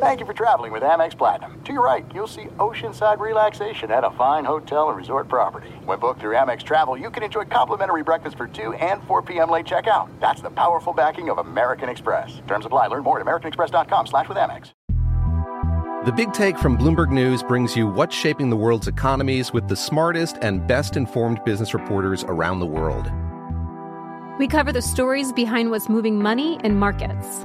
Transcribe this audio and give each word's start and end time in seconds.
Thank 0.00 0.20
you 0.20 0.26
for 0.26 0.32
traveling 0.32 0.70
with 0.70 0.84
Amex 0.84 1.18
Platinum. 1.18 1.60
To 1.64 1.72
your 1.72 1.84
right, 1.84 2.06
you'll 2.14 2.28
see 2.28 2.44
oceanside 2.60 3.18
relaxation 3.18 3.90
at 3.90 4.04
a 4.04 4.12
fine 4.12 4.44
hotel 4.44 4.90
and 4.90 4.96
resort 4.96 5.26
property. 5.26 5.70
When 5.84 5.98
booked 5.98 6.20
through 6.20 6.36
Amex 6.36 6.62
Travel, 6.62 6.96
you 6.96 7.10
can 7.10 7.24
enjoy 7.24 7.46
complimentary 7.46 8.04
breakfast 8.04 8.36
for 8.36 8.46
2 8.46 8.74
and 8.74 9.02
4 9.08 9.22
p.m. 9.22 9.50
late 9.50 9.66
checkout. 9.66 10.08
That's 10.20 10.40
the 10.40 10.50
powerful 10.50 10.92
backing 10.92 11.30
of 11.30 11.38
American 11.38 11.88
Express. 11.88 12.40
Terms 12.46 12.64
apply. 12.64 12.86
Learn 12.86 13.02
more 13.02 13.18
at 13.18 13.26
americanexpress.com 13.26 14.06
slash 14.06 14.28
with 14.28 14.38
Amex. 14.38 14.70
The 16.06 16.12
Big 16.12 16.32
Take 16.32 16.56
from 16.58 16.78
Bloomberg 16.78 17.10
News 17.10 17.42
brings 17.42 17.76
you 17.76 17.88
what's 17.88 18.14
shaping 18.14 18.50
the 18.50 18.56
world's 18.56 18.86
economies 18.86 19.52
with 19.52 19.66
the 19.66 19.74
smartest 19.74 20.36
and 20.42 20.64
best 20.68 20.96
informed 20.96 21.42
business 21.44 21.74
reporters 21.74 22.22
around 22.22 22.60
the 22.60 22.66
world. 22.66 23.10
We 24.38 24.46
cover 24.46 24.70
the 24.70 24.80
stories 24.80 25.32
behind 25.32 25.72
what's 25.72 25.88
moving 25.88 26.22
money 26.22 26.60
and 26.62 26.78
markets 26.78 27.44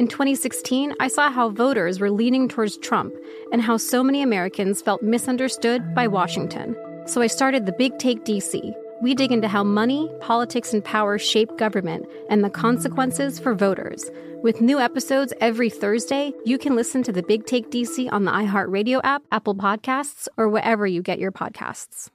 In 0.00 0.08
2016, 0.08 0.94
I 0.98 1.08
saw 1.08 1.30
how 1.30 1.50
voters 1.50 2.00
were 2.00 2.10
leaning 2.10 2.48
towards 2.48 2.78
Trump 2.78 3.14
and 3.52 3.60
how 3.60 3.76
so 3.76 4.02
many 4.02 4.22
Americans 4.22 4.80
felt 4.80 5.02
misunderstood 5.02 5.94
by 5.94 6.06
Washington. 6.06 6.74
So 7.04 7.20
I 7.20 7.26
started 7.26 7.66
the 7.66 7.72
Big 7.72 7.98
Take 7.98 8.24
DC. 8.24 8.74
We 9.02 9.14
dig 9.14 9.30
into 9.30 9.46
how 9.46 9.62
money, 9.62 10.10
politics, 10.22 10.72
and 10.72 10.82
power 10.82 11.18
shape 11.18 11.54
government 11.58 12.06
and 12.30 12.42
the 12.42 12.48
consequences 12.48 13.38
for 13.38 13.54
voters. 13.54 14.10
With 14.42 14.62
new 14.62 14.80
episodes 14.80 15.34
every 15.38 15.68
Thursday, 15.68 16.32
you 16.46 16.56
can 16.56 16.76
listen 16.76 17.02
to 17.02 17.12
the 17.12 17.22
Big 17.22 17.44
Take 17.44 17.70
DC 17.70 18.10
on 18.10 18.24
the 18.24 18.30
iHeartRadio 18.30 19.02
app, 19.04 19.22
Apple 19.30 19.54
Podcasts, 19.54 20.28
or 20.38 20.48
wherever 20.48 20.86
you 20.86 21.02
get 21.02 21.18
your 21.18 21.30
podcasts. 21.30 22.08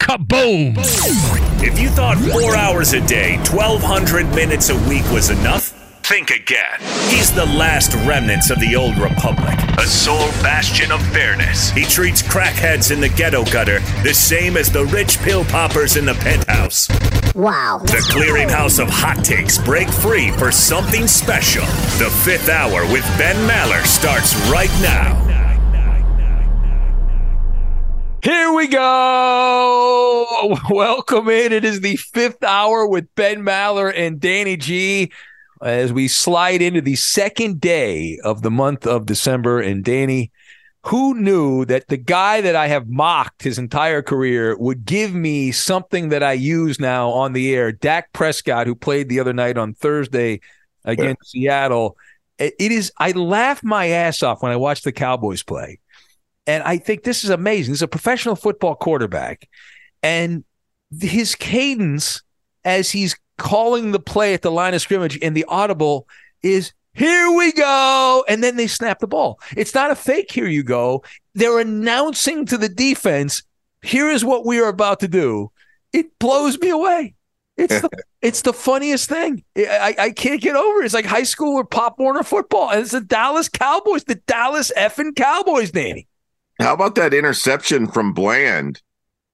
Kaboom! 0.00 0.74
If 1.62 1.78
you 1.78 1.88
thought 1.88 2.18
four 2.18 2.56
hours 2.56 2.94
a 2.94 3.06
day, 3.06 3.36
1,200 3.36 4.34
minutes 4.34 4.68
a 4.68 4.76
week 4.88 5.04
was 5.12 5.30
enough, 5.30 5.69
think 6.10 6.32
again. 6.32 6.76
He's 7.08 7.32
the 7.32 7.46
last 7.46 7.94
remnants 8.04 8.50
of 8.50 8.58
the 8.58 8.74
old 8.74 8.98
republic, 8.98 9.56
a 9.78 9.86
sole 9.86 10.32
bastion 10.42 10.90
of 10.90 11.00
fairness. 11.12 11.70
He 11.70 11.84
treats 11.84 12.20
crackheads 12.20 12.90
in 12.90 13.00
the 13.00 13.10
ghetto 13.10 13.44
gutter 13.44 13.78
the 14.02 14.12
same 14.12 14.56
as 14.56 14.72
the 14.72 14.86
rich 14.86 15.18
pill 15.18 15.44
poppers 15.44 15.96
in 15.96 16.04
the 16.04 16.14
penthouse. 16.14 16.88
Wow. 17.36 17.78
The 17.84 18.04
clearinghouse 18.10 18.82
of 18.82 18.88
hot 18.90 19.24
takes 19.24 19.56
break 19.58 19.88
free 19.88 20.32
for 20.32 20.50
something 20.50 21.06
special. 21.06 21.64
The 22.02 22.10
fifth 22.24 22.48
hour 22.48 22.82
with 22.92 23.04
Ben 23.16 23.36
Maller 23.48 23.86
starts 23.86 24.34
right 24.50 24.72
now. 24.82 25.14
Here 28.20 28.52
we 28.52 28.66
go. 28.66 30.58
Welcome 30.70 31.28
in. 31.28 31.52
It 31.52 31.64
is 31.64 31.80
the 31.80 31.94
fifth 31.94 32.42
hour 32.42 32.84
with 32.84 33.14
Ben 33.14 33.44
Maller 33.44 33.92
and 33.94 34.18
Danny 34.18 34.56
G 34.56 35.12
as 35.62 35.92
we 35.92 36.08
slide 36.08 36.62
into 36.62 36.80
the 36.80 36.96
second 36.96 37.60
day 37.60 38.18
of 38.24 38.42
the 38.42 38.50
month 38.50 38.86
of 38.86 39.06
December. 39.06 39.60
And 39.60 39.84
Danny, 39.84 40.30
who 40.86 41.14
knew 41.14 41.64
that 41.66 41.88
the 41.88 41.96
guy 41.96 42.40
that 42.40 42.56
I 42.56 42.68
have 42.68 42.88
mocked 42.88 43.42
his 43.42 43.58
entire 43.58 44.02
career 44.02 44.56
would 44.56 44.84
give 44.84 45.14
me 45.14 45.52
something 45.52 46.08
that 46.08 46.22
I 46.22 46.32
use 46.32 46.80
now 46.80 47.10
on 47.10 47.32
the 47.34 47.54
air? 47.54 47.72
Dak 47.72 48.12
Prescott, 48.12 48.66
who 48.66 48.74
played 48.74 49.08
the 49.08 49.20
other 49.20 49.34
night 49.34 49.58
on 49.58 49.74
Thursday 49.74 50.40
against 50.84 51.34
yeah. 51.34 51.50
Seattle. 51.50 51.96
It 52.38 52.54
is, 52.58 52.90
I 52.96 53.12
laugh 53.12 53.62
my 53.62 53.88
ass 53.88 54.22
off 54.22 54.42
when 54.42 54.52
I 54.52 54.56
watch 54.56 54.80
the 54.80 54.92
Cowboys 54.92 55.42
play. 55.42 55.78
And 56.46 56.62
I 56.62 56.78
think 56.78 57.02
this 57.02 57.22
is 57.22 57.30
amazing. 57.30 57.72
He's 57.72 57.82
a 57.82 57.88
professional 57.88 58.34
football 58.34 58.74
quarterback. 58.74 59.46
And 60.02 60.44
his 60.98 61.34
cadence 61.34 62.22
as 62.64 62.90
he's 62.90 63.16
calling 63.40 63.90
the 63.90 63.98
play 63.98 64.34
at 64.34 64.42
the 64.42 64.52
line 64.52 64.74
of 64.74 64.82
scrimmage 64.82 65.18
and 65.22 65.36
the 65.36 65.46
audible 65.48 66.06
is 66.42 66.72
here 66.92 67.30
we 67.32 67.52
go. 67.52 68.24
And 68.28 68.44
then 68.44 68.56
they 68.56 68.66
snap 68.66 68.98
the 68.98 69.06
ball. 69.06 69.40
It's 69.56 69.74
not 69.74 69.90
a 69.90 69.96
fake, 69.96 70.30
here 70.30 70.46
you 70.46 70.62
go. 70.62 71.02
They're 71.34 71.58
announcing 71.58 72.44
to 72.46 72.58
the 72.58 72.68
defense, 72.68 73.42
here 73.82 74.10
is 74.10 74.24
what 74.24 74.44
we 74.44 74.60
are 74.60 74.68
about 74.68 75.00
to 75.00 75.08
do. 75.08 75.50
It 75.92 76.18
blows 76.18 76.58
me 76.58 76.68
away. 76.68 77.14
It's 77.56 77.80
the, 77.80 77.90
it's 78.22 78.42
the 78.42 78.52
funniest 78.52 79.08
thing. 79.08 79.42
I, 79.56 79.94
I 79.98 80.10
can't 80.10 80.40
get 80.40 80.56
over 80.56 80.82
it. 80.82 80.84
It's 80.84 80.94
like 80.94 81.06
high 81.06 81.22
school 81.22 81.56
or 81.56 81.64
Pop 81.64 81.98
Warner 81.98 82.22
football. 82.22 82.70
And 82.70 82.80
it's 82.80 82.92
the 82.92 83.00
Dallas 83.00 83.48
Cowboys, 83.48 84.04
the 84.04 84.16
Dallas 84.26 84.70
effing 84.76 85.16
Cowboys, 85.16 85.70
Danny. 85.70 86.06
How 86.58 86.74
about 86.74 86.94
that 86.96 87.14
interception 87.14 87.86
from 87.86 88.12
Bland? 88.12 88.82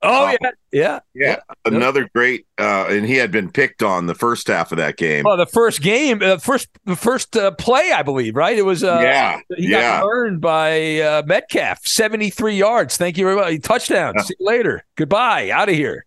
Oh 0.02 0.30
yeah, 0.40 0.50
yeah, 0.72 1.00
yeah. 1.14 1.36
Another 1.64 2.08
great, 2.14 2.46
uh, 2.58 2.86
and 2.88 3.06
he 3.06 3.14
had 3.14 3.32
been 3.32 3.50
picked 3.50 3.82
on 3.82 4.06
the 4.06 4.14
first 4.14 4.46
half 4.46 4.70
of 4.70 4.78
that 4.78 4.98
game. 4.98 5.24
Well, 5.24 5.38
the 5.38 5.46
first 5.46 5.80
game, 5.80 6.22
uh, 6.22 6.36
first 6.36 6.68
the 6.84 6.96
first 6.96 7.34
uh, 7.34 7.52
play, 7.52 7.92
I 7.92 8.02
believe, 8.02 8.36
right? 8.36 8.56
It 8.56 8.64
was 8.64 8.84
uh, 8.84 9.00
yeah, 9.02 9.40
he 9.56 9.68
yeah. 9.68 10.00
got 10.00 10.04
burned 10.04 10.40
by 10.42 11.00
uh, 11.00 11.22
Metcalf, 11.24 11.86
seventy 11.86 12.28
three 12.28 12.56
yards. 12.56 12.98
Thank 12.98 13.16
you 13.16 13.24
very 13.24 13.36
much. 13.36 13.62
Touchdown. 13.62 14.12
Yeah. 14.16 14.22
See 14.22 14.34
you 14.38 14.46
later. 14.46 14.84
Goodbye. 14.96 15.50
Out 15.50 15.70
of 15.70 15.74
here. 15.74 16.04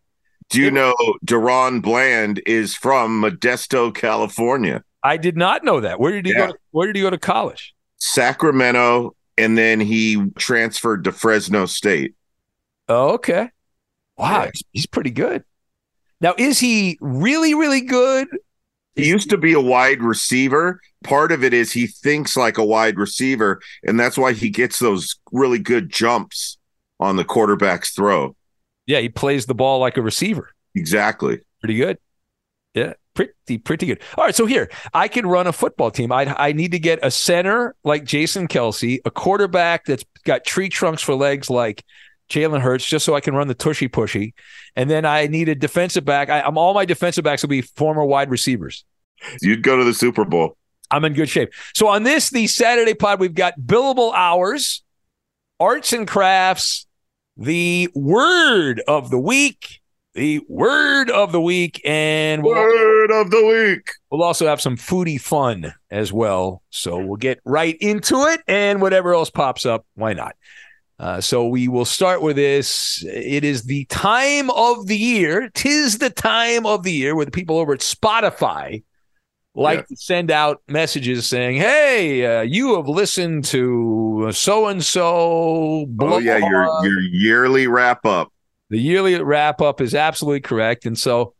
Do 0.49 0.61
you 0.61 0.71
know 0.71 0.95
DaRon 1.25 1.81
Bland 1.81 2.41
is 2.45 2.75
from 2.75 3.21
Modesto, 3.21 3.93
California? 3.93 4.83
I 5.03 5.17
did 5.17 5.35
not 5.35 5.63
know 5.63 5.79
that. 5.79 5.99
Where 5.99 6.11
did 6.11 6.25
he 6.25 6.31
yeah. 6.31 6.47
go? 6.47 6.51
To, 6.53 6.59
where 6.71 6.87
did 6.87 6.95
he 6.95 7.01
go 7.01 7.09
to 7.09 7.17
college? 7.17 7.73
Sacramento, 7.97 9.15
and 9.37 9.57
then 9.57 9.79
he 9.79 10.29
transferred 10.37 11.03
to 11.05 11.11
Fresno 11.11 11.65
State. 11.65 12.15
Oh, 12.87 13.09
okay. 13.13 13.49
Wow, 14.19 14.43
yeah. 14.43 14.51
he's 14.73 14.85
pretty 14.85 15.11
good. 15.11 15.43
Now, 16.21 16.35
is 16.37 16.59
he 16.59 16.97
really, 16.99 17.53
really 17.53 17.81
good? 17.81 18.27
He 18.95 19.07
used 19.07 19.29
to 19.29 19.37
be 19.37 19.53
a 19.53 19.61
wide 19.61 20.03
receiver. 20.03 20.81
Part 21.05 21.31
of 21.31 21.43
it 21.43 21.53
is 21.53 21.71
he 21.71 21.87
thinks 21.87 22.35
like 22.35 22.57
a 22.57 22.65
wide 22.65 22.97
receiver, 22.97 23.61
and 23.83 23.97
that's 23.97 24.17
why 24.17 24.33
he 24.33 24.49
gets 24.49 24.79
those 24.79 25.15
really 25.31 25.59
good 25.59 25.89
jumps 25.89 26.57
on 26.99 27.15
the 27.15 27.23
quarterback's 27.23 27.91
throw. 27.91 28.35
Yeah, 28.85 28.99
he 28.99 29.07
plays 29.07 29.45
the 29.45 29.55
ball 29.55 29.79
like 29.79 29.95
a 29.95 30.01
receiver. 30.01 30.49
Exactly. 30.75 31.39
Pretty 31.61 31.75
good. 31.75 31.97
Yeah, 32.73 32.93
pretty 33.13 33.57
pretty 33.59 33.85
good. 33.85 34.01
All 34.17 34.25
right, 34.25 34.35
so 34.35 34.45
here 34.45 34.69
I 34.93 35.07
can 35.07 35.25
run 35.25 35.47
a 35.47 35.53
football 35.53 35.91
team. 35.91 36.11
I 36.11 36.25
I 36.37 36.51
need 36.51 36.71
to 36.71 36.79
get 36.79 36.99
a 37.01 37.11
center 37.11 37.75
like 37.85 38.03
Jason 38.03 38.47
Kelce, 38.49 38.99
a 39.05 39.11
quarterback 39.11 39.85
that's 39.85 40.03
got 40.25 40.43
tree 40.43 40.69
trunks 40.69 41.01
for 41.01 41.15
legs 41.15 41.49
like 41.49 41.83
Jalen 42.29 42.61
Hurts 42.61 42.85
just 42.85 43.05
so 43.05 43.15
I 43.15 43.21
can 43.21 43.35
run 43.35 43.47
the 43.47 43.55
tushy 43.55 43.89
pushy. 43.89 44.33
And 44.75 44.89
then 44.89 45.05
I 45.05 45.27
need 45.27 45.49
a 45.49 45.55
defensive 45.55 46.05
back. 46.05 46.29
I, 46.29 46.47
am 46.47 46.57
all 46.57 46.73
my 46.73 46.85
defensive 46.85 47.23
backs 47.23 47.41
will 47.41 47.49
be 47.49 47.61
former 47.61 48.05
wide 48.05 48.29
receivers. 48.29 48.85
You'd 49.41 49.63
go 49.63 49.77
to 49.77 49.83
the 49.83 49.93
Super 49.93 50.25
Bowl. 50.25 50.55
I'm 50.91 51.05
in 51.05 51.13
good 51.13 51.29
shape. 51.29 51.53
So 51.73 51.87
on 51.87 52.03
this, 52.03 52.29
the 52.29 52.47
Saturday 52.47 52.93
pod, 52.93 53.19
we've 53.19 53.33
got 53.33 53.59
billable 53.59 54.13
hours, 54.13 54.83
arts 55.59 55.93
and 55.93 56.07
crafts, 56.07 56.87
the 57.37 57.89
word 57.93 58.81
of 58.87 59.09
the 59.09 59.19
week, 59.19 59.81
the 60.13 60.41
word 60.47 61.11
of 61.11 61.31
the 61.31 61.41
week, 61.41 61.81
and 61.85 62.43
we'll 62.43 62.55
word 62.55 63.11
also, 63.11 63.21
of 63.21 63.31
the 63.31 63.45
week. 63.45 63.91
We'll 64.09 64.23
also 64.23 64.47
have 64.47 64.59
some 64.59 64.77
foodie 64.77 65.21
fun 65.21 65.73
as 65.91 66.11
well. 66.11 66.63
So 66.71 66.97
we'll 66.97 67.17
get 67.17 67.39
right 67.45 67.77
into 67.79 68.25
it, 68.25 68.41
and 68.47 68.81
whatever 68.81 69.13
else 69.13 69.29
pops 69.29 69.65
up, 69.65 69.85
why 69.95 70.13
not? 70.13 70.35
Uh, 70.99 71.21
so 71.21 71.47
we 71.47 71.69
will 71.69 71.85
start 71.85 72.21
with 72.21 72.35
this. 72.35 73.03
It 73.07 73.45
is 73.45 73.63
the 73.63 73.85
time 73.85 74.49
of 74.51 74.87
the 74.87 74.97
year. 74.97 75.49
Tis 75.53 75.99
the 75.99 76.09
time 76.09 76.65
of 76.65 76.83
the 76.83 76.91
year 76.91 77.15
where 77.15 77.25
the 77.25 77.31
people 77.31 77.57
over 77.57 77.73
at 77.73 77.79
Spotify 77.79 78.83
like 79.55 79.79
yeah. 79.79 79.85
to 79.85 79.95
send 79.95 80.31
out 80.31 80.61
messages 80.67 81.27
saying, 81.27 81.57
"Hey, 81.57 82.25
uh, 82.25 82.41
you 82.41 82.75
have 82.75 82.87
listened 82.87 83.45
to 83.45 84.29
so 84.33 84.67
and 84.67 84.83
so." 84.83 85.87
Oh 85.99 86.17
yeah, 86.17 86.37
your 86.37 86.67
your 86.83 86.99
yearly 87.01 87.67
wrap 87.67 88.05
up. 88.05 88.31
The 88.69 88.79
yearly 88.79 89.21
wrap 89.21 89.61
up 89.61 89.81
is 89.81 89.95
absolutely 89.95 90.41
correct, 90.41 90.85
and 90.85 90.97
so 90.97 91.33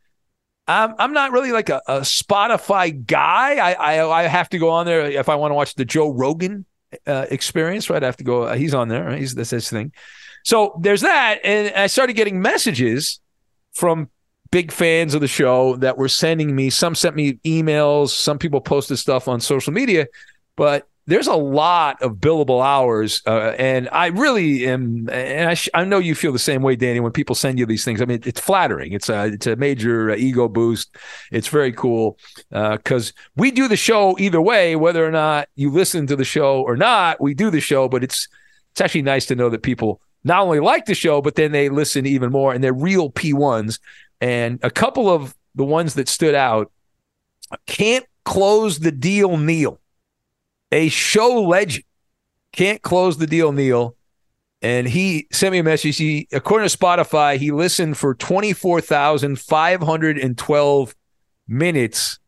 I'm 0.66 0.94
I'm 0.98 1.12
not 1.12 1.32
really 1.32 1.52
like 1.52 1.68
a, 1.68 1.82
a 1.86 2.00
Spotify 2.00 3.04
guy. 3.06 3.56
I, 3.56 3.72
I 3.72 4.22
I 4.22 4.22
have 4.24 4.48
to 4.50 4.58
go 4.58 4.70
on 4.70 4.86
there 4.86 5.02
if 5.02 5.28
I 5.28 5.34
want 5.36 5.50
to 5.50 5.54
watch 5.54 5.74
the 5.74 5.84
Joe 5.84 6.10
Rogan 6.10 6.64
uh, 7.06 7.26
experience, 7.30 7.90
right? 7.90 8.02
I 8.02 8.06
have 8.06 8.16
to 8.18 8.24
go. 8.24 8.44
Uh, 8.44 8.54
he's 8.54 8.74
on 8.74 8.88
there. 8.88 9.04
Right? 9.04 9.18
He's 9.18 9.34
that's 9.34 9.50
his 9.50 9.70
thing. 9.70 9.92
So 10.44 10.78
there's 10.80 11.02
that, 11.02 11.40
and 11.44 11.74
I 11.74 11.86
started 11.86 12.14
getting 12.14 12.40
messages 12.40 13.20
from 13.72 14.10
big 14.50 14.72
fans 14.72 15.14
of 15.14 15.20
the 15.20 15.28
show 15.28 15.76
that 15.76 15.96
were 15.96 16.08
sending 16.08 16.54
me. 16.54 16.70
Some 16.70 16.94
sent 16.94 17.14
me 17.14 17.34
emails. 17.44 18.10
Some 18.10 18.38
people 18.38 18.60
posted 18.60 18.98
stuff 18.98 19.28
on 19.28 19.40
social 19.40 19.72
media, 19.72 20.06
but 20.56 20.88
there's 21.10 21.26
a 21.26 21.34
lot 21.34 22.00
of 22.02 22.18
billable 22.18 22.64
hours, 22.64 23.20
uh, 23.26 23.52
and 23.58 23.88
I 23.90 24.06
really 24.06 24.64
am. 24.68 25.08
And 25.10 25.50
I, 25.50 25.54
sh- 25.54 25.68
I 25.74 25.84
know 25.84 25.98
you 25.98 26.14
feel 26.14 26.32
the 26.32 26.38
same 26.38 26.62
way, 26.62 26.76
Danny. 26.76 27.00
When 27.00 27.10
people 27.10 27.34
send 27.34 27.58
you 27.58 27.66
these 27.66 27.84
things, 27.84 28.00
I 28.00 28.04
mean, 28.04 28.20
it's 28.24 28.38
flattering. 28.40 28.92
It's 28.92 29.08
a 29.08 29.24
it's 29.24 29.48
a 29.48 29.56
major 29.56 30.12
uh, 30.12 30.16
ego 30.16 30.46
boost. 30.46 30.96
It's 31.32 31.48
very 31.48 31.72
cool 31.72 32.16
because 32.50 33.10
uh, 33.10 33.12
we 33.34 33.50
do 33.50 33.66
the 33.66 33.76
show 33.76 34.16
either 34.20 34.40
way, 34.40 34.76
whether 34.76 35.04
or 35.04 35.10
not 35.10 35.48
you 35.56 35.72
listen 35.72 36.06
to 36.06 36.14
the 36.14 36.24
show 36.24 36.62
or 36.62 36.76
not. 36.76 37.20
We 37.20 37.34
do 37.34 37.50
the 37.50 37.60
show, 37.60 37.88
but 37.88 38.04
it's 38.04 38.28
it's 38.70 38.80
actually 38.80 39.02
nice 39.02 39.26
to 39.26 39.34
know 39.34 39.50
that 39.50 39.64
people 39.64 40.00
not 40.22 40.42
only 40.42 40.60
like 40.60 40.84
the 40.84 40.94
show, 40.94 41.20
but 41.20 41.34
then 41.34 41.50
they 41.50 41.70
listen 41.70 42.06
even 42.06 42.30
more, 42.30 42.54
and 42.54 42.62
they're 42.62 42.72
real 42.72 43.10
P 43.10 43.32
ones. 43.32 43.80
And 44.20 44.60
a 44.62 44.70
couple 44.70 45.10
of 45.10 45.34
the 45.56 45.64
ones 45.64 45.94
that 45.94 46.08
stood 46.08 46.36
out 46.36 46.70
can't 47.66 48.06
close 48.24 48.78
the 48.78 48.92
deal, 48.92 49.36
Neil 49.36 49.80
a 50.72 50.88
show 50.88 51.42
legend. 51.42 51.84
Can't 52.52 52.82
close 52.82 53.18
the 53.18 53.26
deal, 53.26 53.50
Neil. 53.52 53.96
And 54.62 54.86
he 54.86 55.26
sent 55.32 55.52
me 55.52 55.58
a 55.58 55.64
message. 55.64 55.96
He, 55.96 56.28
according 56.32 56.68
to 56.68 56.76
Spotify, 56.76 57.38
he 57.38 57.50
listened 57.50 57.96
for 57.96 58.14
24,512 58.14 60.94
minutes 61.48 62.18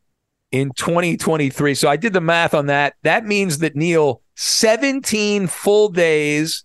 in 0.50 0.72
2023. 0.74 1.74
So 1.74 1.88
I 1.88 1.96
did 1.96 2.12
the 2.12 2.20
math 2.20 2.52
on 2.54 2.66
that. 2.66 2.94
That 3.02 3.24
means 3.26 3.58
that 3.58 3.76
Neil, 3.76 4.22
17 4.36 5.46
full 5.48 5.90
days 5.90 6.64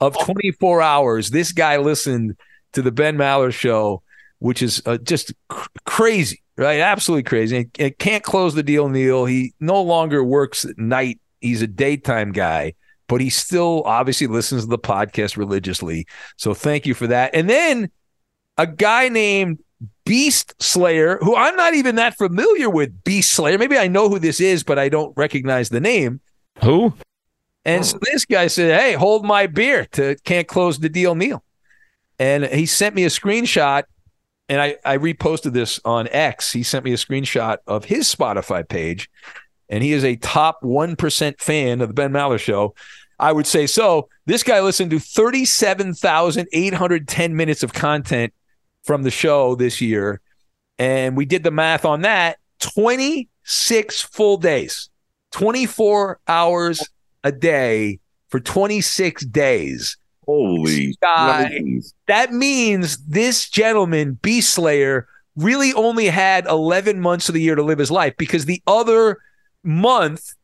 of 0.00 0.18
24 0.18 0.82
hours, 0.82 1.30
this 1.30 1.52
guy 1.52 1.76
listened 1.76 2.36
to 2.72 2.82
the 2.82 2.92
Ben 2.92 3.16
Maller 3.16 3.52
show, 3.52 4.02
which 4.38 4.62
is 4.62 4.82
uh, 4.86 4.96
just 4.98 5.32
cr- 5.48 5.68
crazy 5.84 6.41
right? 6.56 6.80
Absolutely 6.80 7.24
crazy. 7.24 7.70
It, 7.78 7.98
can't 7.98 8.22
close 8.22 8.54
the 8.54 8.62
deal, 8.62 8.88
Neil. 8.88 9.24
He 9.24 9.54
no 9.60 9.82
longer 9.82 10.22
works 10.22 10.64
at 10.64 10.78
night. 10.78 11.20
He's 11.40 11.62
a 11.62 11.66
daytime 11.66 12.32
guy, 12.32 12.74
but 13.08 13.20
he 13.20 13.30
still 13.30 13.82
obviously 13.84 14.26
listens 14.26 14.62
to 14.62 14.68
the 14.68 14.78
podcast 14.78 15.36
religiously. 15.36 16.06
So 16.36 16.54
thank 16.54 16.86
you 16.86 16.94
for 16.94 17.06
that. 17.08 17.34
And 17.34 17.48
then 17.48 17.90
a 18.58 18.66
guy 18.66 19.08
named 19.08 19.58
Beast 20.04 20.54
Slayer, 20.62 21.18
who 21.20 21.34
I'm 21.34 21.56
not 21.56 21.74
even 21.74 21.96
that 21.96 22.16
familiar 22.16 22.70
with. 22.70 23.02
Beast 23.04 23.32
Slayer. 23.32 23.58
Maybe 23.58 23.78
I 23.78 23.88
know 23.88 24.08
who 24.08 24.18
this 24.18 24.40
is, 24.40 24.62
but 24.62 24.78
I 24.78 24.88
don't 24.88 25.16
recognize 25.16 25.68
the 25.68 25.80
name. 25.80 26.20
Who? 26.62 26.94
And 27.64 27.80
oh. 27.80 27.84
so 27.84 27.98
this 28.02 28.24
guy 28.24 28.46
said, 28.48 28.78
Hey, 28.78 28.94
hold 28.94 29.24
my 29.24 29.46
beer 29.46 29.86
to 29.92 30.16
can't 30.24 30.46
close 30.46 30.78
the 30.78 30.88
deal, 30.88 31.14
Neil. 31.14 31.42
And 32.18 32.44
he 32.44 32.66
sent 32.66 32.94
me 32.94 33.04
a 33.04 33.08
screenshot 33.08 33.84
and 34.52 34.60
I, 34.60 34.76
I 34.84 34.98
reposted 34.98 35.54
this 35.54 35.80
on 35.82 36.08
X. 36.08 36.52
He 36.52 36.62
sent 36.62 36.84
me 36.84 36.92
a 36.92 36.96
screenshot 36.96 37.56
of 37.66 37.86
his 37.86 38.14
Spotify 38.14 38.68
page, 38.68 39.08
and 39.70 39.82
he 39.82 39.94
is 39.94 40.04
a 40.04 40.16
top 40.16 40.60
1% 40.60 41.40
fan 41.40 41.80
of 41.80 41.88
the 41.88 41.94
Ben 41.94 42.12
Maller 42.12 42.38
show. 42.38 42.74
I 43.18 43.32
would 43.32 43.46
say 43.46 43.66
so. 43.66 44.10
This 44.26 44.42
guy 44.42 44.60
listened 44.60 44.90
to 44.90 44.98
37,810 44.98 47.34
minutes 47.34 47.62
of 47.62 47.72
content 47.72 48.34
from 48.84 49.04
the 49.04 49.10
show 49.10 49.54
this 49.54 49.80
year. 49.80 50.20
And 50.78 51.16
we 51.16 51.24
did 51.24 51.44
the 51.44 51.50
math 51.50 51.86
on 51.86 52.02
that 52.02 52.36
26 52.60 54.02
full 54.02 54.36
days, 54.36 54.90
24 55.30 56.20
hours 56.28 56.86
a 57.24 57.32
day 57.32 58.00
for 58.28 58.38
26 58.38 59.24
days. 59.24 59.96
Holy 60.24 60.96
guy. 61.00 61.80
That 62.06 62.32
means 62.32 62.98
this 62.98 63.48
gentleman, 63.48 64.14
Beast 64.22 64.54
Slayer, 64.54 65.08
really 65.36 65.72
only 65.72 66.06
had 66.06 66.46
11 66.46 67.00
months 67.00 67.28
of 67.28 67.34
the 67.34 67.40
year 67.40 67.54
to 67.54 67.62
live 67.62 67.78
his 67.78 67.90
life 67.90 68.14
because 68.18 68.44
the 68.44 68.62
other 68.66 69.18
month, 69.64 70.34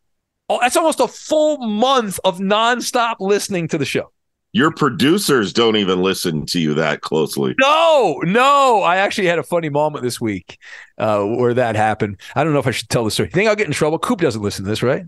oh, 0.49 0.59
that's 0.61 0.77
almost 0.77 1.01
a 1.01 1.09
full 1.09 1.59
month 1.59 2.19
of 2.25 2.39
nonstop 2.39 3.17
listening 3.21 3.69
to 3.69 3.79
the 3.79 3.85
show. 3.85 4.11
Your 4.53 4.73
producers 4.73 5.53
don't 5.53 5.77
even 5.77 6.03
listen 6.03 6.47
to 6.47 6.59
you 6.59 6.73
that 6.75 7.03
closely. 7.03 7.55
No, 7.61 8.19
no. 8.25 8.81
I 8.81 8.97
actually 8.97 9.27
had 9.27 9.39
a 9.39 9.43
funny 9.43 9.69
moment 9.69 10.03
this 10.03 10.21
week 10.21 10.59
uh, 10.97 11.23
where 11.23 11.53
that 11.53 11.77
happened. 11.77 12.19
I 12.35 12.45
don't 12.45 12.55
know 12.55 12.59
if 12.59 12.67
I 12.67 12.71
should 12.71 12.89
tell 12.89 13.05
the 13.05 13.11
story. 13.11 13.29
You 13.29 13.33
think 13.33 13.49
I'll 13.49 13.57
get 13.57 13.67
in 13.67 13.75
trouble? 13.75 13.99
Coop 13.99 14.23
doesn't 14.23 14.41
listen 14.41 14.65
to 14.65 14.71
this, 14.71 14.83
right? 14.83 15.05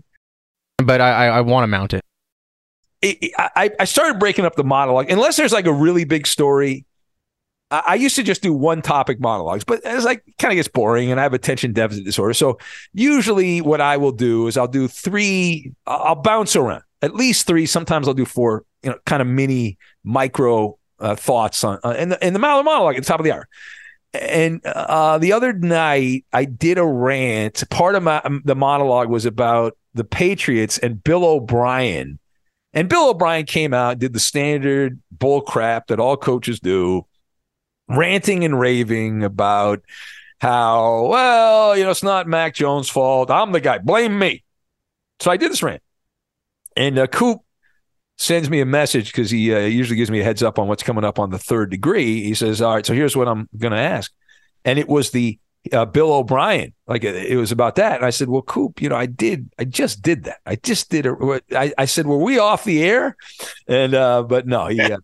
But 0.77 1.01
I, 1.01 1.25
I, 1.25 1.37
I 1.37 1.41
want 1.41 1.63
to 1.63 1.67
mount 1.67 1.93
it 1.95 2.03
I, 3.03 3.71
I 3.79 3.85
started 3.85 4.19
breaking 4.19 4.45
up 4.45 4.55
the 4.55 4.63
monologue 4.63 5.09
unless 5.09 5.37
there's 5.37 5.53
like 5.53 5.65
a 5.65 5.73
really 5.73 6.03
big 6.03 6.27
story. 6.27 6.85
I, 7.71 7.83
I 7.87 7.95
used 7.95 8.15
to 8.17 8.23
just 8.23 8.41
do 8.41 8.53
one 8.53 8.81
topic 8.81 9.19
monologues, 9.19 9.63
but 9.63 9.81
it's 9.83 10.05
like 10.05 10.23
kind 10.37 10.51
of 10.51 10.55
gets 10.57 10.67
boring 10.67 11.11
and 11.11 11.19
I 11.19 11.23
have 11.23 11.33
attention 11.33 11.73
deficit 11.73 12.05
disorder. 12.05 12.33
So 12.33 12.59
usually 12.93 13.61
what 13.61 13.81
I 13.81 13.97
will 13.97 14.11
do 14.11 14.47
is 14.47 14.57
I'll 14.57 14.67
do 14.67 14.87
three, 14.87 15.73
I'll 15.87 16.15
bounce 16.15 16.55
around 16.55 16.83
at 17.01 17.15
least 17.15 17.47
three. 17.47 17.65
Sometimes 17.65 18.07
I'll 18.07 18.13
do 18.13 18.25
four, 18.25 18.65
you 18.83 18.91
know, 18.91 18.97
kind 19.05 19.21
of 19.21 19.27
mini 19.27 19.77
micro 20.03 20.77
uh, 20.99 21.15
thoughts 21.15 21.63
on 21.63 21.79
uh, 21.83 21.95
in 21.97 22.09
the 22.09 22.25
in 22.25 22.33
the 22.33 22.39
monologue 22.39 22.95
at 22.95 23.01
the 23.01 23.07
top 23.07 23.19
of 23.19 23.23
the 23.23 23.31
hour. 23.31 23.47
And 24.13 24.63
uh, 24.65 25.17
the 25.19 25.31
other 25.31 25.53
night, 25.53 26.25
I 26.33 26.45
did 26.45 26.77
a 26.77 26.85
rant. 26.85 27.63
Part 27.69 27.95
of 27.95 28.03
my 28.03 28.21
the 28.43 28.55
monologue 28.55 29.09
was 29.09 29.25
about 29.25 29.77
the 29.93 30.03
Patriots 30.03 30.77
and 30.77 31.03
Bill 31.03 31.25
O'Brien 31.25 32.19
and 32.73 32.89
Bill 32.89 33.09
O'Brien 33.09 33.45
came 33.45 33.73
out, 33.73 33.93
and 33.93 34.01
did 34.01 34.13
the 34.13 34.19
standard 34.19 35.01
bull 35.11 35.41
crap 35.41 35.87
that 35.87 35.99
all 35.99 36.17
coaches 36.17 36.59
do, 36.59 37.05
ranting 37.87 38.45
and 38.45 38.59
raving 38.59 39.23
about 39.23 39.81
how, 40.39 41.05
well, 41.05 41.77
you 41.77 41.83
know, 41.83 41.91
it's 41.91 42.03
not 42.03 42.27
Mac 42.27 42.55
Jones' 42.55 42.89
fault. 42.89 43.29
I'm 43.29 43.51
the 43.51 43.59
guy. 43.59 43.77
Blame 43.77 44.17
me. 44.17 44.43
So 45.19 45.29
I 45.29 45.37
did 45.37 45.51
this 45.51 45.61
rant. 45.61 45.83
And 46.75 46.97
uh, 46.97 47.07
Coop 47.07 47.41
sends 48.17 48.49
me 48.49 48.61
a 48.61 48.65
message 48.65 49.11
because 49.11 49.29
he 49.29 49.53
uh, 49.53 49.59
usually 49.59 49.97
gives 49.97 50.09
me 50.09 50.19
a 50.21 50.23
heads 50.23 50.41
up 50.41 50.57
on 50.57 50.67
what's 50.67 50.83
coming 50.83 51.03
up 51.03 51.19
on 51.19 51.29
the 51.29 51.37
third 51.37 51.69
degree. 51.69 52.23
He 52.23 52.33
says, 52.33 52.61
All 52.61 52.73
right, 52.73 52.85
so 52.85 52.93
here's 52.93 53.15
what 53.15 53.27
I'm 53.27 53.49
going 53.57 53.73
to 53.73 53.79
ask. 53.79 54.11
And 54.63 54.79
it 54.79 54.87
was 54.87 55.11
the 55.11 55.37
uh, 55.71 55.85
Bill 55.85 56.13
O'Brien. 56.13 56.73
Like 56.87 57.03
it 57.03 57.37
was 57.37 57.51
about 57.51 57.75
that. 57.75 57.97
And 57.97 58.05
I 58.05 58.09
said, 58.09 58.29
well, 58.29 58.41
Coop, 58.41 58.81
you 58.81 58.89
know, 58.89 58.95
I 58.95 59.05
did, 59.05 59.49
I 59.59 59.63
just 59.63 60.01
did 60.01 60.25
that. 60.25 60.39
I 60.45 60.55
just 60.55 60.89
did 60.89 61.05
it. 61.05 61.15
I, 61.51 61.73
I 61.77 61.85
said, 61.85 62.05
were 62.05 62.17
we 62.17 62.39
off 62.39 62.63
the 62.63 62.83
air? 62.83 63.15
And, 63.67 63.93
uh, 63.93 64.23
but 64.23 64.47
no, 64.47 64.67
yeah, 64.67 64.97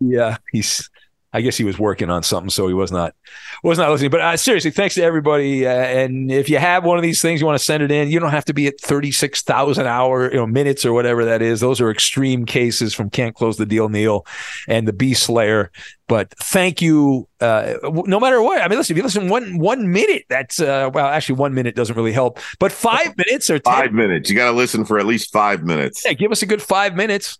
yeah, 0.00 0.36
he's, 0.52 0.90
I 1.34 1.40
guess 1.40 1.56
he 1.56 1.64
was 1.64 1.78
working 1.78 2.10
on 2.10 2.22
something, 2.22 2.50
so 2.50 2.68
he 2.68 2.74
was 2.74 2.92
not 2.92 3.14
was 3.62 3.78
not 3.78 3.90
listening. 3.90 4.10
But 4.10 4.20
uh, 4.20 4.36
seriously, 4.36 4.70
thanks 4.70 4.96
to 4.96 5.02
everybody. 5.02 5.66
Uh, 5.66 5.70
and 5.70 6.30
if 6.30 6.50
you 6.50 6.58
have 6.58 6.84
one 6.84 6.98
of 6.98 7.02
these 7.02 7.22
things, 7.22 7.40
you 7.40 7.46
want 7.46 7.58
to 7.58 7.64
send 7.64 7.82
it 7.82 7.90
in. 7.90 8.10
You 8.10 8.20
don't 8.20 8.30
have 8.30 8.44
to 8.46 8.54
be 8.54 8.66
at 8.66 8.78
thirty 8.78 9.10
six 9.10 9.42
thousand 9.42 9.86
hour 9.86 10.30
you 10.30 10.36
know 10.36 10.46
minutes 10.46 10.84
or 10.84 10.92
whatever 10.92 11.24
that 11.24 11.40
is. 11.40 11.60
Those 11.60 11.80
are 11.80 11.90
extreme 11.90 12.44
cases 12.44 12.92
from 12.92 13.08
Can't 13.08 13.34
Close 13.34 13.56
the 13.56 13.64
Deal, 13.64 13.88
Neil, 13.88 14.26
and 14.68 14.86
the 14.86 14.92
Beast 14.92 15.22
Slayer. 15.22 15.70
But 16.06 16.30
thank 16.38 16.82
you. 16.82 17.28
Uh, 17.40 17.74
no 17.82 18.20
matter 18.20 18.42
what, 18.42 18.60
I 18.60 18.68
mean, 18.68 18.78
listen. 18.78 18.92
If 18.92 18.98
you 18.98 19.02
listen 19.02 19.30
one 19.30 19.56
one 19.56 19.90
minute, 19.90 20.26
that's 20.28 20.60
uh, 20.60 20.90
well, 20.92 21.06
actually 21.06 21.36
one 21.36 21.54
minute 21.54 21.74
doesn't 21.74 21.96
really 21.96 22.12
help. 22.12 22.40
But 22.58 22.72
five 22.72 23.16
minutes 23.26 23.48
or 23.48 23.58
10, 23.58 23.72
five 23.72 23.92
minutes, 23.92 24.28
you 24.28 24.36
got 24.36 24.50
to 24.50 24.56
listen 24.56 24.84
for 24.84 24.98
at 24.98 25.06
least 25.06 25.32
five 25.32 25.62
minutes. 25.62 26.04
Yeah, 26.04 26.12
give 26.12 26.30
us 26.30 26.42
a 26.42 26.46
good 26.46 26.60
five 26.60 26.94
minutes, 26.94 27.38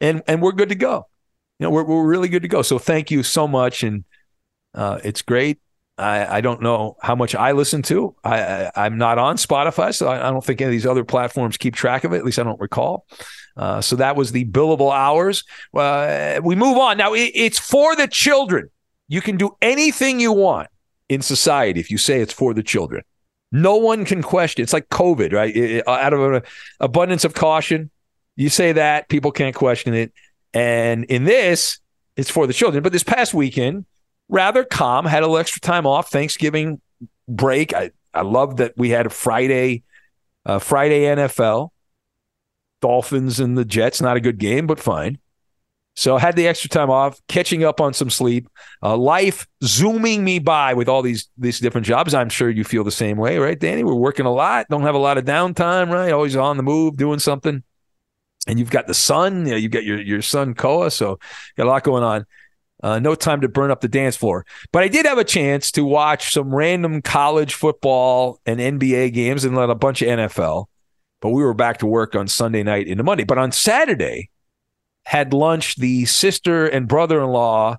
and 0.00 0.22
and 0.26 0.40
we're 0.40 0.52
good 0.52 0.70
to 0.70 0.74
go 0.74 1.08
you 1.58 1.64
know, 1.64 1.70
we're, 1.70 1.84
we're 1.84 2.06
really 2.06 2.28
good 2.28 2.42
to 2.42 2.48
go. 2.48 2.62
So 2.62 2.78
thank 2.78 3.10
you 3.10 3.22
so 3.22 3.46
much. 3.46 3.82
And 3.82 4.04
uh, 4.74 5.00
it's 5.04 5.22
great. 5.22 5.60
I, 5.96 6.38
I 6.38 6.40
don't 6.40 6.60
know 6.60 6.96
how 7.00 7.14
much 7.14 7.34
I 7.34 7.52
listen 7.52 7.82
to. 7.82 8.16
I, 8.24 8.70
I 8.74 8.86
am 8.86 8.98
not 8.98 9.18
on 9.18 9.36
Spotify, 9.36 9.94
so 9.94 10.08
I, 10.08 10.26
I, 10.26 10.30
don't 10.32 10.44
think 10.44 10.60
any 10.60 10.66
of 10.66 10.72
these 10.72 10.86
other 10.86 11.04
platforms 11.04 11.56
keep 11.56 11.76
track 11.76 12.02
of 12.02 12.12
it. 12.12 12.16
At 12.16 12.24
least 12.24 12.40
I 12.40 12.42
don't 12.42 12.60
recall. 12.60 13.06
Uh, 13.56 13.80
so 13.80 13.94
that 13.96 14.16
was 14.16 14.32
the 14.32 14.44
billable 14.46 14.92
hours. 14.92 15.44
Uh, 15.72 16.40
we 16.42 16.56
move 16.56 16.78
on 16.78 16.96
now. 16.96 17.14
It, 17.14 17.30
it's 17.34 17.60
for 17.60 17.94
the 17.94 18.08
children. 18.08 18.70
You 19.06 19.20
can 19.20 19.36
do 19.36 19.56
anything 19.62 20.18
you 20.18 20.32
want 20.32 20.68
in 21.08 21.22
society 21.22 21.78
if 21.78 21.90
you 21.90 21.98
say 21.98 22.20
it's 22.20 22.32
for 22.32 22.54
the 22.54 22.62
children. 22.62 23.02
No 23.52 23.76
one 23.76 24.04
can 24.04 24.20
question. 24.20 24.64
It's 24.64 24.72
like 24.72 24.88
COVID, 24.88 25.32
right? 25.32 25.54
It, 25.54 25.86
out 25.86 26.12
of 26.12 26.32
an 26.32 26.42
abundance 26.80 27.24
of 27.24 27.34
caution, 27.34 27.90
you 28.34 28.48
say 28.48 28.72
that 28.72 29.08
people 29.08 29.30
can't 29.30 29.54
question 29.54 29.94
it. 29.94 30.12
And 30.54 31.04
in 31.04 31.24
this, 31.24 31.80
it's 32.16 32.30
for 32.30 32.46
the 32.46 32.52
children. 32.52 32.82
But 32.82 32.92
this 32.92 33.02
past 33.02 33.34
weekend, 33.34 33.84
rather 34.28 34.64
calm, 34.64 35.04
had 35.04 35.22
a 35.22 35.26
little 35.26 35.38
extra 35.38 35.60
time 35.60 35.86
off, 35.86 36.10
Thanksgiving 36.10 36.80
break. 37.28 37.74
I, 37.74 37.90
I 38.14 38.22
love 38.22 38.56
that 38.56 38.72
we 38.76 38.90
had 38.90 39.06
a 39.06 39.10
Friday, 39.10 39.82
uh, 40.46 40.60
Friday 40.60 41.02
NFL. 41.02 41.70
Dolphins 42.80 43.40
and 43.40 43.56
the 43.56 43.64
Jets, 43.64 44.02
not 44.02 44.18
a 44.18 44.20
good 44.20 44.36
game, 44.36 44.66
but 44.66 44.78
fine. 44.78 45.18
So 45.96 46.16
I 46.16 46.20
had 46.20 46.36
the 46.36 46.46
extra 46.46 46.68
time 46.68 46.90
off, 46.90 47.20
catching 47.28 47.64
up 47.64 47.80
on 47.80 47.94
some 47.94 48.10
sleep. 48.10 48.48
Uh, 48.82 48.96
life 48.96 49.46
zooming 49.62 50.22
me 50.22 50.38
by 50.38 50.74
with 50.74 50.88
all 50.88 51.00
these 51.00 51.28
these 51.38 51.60
different 51.60 51.86
jobs. 51.86 52.12
I'm 52.12 52.28
sure 52.28 52.50
you 52.50 52.62
feel 52.62 52.84
the 52.84 52.90
same 52.90 53.16
way, 53.16 53.38
right, 53.38 53.58
Danny? 53.58 53.84
We're 53.84 53.94
working 53.94 54.26
a 54.26 54.32
lot, 54.32 54.66
don't 54.68 54.82
have 54.82 54.94
a 54.94 54.98
lot 54.98 55.18
of 55.18 55.24
downtime, 55.24 55.90
right? 55.90 56.12
Always 56.12 56.36
on 56.36 56.56
the 56.56 56.62
move, 56.62 56.96
doing 56.96 57.20
something 57.20 57.62
and 58.46 58.58
you've 58.58 58.70
got 58.70 58.86
the 58.86 58.94
son, 58.94 59.46
you 59.46 59.52
know, 59.52 59.56
you've 59.56 59.72
got 59.72 59.84
your 59.84 60.00
your 60.00 60.22
son 60.22 60.54
Koa, 60.54 60.90
so 60.90 61.18
got 61.56 61.66
a 61.66 61.70
lot 61.70 61.82
going 61.82 62.02
on. 62.04 62.26
Uh, 62.82 62.98
no 62.98 63.14
time 63.14 63.40
to 63.40 63.48
burn 63.48 63.70
up 63.70 63.80
the 63.80 63.88
dance 63.88 64.16
floor. 64.16 64.44
But 64.70 64.82
I 64.82 64.88
did 64.88 65.06
have 65.06 65.16
a 65.16 65.24
chance 65.24 65.70
to 65.72 65.84
watch 65.84 66.34
some 66.34 66.54
random 66.54 67.00
college 67.00 67.54
football 67.54 68.40
and 68.44 68.60
NBA 68.60 69.14
games 69.14 69.44
and 69.44 69.56
let 69.56 69.70
a 69.70 69.74
bunch 69.74 70.02
of 70.02 70.08
NFL. 70.08 70.66
but 71.22 71.30
we 71.30 71.42
were 71.42 71.54
back 71.54 71.78
to 71.78 71.86
work 71.86 72.14
on 72.14 72.28
Sunday 72.28 72.62
night 72.62 72.86
into 72.86 73.02
Monday. 73.02 73.24
But 73.24 73.38
on 73.38 73.52
Saturday, 73.52 74.28
had 75.04 75.32
lunch. 75.32 75.76
The 75.76 76.04
sister 76.04 76.66
and 76.66 76.88
brother 76.88 77.22
in 77.22 77.28
law 77.30 77.78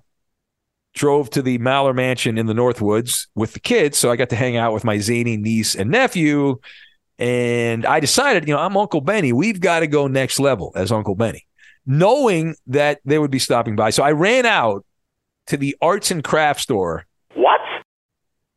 drove 0.94 1.30
to 1.30 1.42
the 1.42 1.58
Maller 1.58 1.94
Mansion 1.94 2.38
in 2.38 2.46
the 2.46 2.54
Northwoods 2.54 3.26
with 3.34 3.52
the 3.52 3.60
kids. 3.60 3.98
So 3.98 4.10
I 4.10 4.16
got 4.16 4.30
to 4.30 4.36
hang 4.36 4.56
out 4.56 4.72
with 4.72 4.84
my 4.84 4.98
zany 4.98 5.36
niece 5.36 5.74
and 5.74 5.90
nephew. 5.90 6.58
And 7.18 7.86
I 7.86 8.00
decided, 8.00 8.46
you 8.46 8.54
know, 8.54 8.60
I'm 8.60 8.76
Uncle 8.76 9.00
Benny. 9.00 9.32
We've 9.32 9.60
got 9.60 9.80
to 9.80 9.86
go 9.86 10.06
next 10.06 10.38
level 10.38 10.72
as 10.74 10.92
Uncle 10.92 11.14
Benny, 11.14 11.46
knowing 11.86 12.56
that 12.66 13.00
they 13.04 13.18
would 13.18 13.30
be 13.30 13.38
stopping 13.38 13.76
by. 13.76 13.90
So 13.90 14.02
I 14.02 14.12
ran 14.12 14.44
out 14.44 14.84
to 15.46 15.56
the 15.56 15.76
arts 15.80 16.10
and 16.10 16.22
craft 16.22 16.60
store. 16.60 17.06
What? 17.34 17.60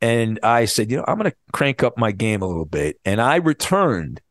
And 0.02 0.40
I 0.44 0.66
said, 0.66 0.92
you 0.92 0.98
know, 0.98 1.06
I'm 1.08 1.18
going 1.18 1.32
to 1.32 1.38
crank 1.54 1.84
up 1.84 1.98
my 1.98 2.12
game 2.12 2.42
a 2.42 2.48
little 2.48 2.66
bit. 2.66 3.00
And 3.06 3.22
I 3.22 3.38
returned 3.38 4.22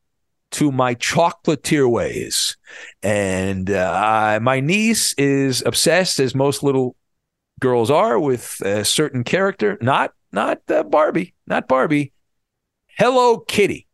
to 0.50 0.72
my 0.72 0.94
chocolatier 0.94 1.90
ways. 1.90 2.56
And 3.02 3.70
uh, 3.70 4.38
my 4.42 4.60
niece 4.60 5.12
is 5.14 5.62
obsessed, 5.64 6.20
as 6.20 6.34
most 6.34 6.62
little 6.62 6.96
girls 7.60 7.90
are, 7.90 8.18
with 8.18 8.60
a 8.62 8.84
certain 8.84 9.24
character. 9.24 9.78
Not 9.80 10.12
not 10.32 10.60
uh, 10.68 10.82
Barbie, 10.82 11.34
not 11.46 11.68
Barbie. 11.68 12.12
Hello 12.98 13.38
Kitty. 13.38 13.87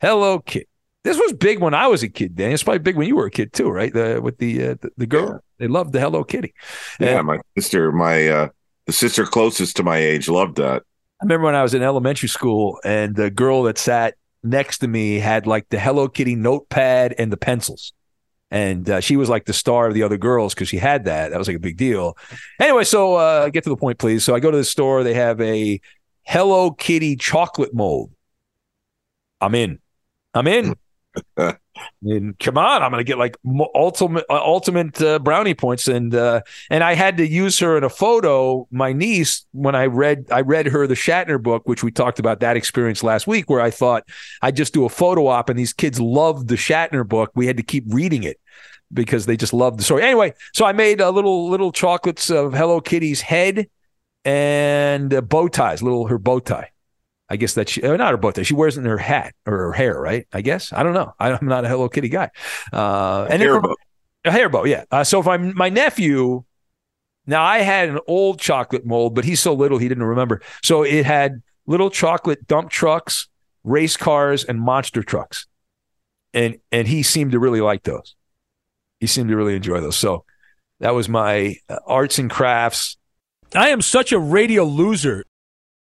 Hello 0.00 0.38
Kitty. 0.38 0.68
This 1.04 1.16
was 1.16 1.32
big 1.32 1.60
when 1.60 1.74
I 1.74 1.86
was 1.86 2.02
a 2.02 2.08
kid, 2.08 2.36
Dan. 2.36 2.52
It's 2.52 2.62
probably 2.62 2.80
big 2.80 2.96
when 2.96 3.08
you 3.08 3.16
were 3.16 3.26
a 3.26 3.30
kid 3.30 3.52
too, 3.52 3.70
right? 3.70 3.92
The, 3.92 4.20
with 4.22 4.38
the, 4.38 4.68
uh, 4.68 4.74
the 4.80 4.90
the 4.96 5.06
girl, 5.06 5.30
yeah. 5.30 5.38
they 5.58 5.68
loved 5.68 5.92
the 5.92 6.00
Hello 6.00 6.22
Kitty. 6.22 6.54
Yeah, 7.00 7.18
and, 7.18 7.26
my 7.26 7.38
sister, 7.56 7.90
my 7.92 8.28
uh, 8.28 8.48
the 8.86 8.92
sister 8.92 9.24
closest 9.24 9.76
to 9.76 9.82
my 9.82 9.96
age, 9.96 10.28
loved 10.28 10.56
that. 10.56 10.82
I 11.20 11.24
remember 11.24 11.46
when 11.46 11.54
I 11.54 11.62
was 11.62 11.74
in 11.74 11.82
elementary 11.82 12.28
school, 12.28 12.78
and 12.84 13.16
the 13.16 13.30
girl 13.30 13.64
that 13.64 13.78
sat 13.78 14.14
next 14.42 14.78
to 14.78 14.88
me 14.88 15.16
had 15.16 15.46
like 15.46 15.68
the 15.68 15.78
Hello 15.78 16.08
Kitty 16.08 16.36
notepad 16.36 17.14
and 17.18 17.32
the 17.32 17.36
pencils. 17.36 17.92
And 18.50 18.88
uh, 18.88 19.00
she 19.00 19.16
was 19.16 19.28
like 19.28 19.44
the 19.44 19.52
star 19.52 19.88
of 19.88 19.94
the 19.94 20.02
other 20.02 20.16
girls 20.16 20.54
because 20.54 20.68
she 20.68 20.78
had 20.78 21.04
that. 21.04 21.30
That 21.30 21.38
was 21.38 21.48
like 21.48 21.56
a 21.56 21.60
big 21.60 21.76
deal. 21.76 22.16
Anyway, 22.60 22.84
so 22.84 23.16
uh, 23.16 23.48
get 23.50 23.64
to 23.64 23.70
the 23.70 23.76
point, 23.76 23.98
please. 23.98 24.24
So 24.24 24.34
I 24.34 24.40
go 24.40 24.50
to 24.50 24.56
the 24.56 24.64
store. 24.64 25.02
They 25.02 25.14
have 25.14 25.40
a 25.40 25.80
Hello 26.22 26.70
Kitty 26.70 27.16
chocolate 27.16 27.74
mold. 27.74 28.12
I'm 29.40 29.54
in. 29.54 29.80
I'm 30.38 30.46
in. 30.46 30.74
And 32.02 32.38
come 32.38 32.58
on, 32.58 32.82
I'm 32.82 32.90
going 32.90 33.00
to 33.00 33.04
get 33.04 33.18
like 33.18 33.36
ultimate 33.74 34.24
uh, 34.28 34.34
ultimate 34.34 35.00
uh, 35.00 35.18
brownie 35.18 35.54
points, 35.54 35.88
and 35.88 36.14
uh, 36.14 36.42
and 36.70 36.82
I 36.82 36.94
had 36.94 37.16
to 37.18 37.26
use 37.26 37.58
her 37.60 37.76
in 37.76 37.84
a 37.84 37.88
photo. 37.88 38.66
My 38.70 38.92
niece, 38.92 39.46
when 39.52 39.74
I 39.74 39.86
read 39.86 40.26
I 40.30 40.40
read 40.40 40.66
her 40.66 40.86
the 40.86 40.94
Shatner 40.94 41.42
book, 41.42 41.66
which 41.66 41.82
we 41.82 41.90
talked 41.90 42.18
about 42.18 42.40
that 42.40 42.56
experience 42.56 43.02
last 43.02 43.26
week, 43.26 43.48
where 43.48 43.60
I 43.60 43.70
thought 43.70 44.04
I'd 44.42 44.56
just 44.56 44.74
do 44.74 44.84
a 44.84 44.88
photo 44.88 45.26
op, 45.28 45.48
and 45.48 45.58
these 45.58 45.72
kids 45.72 46.00
loved 46.00 46.48
the 46.48 46.56
Shatner 46.56 47.06
book. 47.06 47.30
We 47.34 47.46
had 47.46 47.56
to 47.56 47.62
keep 47.62 47.84
reading 47.88 48.22
it 48.22 48.40
because 48.92 49.26
they 49.26 49.36
just 49.36 49.52
loved 49.52 49.78
the 49.78 49.84
story. 49.84 50.02
Anyway, 50.02 50.34
so 50.54 50.64
I 50.64 50.72
made 50.72 51.00
a 51.00 51.10
little 51.10 51.48
little 51.48 51.72
chocolates 51.72 52.30
of 52.30 52.54
Hello 52.54 52.80
Kitty's 52.80 53.20
head 53.20 53.68
and 54.24 55.12
uh, 55.14 55.20
bow 55.20 55.48
ties, 55.48 55.82
little 55.82 56.06
her 56.06 56.18
bow 56.18 56.40
tie. 56.40 56.70
I 57.28 57.36
guess 57.36 57.54
that 57.54 57.68
she, 57.68 57.80
not 57.82 58.10
her 58.10 58.16
birthday. 58.16 58.42
She 58.42 58.54
wears 58.54 58.76
it 58.76 58.80
in 58.80 58.86
her 58.86 58.98
hat 58.98 59.34
or 59.46 59.56
her 59.56 59.72
hair, 59.72 60.00
right? 60.00 60.26
I 60.32 60.40
guess. 60.40 60.72
I 60.72 60.82
don't 60.82 60.94
know. 60.94 61.12
I'm 61.18 61.46
not 61.46 61.64
a 61.64 61.68
Hello 61.68 61.88
Kitty 61.88 62.08
guy. 62.08 62.30
Uh, 62.72 63.26
and 63.28 63.42
hair 63.42 63.60
bow. 63.60 63.76
A 64.24 64.30
hair 64.30 64.48
bow, 64.48 64.64
yeah. 64.64 64.84
Uh, 64.90 65.04
so 65.04 65.20
if 65.20 65.28
I'm 65.28 65.54
my 65.56 65.68
nephew, 65.68 66.44
now 67.26 67.44
I 67.44 67.58
had 67.58 67.90
an 67.90 68.00
old 68.06 68.40
chocolate 68.40 68.86
mold, 68.86 69.14
but 69.14 69.24
he's 69.24 69.40
so 69.40 69.52
little 69.52 69.78
he 69.78 69.88
didn't 69.88 70.04
remember. 70.04 70.40
So 70.62 70.82
it 70.82 71.04
had 71.04 71.42
little 71.66 71.90
chocolate 71.90 72.46
dump 72.46 72.70
trucks, 72.70 73.28
race 73.62 73.96
cars, 73.96 74.44
and 74.44 74.60
monster 74.60 75.02
trucks, 75.02 75.46
and 76.32 76.58
and 76.72 76.88
he 76.88 77.02
seemed 77.02 77.32
to 77.32 77.38
really 77.38 77.60
like 77.60 77.82
those. 77.84 78.16
He 79.00 79.06
seemed 79.06 79.28
to 79.28 79.36
really 79.36 79.54
enjoy 79.54 79.80
those. 79.80 79.96
So 79.96 80.24
that 80.80 80.94
was 80.94 81.08
my 81.08 81.56
uh, 81.68 81.76
arts 81.86 82.18
and 82.18 82.30
crafts. 82.30 82.96
I 83.54 83.68
am 83.68 83.82
such 83.82 84.12
a 84.12 84.18
radio 84.18 84.64
loser. 84.64 85.24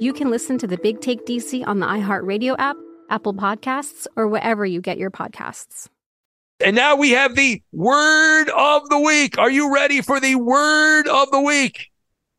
you 0.00 0.12
can 0.12 0.30
listen 0.30 0.58
to 0.58 0.66
the 0.66 0.78
Big 0.78 1.00
Take 1.00 1.26
DC 1.26 1.66
on 1.66 1.80
the 1.80 1.86
iHeartRadio 1.86 2.56
app 2.58 2.76
Apple 3.10 3.34
Podcasts, 3.34 4.06
or 4.16 4.28
wherever 4.28 4.64
you 4.64 4.80
get 4.80 4.98
your 4.98 5.10
podcasts. 5.10 5.88
And 6.64 6.74
now 6.74 6.96
we 6.96 7.10
have 7.12 7.36
the 7.36 7.62
word 7.72 8.48
of 8.50 8.88
the 8.88 8.98
week. 8.98 9.38
Are 9.38 9.50
you 9.50 9.72
ready 9.72 10.02
for 10.02 10.18
the 10.20 10.34
word 10.34 11.06
of 11.06 11.30
the 11.30 11.40
week? 11.40 11.86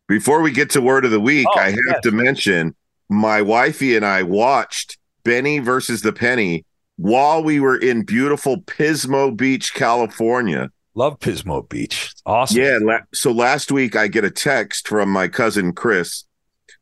Before 0.07 0.41
we 0.41 0.51
get 0.51 0.71
to 0.71 0.81
word 0.81 1.05
of 1.05 1.11
the 1.11 1.19
week, 1.19 1.47
oh, 1.55 1.59
I 1.59 1.69
have 1.69 1.79
yes. 1.87 2.01
to 2.03 2.11
mention 2.11 2.75
my 3.09 3.41
wifey 3.41 3.95
and 3.95 4.05
I 4.05 4.23
watched 4.23 4.97
Benny 5.23 5.59
versus 5.59 6.01
the 6.01 6.11
Penny 6.11 6.65
while 6.97 7.43
we 7.43 7.59
were 7.59 7.77
in 7.77 8.03
beautiful 8.03 8.61
Pismo 8.61 9.35
Beach, 9.35 9.73
California. 9.73 10.69
Love 10.95 11.19
Pismo 11.19 11.67
Beach. 11.69 12.09
It's 12.11 12.21
awesome. 12.25 12.61
Yeah. 12.61 12.79
La- 12.81 12.99
so 13.13 13.31
last 13.31 13.71
week 13.71 13.95
I 13.95 14.07
get 14.07 14.25
a 14.25 14.31
text 14.31 14.87
from 14.87 15.09
my 15.09 15.27
cousin 15.29 15.71
Chris, 15.71 16.25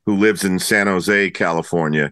who 0.07 0.15
lives 0.15 0.43
in 0.43 0.57
San 0.57 0.87
Jose, 0.87 1.29
California, 1.31 2.11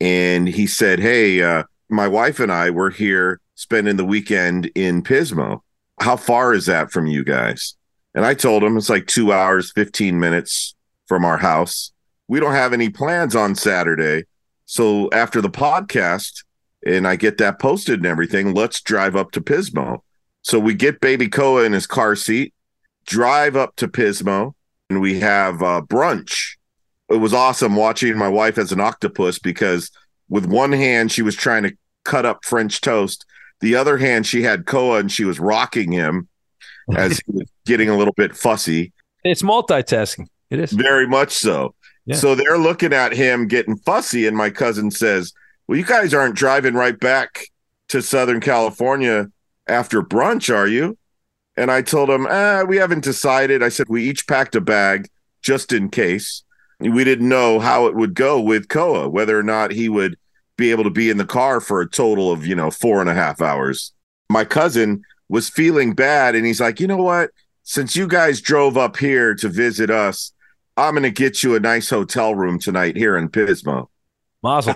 and 0.00 0.48
he 0.48 0.66
said, 0.66 0.98
"Hey, 0.98 1.42
uh, 1.42 1.62
my 1.88 2.08
wife 2.08 2.40
and 2.40 2.50
I 2.50 2.70
were 2.70 2.90
here 2.90 3.40
spending 3.54 3.96
the 3.96 4.04
weekend 4.04 4.72
in 4.74 5.02
Pismo. 5.02 5.60
How 6.00 6.16
far 6.16 6.54
is 6.54 6.66
that 6.66 6.90
from 6.90 7.06
you 7.06 7.22
guys?" 7.22 7.76
And 8.14 8.24
I 8.24 8.34
told 8.34 8.64
him 8.64 8.76
it's 8.76 8.88
like 8.88 9.06
two 9.06 9.32
hours, 9.32 9.70
fifteen 9.70 10.18
minutes 10.18 10.74
from 11.06 11.24
our 11.24 11.36
house. 11.36 11.92
We 12.28 12.40
don't 12.40 12.54
have 12.54 12.72
any 12.72 12.88
plans 12.88 13.36
on 13.36 13.54
Saturday, 13.54 14.24
so 14.64 15.10
after 15.12 15.42
the 15.42 15.50
podcast, 15.50 16.44
and 16.86 17.06
I 17.06 17.16
get 17.16 17.36
that 17.38 17.58
posted 17.58 17.98
and 17.98 18.06
everything, 18.06 18.54
let's 18.54 18.80
drive 18.80 19.16
up 19.16 19.32
to 19.32 19.42
Pismo. 19.42 19.98
So 20.40 20.58
we 20.58 20.72
get 20.72 21.00
baby 21.00 21.28
Koa 21.28 21.64
in 21.64 21.72
his 21.74 21.86
car 21.86 22.16
seat, 22.16 22.54
drive 23.06 23.54
up 23.54 23.76
to 23.76 23.88
Pismo, 23.88 24.54
and 24.88 25.02
we 25.02 25.20
have 25.20 25.62
uh, 25.62 25.82
brunch. 25.82 26.56
It 27.08 27.16
was 27.16 27.34
awesome 27.34 27.76
watching 27.76 28.16
my 28.16 28.28
wife 28.28 28.58
as 28.58 28.72
an 28.72 28.80
octopus 28.80 29.38
because 29.38 29.90
with 30.28 30.46
one 30.46 30.72
hand 30.72 31.12
she 31.12 31.22
was 31.22 31.36
trying 31.36 31.64
to 31.64 31.76
cut 32.04 32.24
up 32.24 32.44
French 32.44 32.80
toast, 32.80 33.24
the 33.60 33.76
other 33.76 33.98
hand 33.98 34.26
she 34.26 34.42
had 34.42 34.66
Koa 34.66 34.98
and 35.00 35.10
she 35.10 35.24
was 35.24 35.38
rocking 35.38 35.92
him 35.92 36.28
as 36.96 37.18
he 37.18 37.32
was 37.32 37.50
getting 37.66 37.88
a 37.88 37.96
little 37.96 38.14
bit 38.14 38.36
fussy. 38.36 38.92
It's 39.22 39.42
multitasking. 39.42 40.26
It 40.50 40.60
is 40.60 40.72
very 40.72 41.06
much 41.06 41.32
so. 41.32 41.74
Yeah. 42.06 42.16
So 42.16 42.34
they're 42.34 42.58
looking 42.58 42.92
at 42.92 43.12
him 43.12 43.48
getting 43.48 43.76
fussy, 43.78 44.26
and 44.26 44.36
my 44.36 44.50
cousin 44.50 44.90
says, 44.90 45.32
"Well, 45.66 45.78
you 45.78 45.84
guys 45.84 46.12
aren't 46.12 46.34
driving 46.34 46.74
right 46.74 46.98
back 46.98 47.48
to 47.88 48.02
Southern 48.02 48.40
California 48.40 49.30
after 49.66 50.02
brunch, 50.02 50.54
are 50.54 50.66
you?" 50.66 50.98
And 51.56 51.70
I 51.70 51.80
told 51.80 52.10
him, 52.10 52.26
eh, 52.26 52.62
"We 52.62 52.76
haven't 52.76 53.04
decided." 53.04 53.62
I 53.62 53.70
said, 53.70 53.88
"We 53.88 54.04
each 54.04 54.26
packed 54.26 54.54
a 54.54 54.60
bag 54.60 55.08
just 55.40 55.72
in 55.72 55.88
case. 55.88 56.43
We 56.80 57.04
didn't 57.04 57.28
know 57.28 57.58
how 57.60 57.86
it 57.86 57.94
would 57.94 58.14
go 58.14 58.40
with 58.40 58.68
Koa, 58.68 59.08
whether 59.08 59.38
or 59.38 59.42
not 59.42 59.70
he 59.70 59.88
would 59.88 60.16
be 60.56 60.70
able 60.70 60.84
to 60.84 60.90
be 60.90 61.10
in 61.10 61.16
the 61.16 61.24
car 61.24 61.60
for 61.60 61.80
a 61.80 61.88
total 61.88 62.30
of 62.30 62.46
you 62.46 62.54
know 62.54 62.70
four 62.70 63.00
and 63.00 63.10
a 63.10 63.14
half 63.14 63.40
hours." 63.40 63.92
My 64.30 64.44
cousin 64.44 65.02
was 65.28 65.48
feeling 65.48 65.94
bad, 65.94 66.34
and 66.34 66.46
he's 66.46 66.60
like, 66.60 66.80
"You 66.80 66.86
know 66.86 67.02
what? 67.02 67.30
Since 67.62 67.96
you 67.96 68.06
guys 68.06 68.40
drove 68.40 68.76
up 68.76 68.96
here 68.96 69.34
to 69.34 69.48
visit 69.48 69.90
us." 69.90 70.32
I'm 70.76 70.94
going 70.94 71.04
to 71.04 71.10
get 71.10 71.42
you 71.42 71.54
a 71.54 71.60
nice 71.60 71.88
hotel 71.88 72.34
room 72.34 72.58
tonight 72.58 72.96
here 72.96 73.16
in 73.16 73.28
Pismo. 73.28 73.86
Mazel. 74.42 74.74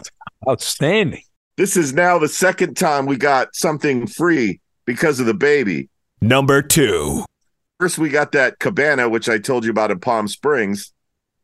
Outstanding. 0.48 1.22
This 1.56 1.76
is 1.76 1.92
now 1.92 2.18
the 2.18 2.28
second 2.28 2.76
time 2.76 3.06
we 3.06 3.16
got 3.16 3.56
something 3.56 4.06
free 4.06 4.60
because 4.84 5.18
of 5.18 5.26
the 5.26 5.34
baby. 5.34 5.88
Number 6.20 6.62
two. 6.62 7.24
First, 7.80 7.98
we 7.98 8.10
got 8.10 8.32
that 8.32 8.60
cabana, 8.60 9.08
which 9.08 9.28
I 9.28 9.38
told 9.38 9.64
you 9.64 9.70
about 9.70 9.90
in 9.90 9.98
Palm 9.98 10.28
Springs. 10.28 10.92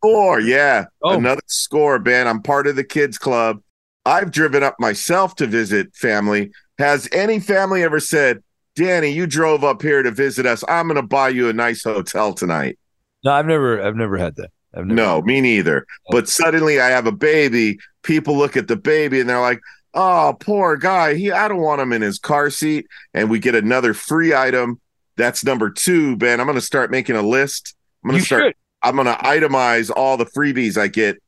Score, 0.05 0.39
yeah. 0.39 0.85
Oh. 1.03 1.17
Another 1.17 1.41
score, 1.47 1.99
Ben. 1.99 2.29
I'm 2.29 2.43
part 2.43 2.67
of 2.67 2.77
the 2.77 2.85
kids 2.85 3.17
club. 3.17 3.63
I've 4.05 4.31
driven 4.31 4.63
up 4.63 4.77
myself 4.79 5.35
to 5.37 5.47
visit 5.47 5.97
family. 5.97 6.51
Has 6.79 7.09
any 7.11 7.41
family 7.41 7.83
ever 7.83 8.01
said, 8.01 8.43
Danny, 8.77 9.09
you 9.09 9.27
drove 9.27 9.65
up 9.65 9.81
here 9.81 10.03
to 10.03 10.11
visit 10.11 10.45
us. 10.45 10.63
I'm 10.69 10.89
going 10.89 10.97
to 10.97 11.03
buy 11.03 11.31
you 11.31 11.49
a 11.49 11.55
nice 11.55 11.85
hotel 11.85 12.35
tonight? 12.35 12.79
No, 13.25 13.33
I've 13.33 13.47
never, 13.47 13.81
I've 13.83 13.97
never 13.97 14.19
had 14.19 14.37
that. 14.37 14.51
I've 14.75 14.85
never 14.85 14.95
No, 14.95 15.23
me 15.23 15.41
neither. 15.41 15.87
But 16.11 16.29
suddenly 16.29 16.81
I 16.81 16.89
have 16.89 17.07
a 17.07 17.13
baby. 17.13 17.79
People 18.03 18.37
look 18.37 18.59
at 18.59 18.69
the 18.69 18.77
baby 18.77 19.21
and 19.21 19.31
they're 19.31 19.41
like, 19.41 19.61
"Oh, 19.95 20.37
poor 20.39 20.77
guy. 20.77 21.15
He 21.15 21.33
I 21.33 21.49
don't 21.49 21.63
want 21.63 21.81
him 21.81 21.93
in 21.95 22.03
his 22.03 22.19
car 22.19 22.51
seat." 22.51 22.87
And 23.15 23.31
we 23.31 23.39
get 23.39 23.55
another 23.55 23.95
free 23.95 24.35
item. 24.35 24.81
That's 25.17 25.45
number 25.45 25.71
2, 25.71 26.17
Ben. 26.17 26.41
I'm 26.41 26.47
going 26.47 26.59
to 26.59 26.61
start 26.61 26.91
making 26.91 27.17
a 27.17 27.23
list. 27.23 27.75
I'm 28.03 28.11
going 28.11 28.21
to 28.21 28.27
start 28.27 28.43
should. 28.43 28.55
I'm 28.85 28.95
going 28.95 29.07
to 29.07 29.15
itemize 29.15 29.91
all 29.95 30.17
the 30.17 30.27
freebies 30.27 30.77
I 30.77 30.89
get 30.89 31.23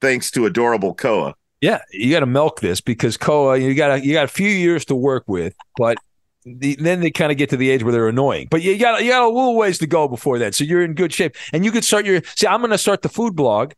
thanks 0.00 0.30
to 0.32 0.46
adorable 0.46 0.94
Koa. 0.94 1.34
Yeah, 1.60 1.80
you 1.92 2.10
got 2.10 2.20
to 2.20 2.26
milk 2.26 2.60
this 2.60 2.80
because 2.80 3.16
Koa, 3.16 3.56
you 3.58 3.74
got 3.74 4.02
you 4.02 4.12
got 4.12 4.24
a 4.24 4.28
few 4.28 4.48
years 4.48 4.84
to 4.86 4.96
work 4.96 5.24
with, 5.28 5.54
but 5.76 5.96
the, 6.44 6.74
then 6.74 6.98
they 7.00 7.12
kind 7.12 7.30
of 7.30 7.38
get 7.38 7.50
to 7.50 7.56
the 7.56 7.70
age 7.70 7.84
where 7.84 7.92
they're 7.92 8.08
annoying. 8.08 8.48
But 8.50 8.62
you 8.62 8.76
got 8.78 9.04
you 9.04 9.10
got 9.10 9.22
a 9.22 9.28
little 9.28 9.54
ways 9.56 9.78
to 9.78 9.86
go 9.86 10.08
before 10.08 10.40
that, 10.40 10.56
so 10.56 10.64
you're 10.64 10.82
in 10.82 10.94
good 10.94 11.12
shape. 11.12 11.36
And 11.52 11.64
you 11.64 11.70
could 11.70 11.84
start 11.84 12.04
your 12.04 12.20
see. 12.34 12.48
I'm 12.48 12.60
going 12.60 12.72
to 12.72 12.78
start 12.78 13.02
the 13.02 13.08
food 13.08 13.36
blog, 13.36 13.74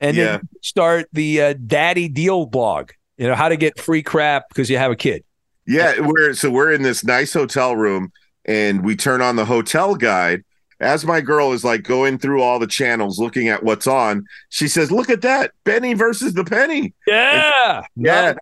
and 0.00 0.16
Yeah. 0.16 0.24
then 0.38 0.48
start 0.62 1.08
the 1.12 1.42
uh, 1.42 1.54
Daddy 1.66 2.08
Deal 2.08 2.46
blog. 2.46 2.92
You 3.18 3.26
know 3.26 3.34
how 3.34 3.50
to 3.50 3.56
get 3.56 3.78
free 3.78 4.02
crap 4.02 4.48
because 4.48 4.70
you 4.70 4.78
have 4.78 4.90
a 4.90 4.96
kid. 4.96 5.22
Yeah, 5.66 6.00
we're 6.00 6.32
so 6.32 6.50
we're 6.50 6.72
in 6.72 6.80
this 6.80 7.04
nice 7.04 7.34
hotel 7.34 7.76
room 7.76 8.10
and 8.46 8.82
we 8.82 8.96
turn 8.96 9.20
on 9.20 9.36
the 9.36 9.44
hotel 9.44 9.96
guide. 9.96 10.44
As 10.80 11.04
my 11.04 11.20
girl 11.20 11.52
is 11.52 11.64
like 11.64 11.82
going 11.82 12.18
through 12.18 12.42
all 12.42 12.58
the 12.58 12.66
channels 12.66 13.18
looking 13.18 13.48
at 13.48 13.62
what's 13.62 13.86
on, 13.86 14.26
she 14.48 14.68
says, 14.68 14.92
Look 14.92 15.10
at 15.10 15.22
that. 15.22 15.52
Benny 15.64 15.94
versus 15.94 16.34
the 16.34 16.44
penny. 16.44 16.94
Yeah. 17.06 17.82
Yeah. 17.96 18.34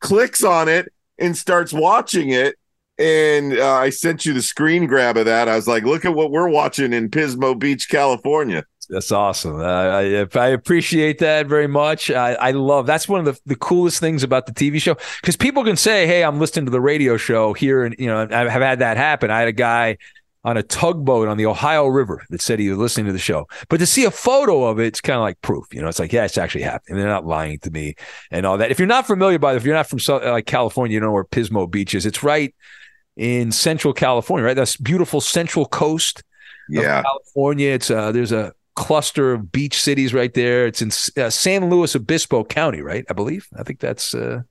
Clicks 0.00 0.42
on 0.42 0.68
it 0.68 0.92
and 1.18 1.36
starts 1.36 1.72
watching 1.72 2.30
it. 2.30 2.56
And 2.98 3.58
uh, 3.58 3.74
I 3.74 3.90
sent 3.90 4.24
you 4.24 4.32
the 4.32 4.42
screen 4.42 4.86
grab 4.86 5.16
of 5.16 5.24
that. 5.24 5.48
I 5.48 5.56
was 5.56 5.66
like, 5.66 5.82
look 5.82 6.04
at 6.04 6.14
what 6.14 6.30
we're 6.30 6.48
watching 6.48 6.92
in 6.92 7.10
Pismo 7.10 7.58
Beach, 7.58 7.88
California. 7.88 8.64
That's 8.88 9.10
awesome. 9.12 9.60
Uh, 9.60 9.64
I, 9.64 10.26
I 10.34 10.48
appreciate 10.48 11.18
that 11.18 11.46
very 11.46 11.66
much. 11.66 12.10
I, 12.10 12.34
I 12.34 12.50
love 12.52 12.86
that's 12.86 13.08
one 13.08 13.20
of 13.20 13.26
the, 13.26 13.40
the 13.46 13.56
coolest 13.56 14.00
things 14.00 14.22
about 14.22 14.46
the 14.46 14.52
TV 14.52 14.80
show 14.80 14.96
because 15.20 15.36
people 15.36 15.64
can 15.64 15.76
say, 15.76 16.06
"Hey, 16.06 16.22
I'm 16.22 16.38
listening 16.38 16.66
to 16.66 16.70
the 16.70 16.80
radio 16.80 17.16
show 17.16 17.52
here," 17.52 17.84
and 17.84 17.94
you 17.98 18.06
know, 18.06 18.28
I 18.30 18.50
have 18.50 18.62
had 18.62 18.80
that 18.80 18.96
happen. 18.96 19.30
I 19.30 19.38
had 19.38 19.48
a 19.48 19.52
guy 19.52 19.96
on 20.44 20.56
a 20.56 20.62
tugboat 20.62 21.28
on 21.28 21.36
the 21.36 21.46
Ohio 21.46 21.86
River 21.86 22.22
that 22.30 22.40
said 22.42 22.58
he 22.58 22.68
was 22.68 22.78
listening 22.78 23.06
to 23.06 23.12
the 23.12 23.18
show, 23.18 23.46
but 23.68 23.78
to 23.78 23.86
see 23.86 24.04
a 24.04 24.10
photo 24.10 24.64
of 24.64 24.78
it, 24.78 24.86
it's 24.86 25.00
kind 25.00 25.16
of 25.16 25.22
like 25.22 25.40
proof. 25.40 25.66
You 25.72 25.80
know, 25.80 25.88
it's 25.88 25.98
like, 25.98 26.12
yeah, 26.12 26.24
it's 26.24 26.36
actually 26.38 26.62
happening. 26.62 26.98
They're 26.98 27.08
not 27.08 27.26
lying 27.26 27.58
to 27.60 27.70
me 27.70 27.94
and 28.30 28.44
all 28.44 28.58
that. 28.58 28.70
If 28.70 28.78
you're 28.78 28.86
not 28.86 29.06
familiar 29.06 29.38
by, 29.38 29.52
the 29.52 29.56
if 29.56 29.64
you're 29.64 29.74
not 29.74 29.88
from 29.88 29.98
like 30.08 30.46
California, 30.46 30.94
you 30.94 31.00
know 31.00 31.12
where 31.12 31.24
Pismo 31.24 31.70
Beach 31.70 31.94
is. 31.94 32.04
It's 32.06 32.22
right 32.22 32.54
in 33.16 33.52
Central 33.52 33.94
California, 33.94 34.44
right? 34.44 34.54
That's 34.56 34.76
beautiful 34.76 35.20
Central 35.20 35.66
Coast 35.66 36.18
of 36.20 36.24
Yeah. 36.68 37.02
California. 37.02 37.70
It's 37.70 37.90
uh, 37.90 38.12
there's 38.12 38.32
a 38.32 38.52
cluster 38.76 39.32
of 39.32 39.52
beach 39.52 39.80
cities 39.80 40.12
right 40.12 40.34
there. 40.34 40.66
It's 40.66 40.82
in 40.82 40.88
uh, 41.22 41.30
San 41.30 41.70
Luis 41.70 41.94
Obispo 41.94 42.44
County, 42.44 42.80
right? 42.82 43.04
I 43.08 43.12
believe. 43.12 43.48
I 43.56 43.62
think 43.62 43.78
that's 43.80 44.14
uh, 44.14 44.42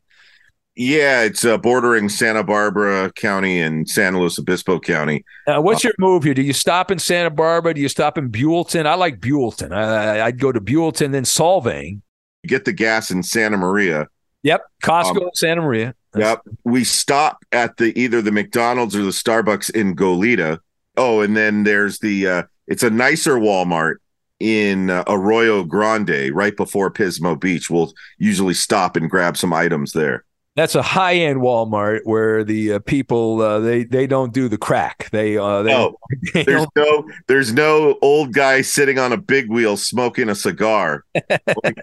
Yeah, 0.75 1.21
it's 1.21 1.45
uh, 1.45 1.57
bordering 1.59 2.09
Santa 2.09 2.43
Barbara 2.43 3.11
County 3.13 3.61
and 3.61 3.87
San 3.87 4.17
Luis 4.17 4.39
Obispo 4.39 4.79
County. 4.79 5.23
uh, 5.45 5.61
what's 5.61 5.83
your 5.83 5.93
move 5.99 6.23
here? 6.23 6.33
Do 6.33 6.41
you 6.41 6.53
stop 6.53 6.89
in 6.89 6.97
Santa 6.97 7.29
Barbara? 7.29 7.75
Do 7.75 7.81
you 7.81 7.89
stop 7.89 8.17
in 8.17 8.31
Buellton? 8.31 8.87
I 8.87 8.95
like 8.95 9.19
Buellton. 9.19 9.71
I, 9.71 10.25
I'd 10.25 10.39
go 10.39 10.51
to 10.51 10.59
Buellton, 10.59 11.11
then 11.11 11.25
Solvang. 11.25 12.01
Get 12.47 12.65
the 12.65 12.73
gas 12.73 13.11
in 13.11 13.21
Santa 13.21 13.55
Maria. 13.57 14.07
Yep, 14.41 14.63
Costco 14.83 15.17
Um, 15.17 15.23
in 15.23 15.35
Santa 15.35 15.61
Maria. 15.61 15.93
Yep. 16.15 16.41
We 16.63 16.83
stop 16.83 17.37
at 17.51 17.77
the 17.77 17.97
either 17.99 18.21
the 18.21 18.31
McDonald's 18.31 18.95
or 18.95 19.03
the 19.03 19.11
Starbucks 19.11 19.69
in 19.75 19.95
Goleta. 19.95 20.59
Oh, 20.97 21.21
and 21.21 21.37
then 21.37 21.63
there's 21.63 21.99
the 21.99 22.27
uh 22.27 22.43
it's 22.67 22.83
a 22.83 22.89
nicer 22.89 23.35
Walmart 23.35 23.95
in 24.39 24.89
uh, 24.89 25.03
Arroyo 25.07 25.63
Grande 25.63 26.31
right 26.33 26.55
before 26.57 26.91
Pismo 26.91 27.39
Beach. 27.39 27.69
We'll 27.69 27.93
usually 28.17 28.53
stop 28.53 28.95
and 28.95 29.09
grab 29.09 29.37
some 29.37 29.53
items 29.53 29.93
there. 29.93 30.23
That's 30.55 30.75
a 30.75 30.83
high 30.83 31.15
end 31.15 31.39
Walmart 31.41 32.01
where 32.03 32.43
the 32.43 32.73
uh, 32.73 32.79
people 32.79 33.41
uh, 33.41 33.59
they 33.59 33.85
they 33.85 34.05
don't 34.05 34.31
do 34.31 34.47
the 34.47 34.57
crack. 34.57 35.09
They 35.11 35.35
uh, 35.35 35.63
they, 35.63 35.73
Oh, 35.73 35.97
they 36.33 36.43
There's 36.43 36.67
don't- 36.75 36.75
no 36.75 37.09
there's 37.27 37.53
no 37.53 37.97
old 38.03 38.33
guy 38.33 38.61
sitting 38.61 38.99
on 38.99 39.11
a 39.13 39.17
big 39.17 39.49
wheel 39.49 39.77
smoking 39.77 40.29
a 40.29 40.35
cigar 40.35 41.05
like, 41.15 41.77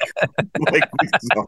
like 0.70 0.88
we 1.00 1.08
saw 1.34 1.44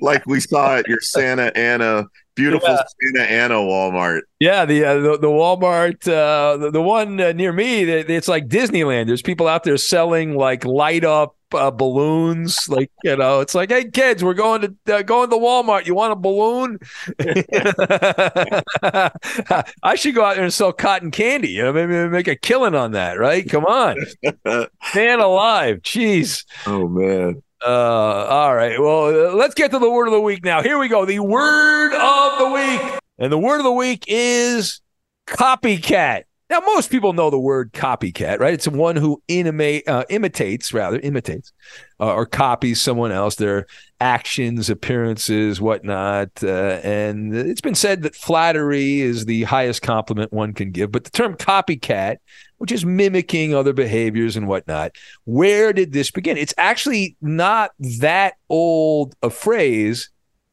like 0.00 0.26
we 0.26 0.40
saw 0.40 0.76
at 0.76 0.88
your 0.88 1.00
Santa 1.00 1.54
Ana 1.56 2.06
beautiful 2.34 2.68
Yeah. 2.68 2.82
Santa 3.14 3.30
Ana 3.30 3.54
Walmart. 3.56 4.20
Yeah, 4.40 4.64
the 4.64 4.84
uh, 4.84 4.94
the, 5.00 5.18
the 5.18 5.28
Walmart, 5.28 6.06
uh, 6.08 6.56
the, 6.56 6.70
the 6.70 6.82
one 6.82 7.20
uh, 7.20 7.32
near 7.32 7.52
me, 7.52 7.84
they- 7.84 8.00
it's 8.16 8.28
like 8.28 8.48
Disneyland. 8.48 9.06
There's 9.06 9.22
people 9.22 9.46
out 9.48 9.64
there 9.64 9.76
selling 9.76 10.36
like 10.36 10.64
light 10.64 11.04
up 11.04 11.36
uh, 11.54 11.70
balloons. 11.70 12.68
Like 12.68 12.90
you 13.04 13.16
know, 13.16 13.40
it's 13.40 13.54
like, 13.54 13.70
hey 13.70 13.88
kids, 13.90 14.24
we're 14.24 14.34
going 14.34 14.62
to 14.62 14.74
uh, 14.96 15.02
going 15.02 15.30
to 15.30 15.36
Walmart. 15.36 15.86
You 15.86 15.94
want 15.94 16.12
a 16.12 16.16
balloon? 16.16 16.78
I 19.82 19.94
should 19.94 20.14
go 20.14 20.24
out 20.24 20.34
there 20.34 20.44
and 20.44 20.52
sell 20.52 20.72
cotton 20.72 21.10
candy. 21.12 21.50
You 21.50 21.62
know, 21.62 21.72
maybe 21.72 22.08
make 22.08 22.28
a 22.28 22.36
killing 22.36 22.74
on 22.74 22.92
that. 22.92 23.18
Right? 23.18 23.48
Come 23.48 23.64
on, 23.64 23.96
man 24.94 25.20
alive. 25.20 25.78
Jeez. 25.82 26.44
Oh 26.66 26.88
man. 26.88 27.42
Uh, 27.64 28.26
all 28.28 28.54
right. 28.54 28.78
Well, 28.78 29.06
uh, 29.06 29.34
let's 29.34 29.54
get 29.54 29.70
to 29.70 29.78
the 29.78 29.90
word 29.90 30.06
of 30.06 30.12
the 30.12 30.20
week 30.20 30.44
now. 30.44 30.62
Here 30.62 30.78
we 30.78 30.88
go. 30.88 31.06
The 31.06 31.20
word 31.20 31.94
of 31.94 32.38
the 32.38 32.50
week. 32.50 33.00
And 33.18 33.32
the 33.32 33.38
word 33.38 33.58
of 33.58 33.64
the 33.64 33.72
week 33.72 34.04
is 34.06 34.82
copycat. 35.26 36.24
Now, 36.50 36.60
most 36.60 36.90
people 36.90 37.14
know 37.14 37.30
the 37.30 37.38
word 37.38 37.72
copycat, 37.72 38.38
right? 38.38 38.52
It's 38.52 38.68
one 38.68 38.96
who 38.96 39.22
uh, 39.30 40.04
imitates, 40.10 40.74
rather, 40.74 40.98
imitates 41.00 41.52
uh, 41.98 42.12
or 42.12 42.26
copies 42.26 42.82
someone 42.82 43.12
else, 43.12 43.36
their 43.36 43.66
actions, 43.98 44.68
appearances, 44.68 45.58
whatnot. 45.58 46.28
Uh, 46.42 46.80
and 46.84 47.34
it's 47.34 47.62
been 47.62 47.74
said 47.74 48.02
that 48.02 48.14
flattery 48.14 49.00
is 49.00 49.24
the 49.24 49.44
highest 49.44 49.80
compliment 49.80 50.34
one 50.34 50.52
can 50.52 50.70
give. 50.70 50.92
But 50.92 51.04
the 51.04 51.10
term 51.10 51.34
copycat, 51.34 52.18
which 52.58 52.72
is 52.72 52.84
mimicking 52.84 53.54
other 53.54 53.72
behaviors 53.72 54.36
and 54.36 54.46
whatnot, 54.46 54.92
where 55.24 55.72
did 55.72 55.94
this 55.94 56.10
begin? 56.10 56.36
It's 56.36 56.54
actually 56.58 57.16
not 57.22 57.70
that 57.78 58.34
old 58.50 59.14
a 59.22 59.30
phrase. 59.30 60.10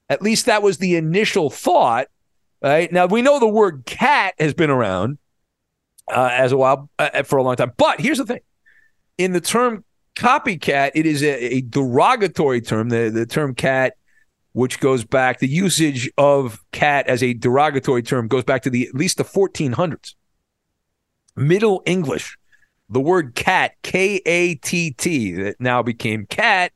At 0.09 0.21
least 0.21 0.45
that 0.45 0.63
was 0.63 0.77
the 0.77 0.95
initial 0.95 1.49
thought. 1.49 2.07
Right 2.61 2.91
now, 2.93 3.07
we 3.07 3.21
know 3.21 3.39
the 3.39 3.47
word 3.47 3.83
cat 3.85 4.35
has 4.39 4.53
been 4.53 4.69
around 4.69 5.17
uh, 6.11 6.29
as 6.31 6.51
a 6.51 6.57
while 6.57 6.89
uh, 6.99 7.23
for 7.23 7.37
a 7.37 7.43
long 7.43 7.55
time. 7.55 7.71
But 7.77 8.01
here's 8.01 8.17
the 8.17 8.25
thing: 8.25 8.41
in 9.17 9.33
the 9.33 9.41
term 9.41 9.83
copycat, 10.15 10.91
it 10.95 11.05
is 11.05 11.23
a, 11.23 11.55
a 11.55 11.61
derogatory 11.61 12.61
term. 12.61 12.89
The 12.89 13.09
the 13.09 13.25
term 13.25 13.55
cat, 13.55 13.95
which 14.53 14.79
goes 14.79 15.03
back, 15.03 15.39
the 15.39 15.47
usage 15.47 16.09
of 16.17 16.61
cat 16.71 17.07
as 17.07 17.23
a 17.23 17.33
derogatory 17.33 18.03
term 18.03 18.27
goes 18.27 18.43
back 18.43 18.61
to 18.63 18.69
the 18.69 18.87
at 18.87 18.95
least 18.95 19.17
the 19.17 19.23
1400s. 19.23 20.15
Middle 21.35 21.81
English, 21.85 22.37
the 22.89 22.99
word 22.99 23.35
cat, 23.35 23.73
K 23.83 24.21
A 24.25 24.55
T 24.55 24.91
T, 24.91 25.33
that 25.33 25.59
now 25.59 25.81
became 25.81 26.25
cat. 26.25 26.73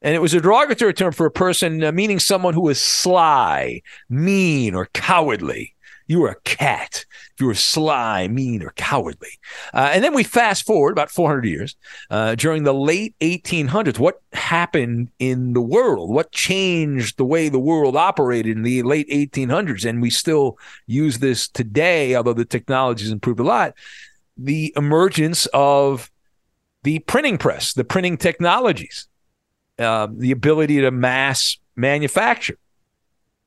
And 0.00 0.14
it 0.14 0.18
was 0.18 0.34
a 0.34 0.40
derogatory 0.40 0.92
term 0.92 1.12
for 1.12 1.24
a 1.24 1.30
person, 1.30 1.82
uh, 1.82 1.90
meaning 1.90 2.18
someone 2.18 2.52
who 2.52 2.68
is 2.68 2.80
sly, 2.80 3.80
mean, 4.10 4.74
or 4.74 4.86
cowardly. 4.92 5.73
You 6.06 6.20
were 6.20 6.28
a 6.28 6.40
cat. 6.40 7.06
If 7.34 7.40
You 7.40 7.46
were 7.46 7.54
sly, 7.54 8.28
mean, 8.28 8.62
or 8.62 8.72
cowardly. 8.76 9.38
Uh, 9.72 9.90
and 9.92 10.04
then 10.04 10.14
we 10.14 10.22
fast 10.22 10.66
forward 10.66 10.92
about 10.92 11.10
400 11.10 11.44
years 11.46 11.76
uh, 12.10 12.34
during 12.34 12.64
the 12.64 12.74
late 12.74 13.14
1800s. 13.20 13.98
What 13.98 14.20
happened 14.32 15.10
in 15.18 15.54
the 15.54 15.62
world? 15.62 16.10
What 16.10 16.30
changed 16.32 17.16
the 17.16 17.24
way 17.24 17.48
the 17.48 17.58
world 17.58 17.96
operated 17.96 18.56
in 18.56 18.62
the 18.62 18.82
late 18.82 19.08
1800s? 19.08 19.88
And 19.88 20.02
we 20.02 20.10
still 20.10 20.58
use 20.86 21.18
this 21.18 21.48
today, 21.48 22.14
although 22.14 22.34
the 22.34 22.44
technology 22.44 23.04
has 23.04 23.12
improved 23.12 23.40
a 23.40 23.44
lot. 23.44 23.74
The 24.36 24.74
emergence 24.76 25.46
of 25.54 26.10
the 26.82 26.98
printing 27.00 27.38
press, 27.38 27.72
the 27.72 27.84
printing 27.84 28.18
technologies, 28.18 29.08
uh, 29.78 30.08
the 30.12 30.32
ability 30.32 30.82
to 30.82 30.90
mass 30.90 31.58
manufacture. 31.76 32.58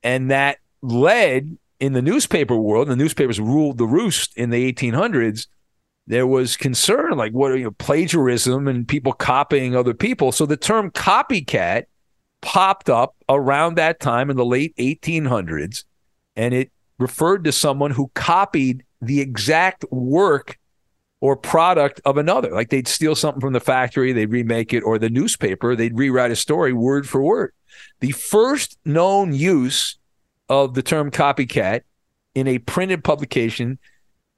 And 0.02 0.30
that 0.30 0.58
led 0.82 1.56
in 1.80 1.92
the 1.92 2.02
newspaper 2.02 2.56
world, 2.56 2.88
the 2.88 2.96
newspapers 2.96 3.40
ruled 3.40 3.78
the 3.78 3.86
roost 3.86 4.36
in 4.36 4.50
the 4.50 4.72
1800s. 4.72 5.46
There 6.06 6.26
was 6.26 6.56
concern 6.56 7.12
like 7.16 7.32
what 7.32 7.52
you 7.52 7.64
know, 7.64 7.70
plagiarism 7.72 8.66
and 8.66 8.88
people 8.88 9.12
copying 9.12 9.76
other 9.76 9.94
people. 9.94 10.32
So 10.32 10.46
the 10.46 10.56
term 10.56 10.90
copycat 10.90 11.84
popped 12.40 12.88
up 12.88 13.14
around 13.28 13.74
that 13.76 14.00
time 14.00 14.30
in 14.30 14.36
the 14.36 14.44
late 14.44 14.74
1800s, 14.76 15.84
and 16.36 16.54
it 16.54 16.70
referred 16.98 17.44
to 17.44 17.52
someone 17.52 17.92
who 17.92 18.10
copied 18.14 18.84
the 19.00 19.20
exact 19.20 19.84
work 19.90 20.58
or 21.20 21.36
product 21.36 22.00
of 22.04 22.16
another. 22.16 22.50
Like 22.50 22.70
they'd 22.70 22.88
steal 22.88 23.14
something 23.14 23.40
from 23.40 23.52
the 23.52 23.60
factory, 23.60 24.12
they'd 24.12 24.30
remake 24.30 24.72
it, 24.72 24.82
or 24.82 24.98
the 24.98 25.10
newspaper, 25.10 25.76
they'd 25.76 25.96
rewrite 25.96 26.30
a 26.30 26.36
story 26.36 26.72
word 26.72 27.08
for 27.08 27.22
word. 27.22 27.52
The 28.00 28.12
first 28.12 28.78
known 28.84 29.32
use 29.34 29.97
of 30.48 30.74
the 30.74 30.82
term 30.82 31.10
copycat 31.10 31.82
in 32.34 32.46
a 32.46 32.58
printed 32.58 33.04
publication 33.04 33.78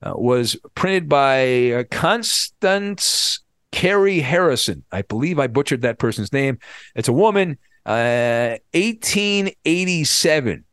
uh, 0.03 0.13
was 0.15 0.57
printed 0.75 1.09
by 1.09 1.73
uh, 1.73 1.85
Constance 1.91 3.41
Cary 3.73 4.21
Harrison. 4.21 4.85
I 4.91 5.03
believe 5.03 5.39
I 5.39 5.47
butchered 5.47 5.83
that 5.83 5.99
person's 5.99 6.33
name. 6.33 6.59
It's 6.95 7.09
a 7.09 7.13
woman, 7.13 7.59
uh, 7.87 8.57
1887. 8.73 10.65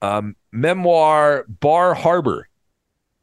Um, 0.00 0.36
memoir 0.52 1.44
Bar 1.48 1.94
Harbor 1.94 2.48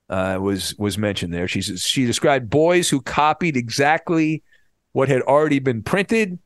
uh, 0.10 0.38
was 0.41 0.75
was 0.78 0.97
mentioned 0.97 1.34
there. 1.34 1.47
She 1.47 1.62
she 1.62 2.06
described 2.06 2.49
boys 2.49 2.89
who 2.89 3.01
copied 3.01 3.56
exactly 3.56 4.43
what 4.91 5.10
had 5.10 5.21
already 5.21 5.60
been 5.60 5.84
printed, 5.84 6.38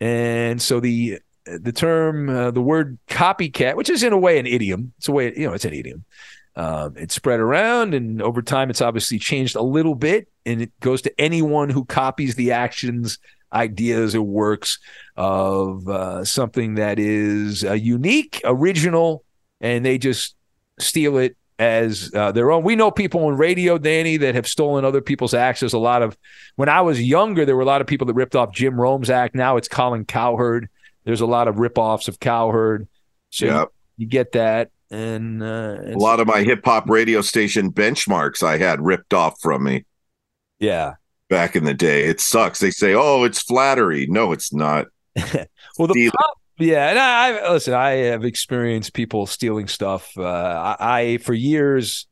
and 0.00 0.60
so 0.60 0.80
the 0.80 1.18
the 1.46 1.72
term, 1.72 2.28
uh, 2.28 2.50
the 2.50 2.62
word 2.62 2.98
copycat, 3.08 3.76
which 3.76 3.90
is 3.90 4.02
in 4.02 4.12
a 4.12 4.18
way 4.18 4.38
an 4.38 4.46
idiom. 4.46 4.92
It's 4.98 5.08
a 5.08 5.12
way, 5.12 5.32
you 5.36 5.46
know, 5.46 5.52
it's 5.52 5.64
an 5.64 5.74
idiom. 5.74 6.04
Um, 6.56 6.94
it's 6.96 7.14
spread 7.14 7.40
around, 7.40 7.94
and 7.94 8.22
over 8.22 8.40
time, 8.40 8.70
it's 8.70 8.80
obviously 8.80 9.18
changed 9.18 9.56
a 9.56 9.62
little 9.62 9.94
bit. 9.94 10.28
And 10.46 10.62
it 10.62 10.72
goes 10.80 11.02
to 11.02 11.20
anyone 11.20 11.68
who 11.70 11.84
copies 11.84 12.36
the 12.36 12.52
actions, 12.52 13.18
ideas, 13.52 14.14
or 14.14 14.22
works 14.22 14.78
of 15.16 15.88
uh, 15.88 16.24
something 16.24 16.74
that 16.76 16.98
is 16.98 17.64
uh, 17.64 17.72
unique, 17.72 18.40
original, 18.44 19.24
and 19.60 19.84
they 19.84 19.98
just 19.98 20.36
steal 20.78 21.18
it 21.18 21.36
as 21.58 22.10
uh, 22.14 22.32
their 22.32 22.50
own. 22.50 22.64
We 22.64 22.76
know 22.76 22.90
people 22.90 23.26
on 23.26 23.36
radio, 23.36 23.78
Danny, 23.78 24.16
that 24.18 24.34
have 24.34 24.46
stolen 24.46 24.84
other 24.84 25.00
people's 25.00 25.34
acts. 25.34 25.60
There's 25.60 25.72
a 25.72 25.78
lot 25.78 26.02
of, 26.02 26.16
when 26.56 26.68
I 26.68 26.80
was 26.80 27.00
younger, 27.00 27.44
there 27.44 27.56
were 27.56 27.62
a 27.62 27.66
lot 27.66 27.80
of 27.80 27.86
people 27.86 28.06
that 28.06 28.14
ripped 28.14 28.34
off 28.34 28.52
Jim 28.52 28.80
Rome's 28.80 29.10
act. 29.10 29.34
Now 29.34 29.56
it's 29.56 29.68
Colin 29.68 30.04
Cowherd. 30.04 30.68
There's 31.04 31.20
a 31.20 31.26
lot 31.26 31.48
of 31.48 31.56
ripoffs 31.56 32.08
of 32.08 32.18
Cowherd. 32.20 32.88
So 33.30 33.46
Yep. 33.46 33.68
you, 33.96 34.04
you 34.04 34.06
get 34.08 34.32
that. 34.32 34.70
And, 34.90 35.42
uh, 35.42 35.78
A 35.86 35.98
lot 35.98 36.20
of 36.20 36.26
my 36.26 36.42
hip 36.42 36.64
hop 36.64 36.88
radio 36.88 37.20
station 37.20 37.72
benchmarks 37.72 38.42
I 38.42 38.58
had 38.58 38.80
ripped 38.80 39.12
off 39.12 39.40
from 39.40 39.64
me 39.64 39.84
yeah. 40.60 40.94
back 41.28 41.56
in 41.56 41.64
the 41.64 41.74
day. 41.74 42.04
It 42.04 42.20
sucks. 42.20 42.60
They 42.60 42.70
say, 42.70 42.94
"Oh, 42.94 43.24
it's 43.24 43.42
flattery." 43.42 44.06
No, 44.08 44.32
it's 44.32 44.52
not. 44.52 44.86
Well, 45.78 45.88
the 45.88 46.10
prop- 46.10 46.38
yeah, 46.58 46.90
and 46.90 46.98
I, 47.00 47.38
I 47.38 47.52
listen. 47.52 47.74
I 47.74 47.90
have 48.12 48.24
experienced 48.24 48.94
people 48.94 49.26
stealing 49.26 49.66
stuff. 49.66 50.12
Uh, 50.16 50.22
I, 50.78 51.00
I 51.00 51.16
for 51.18 51.34
years, 51.34 52.06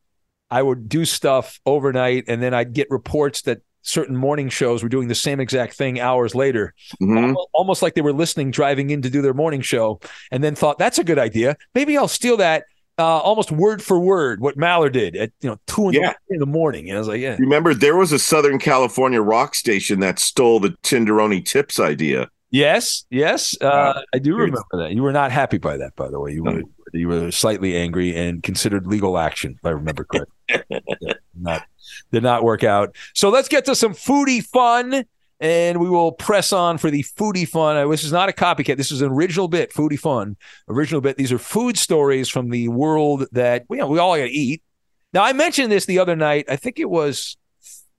I 0.50 0.60
would 0.62 0.88
do 0.88 1.04
stuff 1.04 1.60
overnight, 1.64 2.24
and 2.26 2.42
then 2.42 2.52
I'd 2.52 2.72
get 2.72 2.90
reports 2.90 3.42
that 3.42 3.60
certain 3.82 4.16
morning 4.16 4.48
shows 4.48 4.82
were 4.82 4.88
doing 4.88 5.08
the 5.08 5.14
same 5.14 5.40
exact 5.40 5.74
thing 5.74 6.00
hours 6.00 6.34
later, 6.34 6.72
Mhm. 7.00 7.34
Almost 7.52 7.82
like 7.82 7.94
they 7.94 8.00
were 8.00 8.12
listening, 8.12 8.50
driving 8.50 8.90
in 8.90 9.02
to 9.02 9.10
do 9.10 9.20
their 9.22 9.34
morning 9.34 9.60
show, 9.60 10.00
and 10.30 10.42
then 10.42 10.54
thought 10.54 10.78
that's 10.78 10.98
a 10.98 11.04
good 11.04 11.18
idea. 11.18 11.56
Maybe 11.74 11.96
I'll 11.98 12.08
steal 12.08 12.36
that. 12.38 12.64
Uh, 12.98 13.18
almost 13.18 13.50
word 13.50 13.82
for 13.82 13.98
word, 13.98 14.40
what 14.40 14.56
Maller 14.58 14.92
did 14.92 15.16
at 15.16 15.30
you 15.40 15.48
know 15.48 15.56
two 15.66 15.88
in, 15.88 15.94
Yeah. 15.94 16.12
the, 16.28 16.34
in 16.34 16.40
the 16.40 16.46
morning, 16.46 16.88
and 16.88 16.96
I 16.96 16.98
was 17.00 17.08
like, 17.08 17.20
yeah, 17.22 17.36
Remember, 17.38 17.72
there 17.74 17.96
was 17.96 18.12
a 18.12 18.18
Southern 18.18 18.58
California 18.58 19.20
rock 19.22 19.54
station 19.54 20.00
that 20.00 20.18
stole 20.18 20.60
the 20.60 20.76
Tinderoni 20.82 21.42
tips 21.44 21.80
idea. 21.80 22.28
Yes, 22.50 23.04
yes, 23.10 23.56
uh, 23.62 24.02
I 24.14 24.18
do 24.18 24.36
remember 24.36 24.60
that. 24.74 24.92
You 24.92 25.02
were 25.02 25.12
not 25.12 25.32
happy 25.32 25.56
by 25.56 25.78
that, 25.78 25.96
by 25.96 26.10
the 26.10 26.20
way. 26.20 26.32
You 26.32 26.44
were 26.44 26.62
you 26.92 27.08
were 27.08 27.30
slightly 27.30 27.74
angry 27.74 28.14
and 28.14 28.42
considered 28.42 28.86
legal 28.86 29.16
action, 29.16 29.54
if 29.58 29.64
I 29.64 29.70
remember 29.70 30.04
correctly. 30.04 30.36
Yeah, 31.00 31.14
not 31.34 31.62
did 32.10 32.22
not 32.22 32.42
work 32.42 32.64
out. 32.64 32.94
So 33.14 33.28
let's 33.28 33.48
get 33.48 33.64
to 33.66 33.74
some 33.74 33.94
foodie 33.94 34.44
fun, 34.44 35.04
and 35.40 35.80
we 35.80 35.90
will 35.90 36.12
press 36.12 36.52
on 36.52 36.78
for 36.78 36.90
the 36.90 37.02
foodie 37.02 37.48
fun. 37.48 37.76
Uh, 37.76 37.88
This 37.88 38.04
is 38.04 38.12
not 38.12 38.28
a 38.28 38.32
copycat. 38.32 38.76
This 38.76 38.92
is 38.92 39.02
an 39.02 39.10
original 39.10 39.48
bit, 39.48 39.72
foodie 39.72 39.98
fun, 39.98 40.36
original 40.68 41.00
bit. 41.00 41.16
These 41.16 41.32
are 41.32 41.38
food 41.38 41.76
stories 41.76 42.28
from 42.28 42.50
the 42.50 42.68
world 42.68 43.26
that 43.32 43.64
you 43.70 43.76
know 43.76 43.88
we 43.88 43.98
all 43.98 44.16
got 44.16 44.24
to 44.24 44.30
eat. 44.30 44.62
Now 45.12 45.24
I 45.24 45.32
mentioned 45.32 45.70
this 45.70 45.84
the 45.84 45.98
other 45.98 46.16
night. 46.16 46.46
I 46.48 46.56
think 46.56 46.78
it 46.78 46.88
was 46.88 47.36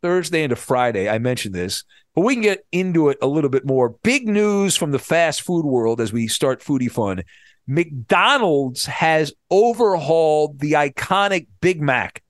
Thursday 0.01 0.43
into 0.43 0.55
Friday. 0.55 1.07
I 1.09 1.19
mentioned 1.19 1.53
this, 1.53 1.83
but 2.15 2.21
we 2.21 2.33
can 2.33 2.43
get 2.43 2.65
into 2.71 3.09
it 3.09 3.17
a 3.21 3.27
little 3.27 3.49
bit 3.49 3.65
more. 3.65 3.89
Big 4.03 4.27
news 4.27 4.75
from 4.75 4.91
the 4.91 4.99
fast 4.99 5.41
food 5.41 5.65
world 5.65 6.01
as 6.01 6.11
we 6.11 6.27
start 6.27 6.61
foodie 6.61 6.91
fun. 6.91 7.23
McDonald's 7.67 8.85
has 8.85 9.33
overhauled 9.51 10.59
the 10.59 10.73
iconic 10.73 11.47
Big 11.61 11.81
Mac. 11.81 12.22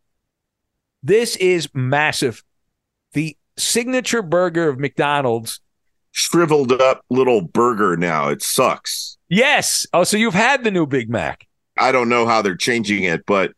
This 1.04 1.36
is 1.36 1.68
massive. 1.74 2.44
The 3.12 3.38
signature 3.58 4.22
burger 4.22 4.70
of 4.70 4.80
McDonald's. 4.80 5.60
Shriveled 6.12 6.72
up 6.72 7.04
little 7.10 7.42
burger 7.42 7.98
now. 7.98 8.30
It 8.30 8.42
sucks. 8.42 9.18
Yes. 9.30 9.86
Oh, 9.94 10.04
so 10.04 10.16
you've 10.16 10.34
had 10.34 10.64
the 10.64 10.72
new 10.72 10.86
Big 10.86 11.10
Mac. 11.10 11.46
I 11.78 11.92
don't 11.92 12.10
know 12.10 12.26
how 12.26 12.42
they're 12.42 12.56
changing 12.56 13.04
it, 13.04 13.26
but 13.26 13.52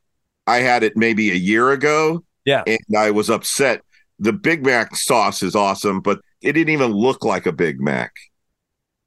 I 0.47 0.57
had 0.57 0.83
it 0.83 0.95
maybe 0.95 1.31
a 1.31 1.35
year 1.35 1.71
ago. 1.71 2.23
Yeah. 2.45 2.63
And 2.65 2.79
I 2.97 3.11
was 3.11 3.29
upset. 3.29 3.81
The 4.19 4.33
Big 4.33 4.65
Mac 4.65 4.95
sauce 4.95 5.43
is 5.43 5.55
awesome, 5.55 5.99
but 5.99 6.21
it 6.41 6.53
didn't 6.53 6.73
even 6.73 6.91
look 6.91 7.25
like 7.25 7.45
a 7.45 7.51
Big 7.51 7.81
Mac. 7.81 8.13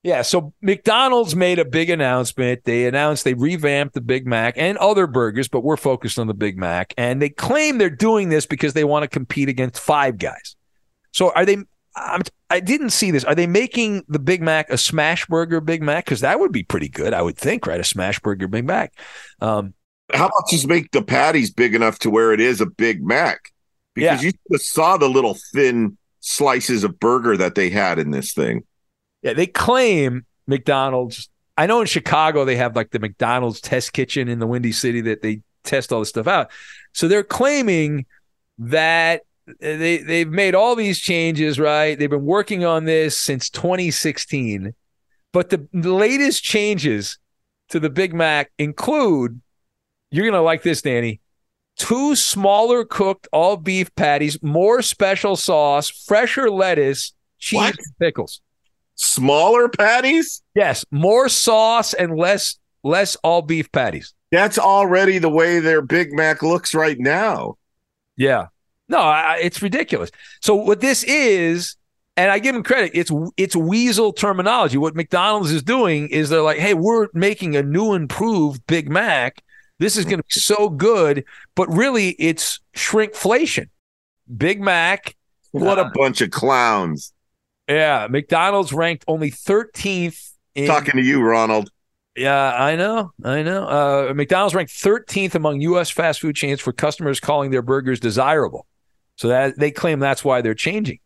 Yeah, 0.09 0.23
so 0.23 0.55
McDonald's 0.63 1.37
made 1.37 1.59
a 1.59 1.67
big 1.67 1.91
announcement. 1.91 2.65
They 2.65 2.87
announced 2.87 3.25
they 3.25 3.35
revamped 3.35 3.93
the 3.93 4.01
Big 4.01 4.27
Mac 4.27 4.55
and 4.57 4.79
other 4.79 5.07
burgers, 5.07 5.49
but 5.49 5.61
we're 5.61 5.77
focused 5.77 6.19
on 6.19 6.27
the 6.29 6.33
Big 6.33 6.57
Mac. 6.57 6.95
And 6.97 7.21
they 7.21 7.29
claim 7.29 7.77
they're 7.77 7.91
doing 7.91 8.31
this 8.31 8.47
because 8.47 8.73
they 8.73 8.85
want 8.85 9.03
to 9.03 9.09
compete 9.09 9.51
against 9.51 9.79
Five 9.79 10.17
Guys. 10.17 10.57
So 11.13 11.31
are 11.33 11.45
they? 11.45 11.59
I'm, 11.95 12.23
I 12.49 12.61
didn't 12.61 12.89
see 12.91 13.11
this. 13.11 13.23
Are 13.23 13.35
they 13.35 13.47
making 13.47 14.05
the 14.09 14.19
Big 14.19 14.41
Mac 14.41 14.71
a 14.71 14.79
smash 14.79 15.27
burger 15.27 15.61
Big 15.61 15.83
Mac? 15.83 16.07
Because 16.07 16.21
that 16.21 16.41
would 16.41 16.53
be 16.53 16.63
pretty 16.63 16.89
good, 16.89 17.13
I 17.13 17.21
would 17.21 17.37
think, 17.37 17.67
right? 17.67 17.79
A 17.79 17.85
smash 17.85 18.19
burger 18.19 18.49
Big 18.49 18.65
Mac. 18.65 18.95
Um, 19.43 19.75
How 20.15 20.25
about 20.29 20.49
just 20.49 20.67
make 20.67 20.91
the 20.93 21.03
patties 21.03 21.53
big 21.53 21.75
enough 21.75 21.99
to 21.99 22.09
where 22.09 22.33
it 22.33 22.41
is 22.41 22.63
a 22.63 22.67
Big 22.67 23.05
Mac? 23.05 23.53
Because 23.95 24.25
Yeah. 24.25 24.31
you 24.51 24.59
saw 24.59 24.97
the 24.97 25.11
little 25.11 25.37
thin 25.53 25.99
slices 26.21 26.83
of 26.83 26.99
burger 26.99 27.37
that 27.37 27.57
they 27.57 27.69
had 27.69 27.99
in 27.99 28.11
this 28.11 28.33
thing. 28.33 28.63
Yeah, 29.23 29.33
they 29.33 29.47
claim 29.47 30.27
McDonald's. 30.47 31.29
I 31.57 31.67
know 31.67 31.81
in 31.81 31.87
Chicago 31.87 32.45
they 32.45 32.57
have 32.57 32.77
like 32.77 32.91
the 32.91 32.99
McDonald's 32.99 33.61
test 33.61 33.93
kitchen 33.93 34.29
in 34.29 34.39
the 34.39 34.47
Windy 34.47 34.73
City 34.73 35.01
that 35.03 35.23
they 35.23 35.41
test 35.65 35.93
all 35.93 36.01
this 36.01 36.09
stuff 36.11 36.27
out. 36.27 36.51
So 36.93 37.09
they're 37.09 37.25
claiming 37.25 38.07
that 38.59 39.23
they 39.61 39.99
they've 39.99 40.29
made 40.29 40.55
all 40.55 40.77
these 40.77 40.99
changes, 40.99 41.59
right? 41.59 41.99
They've 41.99 42.11
been 42.11 42.25
working 42.25 42.65
on 42.65 42.85
this 42.85 43.19
since 43.19 43.51
2016. 43.51 44.75
But 45.33 45.51
the, 45.51 45.69
the 45.73 45.93
latest 45.93 46.43
changes 46.43 47.19
to 47.69 47.81
the 47.81 47.91
Big 47.91 48.15
Mac 48.15 48.51
include 48.59 49.41
you're 50.11 50.25
going 50.25 50.33
to 50.33 50.41
like 50.41 50.63
this, 50.63 50.83
Danny. 50.83 51.21
Two 51.77 52.17
smaller 52.17 52.85
cooked 52.85 53.29
all 53.33 53.57
beef 53.57 53.95
patties, 53.95 54.43
more 54.43 54.83
special 54.83 55.37
sauce, 55.37 55.91
fresher 55.91 56.51
lettuce, 56.51 57.13
cheese, 57.39 57.61
and 57.61 57.99
pickles. 58.01 58.41
Smaller 58.99 59.69
patties? 59.69 60.43
Yes, 60.57 60.85
more 60.91 61.29
sauce 61.29 61.95
and 61.95 62.17
less 62.17 62.59
less 62.83 63.17
all 63.17 63.43
beef 63.43 63.71
patties. 63.71 64.13
That's 64.33 64.59
already 64.59 65.19
the 65.19 65.31
way 65.31 65.61
their 65.61 65.83
Big 65.83 66.13
Mac 66.13 66.43
looks 66.43 66.75
right 66.75 66.99
now. 66.99 67.57
Yeah. 68.17 68.49
No, 68.89 68.99
I, 68.99 69.39
it's 69.41 69.63
ridiculous. 69.63 70.11
So 70.41 70.55
what 70.57 70.81
this 70.81 71.05
is, 71.05 71.77
and 72.17 72.31
I 72.31 72.41
give 72.41 72.55
them 72.55 72.65
credit, 72.65 72.91
it's 72.95 73.13
it's 73.37 73.55
weasel 73.55 74.13
terminology. 74.13 74.79
What 74.79 74.97
McDonald's 74.97 75.53
is 75.53 75.63
doing 75.63 76.09
is 76.09 76.29
they're 76.29 76.43
like, 76.43 76.59
hey, 76.59 76.75
we're 76.75 77.07
making 77.15 77.55
a 77.55 77.63
new 77.63 77.95
improved 77.95 78.67
Big 78.67 78.91
Mac. 78.91 79.43
This 79.79 79.97
is 79.97 80.05
going 80.07 80.19
to 80.19 80.25
be 80.25 80.41
so 80.41 80.69
good, 80.69 81.25
but 81.55 81.73
really 81.73 82.11
it's 82.19 82.59
shrinkflation. 82.75 83.69
Big 84.37 84.61
Mac. 84.61 85.15
What 85.53 85.79
a 85.79 85.83
uh, 85.83 85.91
bunch 85.95 86.21
of 86.21 86.31
clowns. 86.31 87.13
Yeah, 87.69 88.07
McDonald's 88.09 88.73
ranked 88.73 89.05
only 89.07 89.31
13th 89.31 90.33
in 90.55 90.67
Talking 90.67 90.97
to 90.97 91.03
you, 91.03 91.23
Ronald. 91.23 91.71
Yeah, 92.17 92.53
I 92.53 92.75
know. 92.75 93.13
I 93.23 93.43
know. 93.43 93.65
Uh, 93.65 94.13
McDonald's 94.15 94.55
ranked 94.55 94.73
13th 94.73 95.35
among 95.35 95.61
U.S. 95.61 95.91
fast 95.91 96.21
food 96.21 96.35
chains 96.35 96.61
for 96.61 96.73
customers 96.73 97.21
calling 97.21 97.51
their 97.51 97.63
burgers 97.63 98.01
desirable. 98.01 98.67
So 99.17 99.29
that 99.29 99.59
they 99.59 99.71
claim 99.71 100.01
that's 100.01 100.25
why 100.25 100.41
they're 100.43 100.55
changing. 100.55 100.99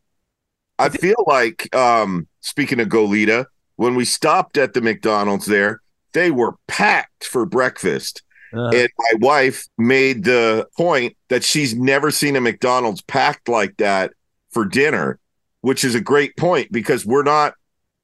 I 0.79 0.89
feel 0.89 1.23
like, 1.27 1.75
um, 1.75 2.29
speaking 2.41 2.81
of 2.81 2.89
Goleta, 2.89 3.47
when 3.77 3.95
we 3.95 4.05
stopped 4.05 4.57
at 4.57 4.75
the 4.75 4.81
McDonald's 4.81 5.47
there, 5.47 5.81
they 6.13 6.31
were 6.31 6.55
packed 6.67 7.25
for 7.25 7.47
breakfast. 7.47 8.23
Uh-huh. 8.53 8.71
And 8.75 8.89
my 8.99 9.19
wife 9.19 9.67
made 9.79 10.25
the 10.25 10.69
point 10.77 11.17
that 11.29 11.43
she's 11.43 11.75
never 11.75 12.11
seen 12.11 12.37
a 12.37 12.41
McDonald's 12.41 13.03
packed 13.03 13.49
like 13.49 13.77
that 13.79 14.13
for 14.51 14.65
dinner, 14.65 15.19
which 15.63 15.85
is 15.85 15.95
a 15.97 16.01
great 16.01 16.37
point 16.37 16.71
because 16.71 17.05
we're 17.05 17.23
not, 17.25 17.55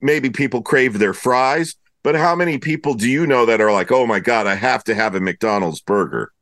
maybe 0.00 0.30
people 0.30 0.62
crave 0.62 0.98
their 0.98 1.14
fries, 1.14 1.76
but 2.02 2.14
how 2.16 2.34
many 2.34 2.58
people 2.58 2.94
do 2.94 3.08
you 3.08 3.26
know 3.26 3.44
that 3.46 3.60
are 3.60 3.70
like, 3.70 3.92
oh 3.92 4.06
my 4.06 4.18
God, 4.20 4.46
I 4.46 4.54
have 4.54 4.82
to 4.84 4.94
have 4.94 5.14
a 5.14 5.20
McDonald's 5.20 5.80
burger? 5.80 6.32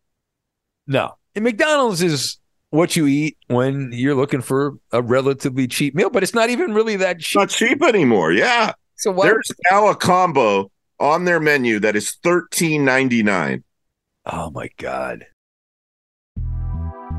No, 0.86 1.16
and 1.34 1.42
McDonald's 1.44 2.00
is 2.02 2.38
what 2.70 2.96
you 2.96 3.06
eat 3.06 3.36
when 3.48 3.90
you're 3.92 4.14
looking 4.14 4.40
for 4.42 4.74
a 4.92 5.02
relatively 5.02 5.66
cheap 5.66 5.94
meal, 5.94 6.10
but 6.10 6.22
it's 6.22 6.34
not 6.34 6.50
even 6.50 6.72
really 6.74 6.96
that 6.96 7.20
cheap. 7.20 7.40
Not 7.40 7.48
cheap 7.50 7.82
anymore. 7.82 8.32
Yeah. 8.32 8.72
So 8.96 9.10
why- 9.10 9.26
there's 9.26 9.50
now 9.70 9.88
a 9.88 9.96
combo 9.96 10.70
on 10.98 11.24
their 11.24 11.40
menu 11.40 11.78
that 11.80 11.96
is 11.96 12.12
thirteen 12.22 12.84
ninety 12.84 13.22
nine. 13.22 13.64
Oh 14.24 14.50
my 14.50 14.68
God. 14.78 15.26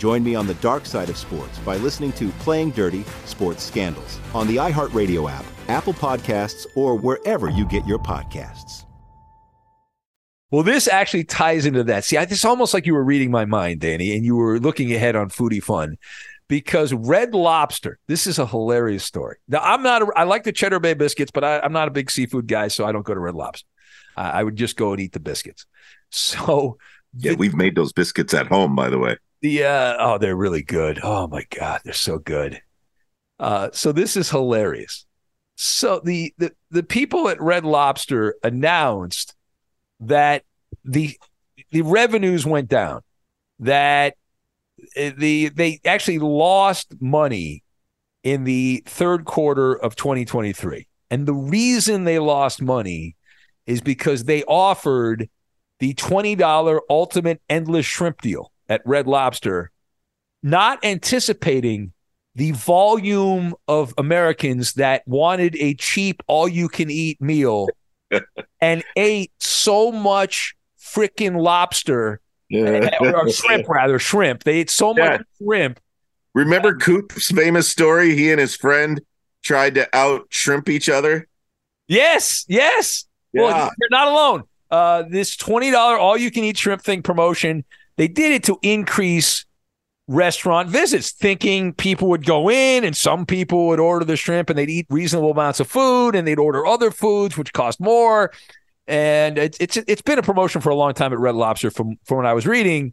Join 0.00 0.24
me 0.24 0.34
on 0.34 0.46
the 0.46 0.54
dark 0.54 0.86
side 0.86 1.10
of 1.10 1.18
sports 1.18 1.58
by 1.58 1.76
listening 1.76 2.12
to 2.12 2.30
Playing 2.38 2.70
Dirty 2.70 3.04
Sports 3.26 3.62
Scandals 3.62 4.18
on 4.32 4.46
the 4.46 4.56
iHeartRadio 4.56 5.30
app, 5.30 5.44
Apple 5.68 5.92
Podcasts, 5.92 6.66
or 6.74 6.96
wherever 6.96 7.50
you 7.50 7.66
get 7.66 7.86
your 7.86 7.98
podcasts. 7.98 8.86
Well, 10.50 10.62
this 10.62 10.88
actually 10.88 11.24
ties 11.24 11.66
into 11.66 11.84
that. 11.84 12.04
See, 12.04 12.16
I, 12.16 12.22
it's 12.22 12.46
almost 12.46 12.72
like 12.72 12.86
you 12.86 12.94
were 12.94 13.04
reading 13.04 13.30
my 13.30 13.44
mind, 13.44 13.80
Danny, 13.80 14.16
and 14.16 14.24
you 14.24 14.36
were 14.36 14.58
looking 14.58 14.90
ahead 14.94 15.16
on 15.16 15.28
Foodie 15.28 15.62
Fun 15.62 15.98
because 16.48 16.94
Red 16.94 17.34
Lobster, 17.34 17.98
this 18.08 18.26
is 18.26 18.38
a 18.38 18.46
hilarious 18.46 19.04
story. 19.04 19.36
Now, 19.48 19.60
I'm 19.60 19.82
not, 19.82 20.00
a, 20.00 20.06
I 20.16 20.22
like 20.22 20.44
the 20.44 20.52
Cheddar 20.52 20.80
Bay 20.80 20.94
biscuits, 20.94 21.30
but 21.30 21.44
I, 21.44 21.60
I'm 21.60 21.74
not 21.74 21.88
a 21.88 21.90
big 21.90 22.10
seafood 22.10 22.48
guy, 22.48 22.68
so 22.68 22.86
I 22.86 22.92
don't 22.92 23.04
go 23.04 23.12
to 23.12 23.20
Red 23.20 23.34
Lobster. 23.34 23.68
Uh, 24.16 24.30
I 24.32 24.44
would 24.44 24.56
just 24.56 24.78
go 24.78 24.92
and 24.92 25.00
eat 25.02 25.12
the 25.12 25.20
biscuits. 25.20 25.66
So, 26.08 26.78
Yeah, 27.18 27.34
we've 27.34 27.54
made 27.54 27.76
those 27.76 27.92
biscuits 27.92 28.32
at 28.32 28.46
home, 28.46 28.74
by 28.74 28.88
the 28.88 28.98
way. 28.98 29.18
The 29.42 29.64
uh, 29.64 29.96
oh, 29.98 30.18
they're 30.18 30.36
really 30.36 30.62
good. 30.62 31.00
Oh 31.02 31.26
my 31.26 31.44
god, 31.50 31.80
they're 31.84 31.92
so 31.94 32.18
good. 32.18 32.60
Uh, 33.38 33.70
so 33.72 33.90
this 33.92 34.16
is 34.16 34.30
hilarious. 34.30 35.06
So 35.56 36.00
the 36.04 36.34
the 36.38 36.52
the 36.70 36.82
people 36.82 37.28
at 37.28 37.40
Red 37.40 37.64
Lobster 37.64 38.34
announced 38.42 39.34
that 40.00 40.44
the 40.84 41.18
the 41.70 41.82
revenues 41.82 42.44
went 42.44 42.68
down. 42.68 43.00
That 43.60 44.14
eh, 44.96 45.12
the 45.16 45.48
they 45.48 45.80
actually 45.84 46.18
lost 46.18 47.00
money 47.00 47.62
in 48.22 48.44
the 48.44 48.82
third 48.86 49.24
quarter 49.24 49.74
of 49.74 49.96
2023. 49.96 50.86
And 51.10 51.26
the 51.26 51.34
reason 51.34 52.04
they 52.04 52.18
lost 52.18 52.62
money 52.62 53.16
is 53.66 53.80
because 53.80 54.24
they 54.24 54.44
offered 54.44 55.28
the 55.78 55.94
$20 55.94 56.80
ultimate 56.90 57.40
endless 57.48 57.86
shrimp 57.86 58.20
deal 58.20 58.52
at 58.70 58.80
Red 58.86 59.06
Lobster, 59.06 59.70
not 60.42 60.82
anticipating 60.82 61.92
the 62.36 62.52
volume 62.52 63.54
of 63.68 63.92
Americans 63.98 64.74
that 64.74 65.06
wanted 65.06 65.56
a 65.56 65.74
cheap 65.74 66.22
all 66.28 66.48
you 66.48 66.68
can 66.68 66.90
eat 66.90 67.20
meal 67.20 67.68
and 68.60 68.82
ate 68.96 69.32
so 69.40 69.90
much 69.92 70.54
freaking 70.80 71.36
lobster 71.38 72.20
Yeah. 72.48 72.88
or, 73.00 73.28
shrimp 73.30 73.68
rather 73.68 73.98
shrimp 73.98 74.44
they 74.44 74.60
ate 74.60 74.70
so 74.70 74.94
much 74.94 75.22
shrimp 75.42 75.80
Remember 76.32 76.76
Coop's 76.76 77.30
famous 77.32 77.68
story? 77.68 78.14
He 78.14 78.30
and 78.30 78.38
his 78.40 78.54
friend 78.54 79.00
tried 79.42 79.74
to 79.74 79.88
out 79.92 80.26
shrimp 80.30 80.68
each 80.68 80.88
other. 80.88 81.26
Yes, 81.88 82.44
yes. 82.48 83.06
Yeah. 83.32 83.42
Well, 83.42 83.70
you're 83.80 83.90
not 83.90 84.06
alone. 84.06 84.44
Uh, 84.70 85.02
this 85.10 85.34
twenty 85.36 85.72
dollar 85.72 85.98
all 85.98 86.16
you 86.16 86.30
can 86.30 86.44
eat 86.44 86.56
shrimp 86.56 86.82
thing 86.82 87.02
promotion, 87.02 87.64
they 87.96 88.08
did 88.08 88.32
it 88.32 88.44
to 88.44 88.58
increase 88.62 89.44
restaurant 90.10 90.68
visits, 90.68 91.12
thinking 91.12 91.72
people 91.72 92.08
would 92.08 92.26
go 92.26 92.50
in 92.50 92.84
and 92.84 92.96
some 92.96 93.24
people 93.24 93.68
would 93.68 93.78
order 93.78 94.04
the 94.04 94.16
shrimp 94.16 94.50
and 94.50 94.58
they'd 94.58 94.68
eat 94.68 94.86
reasonable 94.90 95.30
amounts 95.30 95.60
of 95.60 95.68
food 95.68 96.16
and 96.16 96.26
they'd 96.26 96.38
order 96.38 96.66
other 96.66 96.90
foods 96.90 97.38
which 97.38 97.52
cost 97.52 97.80
more. 97.80 98.32
And 98.86 99.38
it's 99.38 99.56
it's 99.60 99.76
it's 99.76 100.02
been 100.02 100.18
a 100.18 100.22
promotion 100.22 100.60
for 100.60 100.70
a 100.70 100.74
long 100.74 100.94
time 100.94 101.12
at 101.12 101.18
Red 101.20 101.36
Lobster 101.36 101.70
from 101.70 101.96
from 102.04 102.16
when 102.18 102.26
I 102.26 102.32
was 102.32 102.44
reading, 102.44 102.92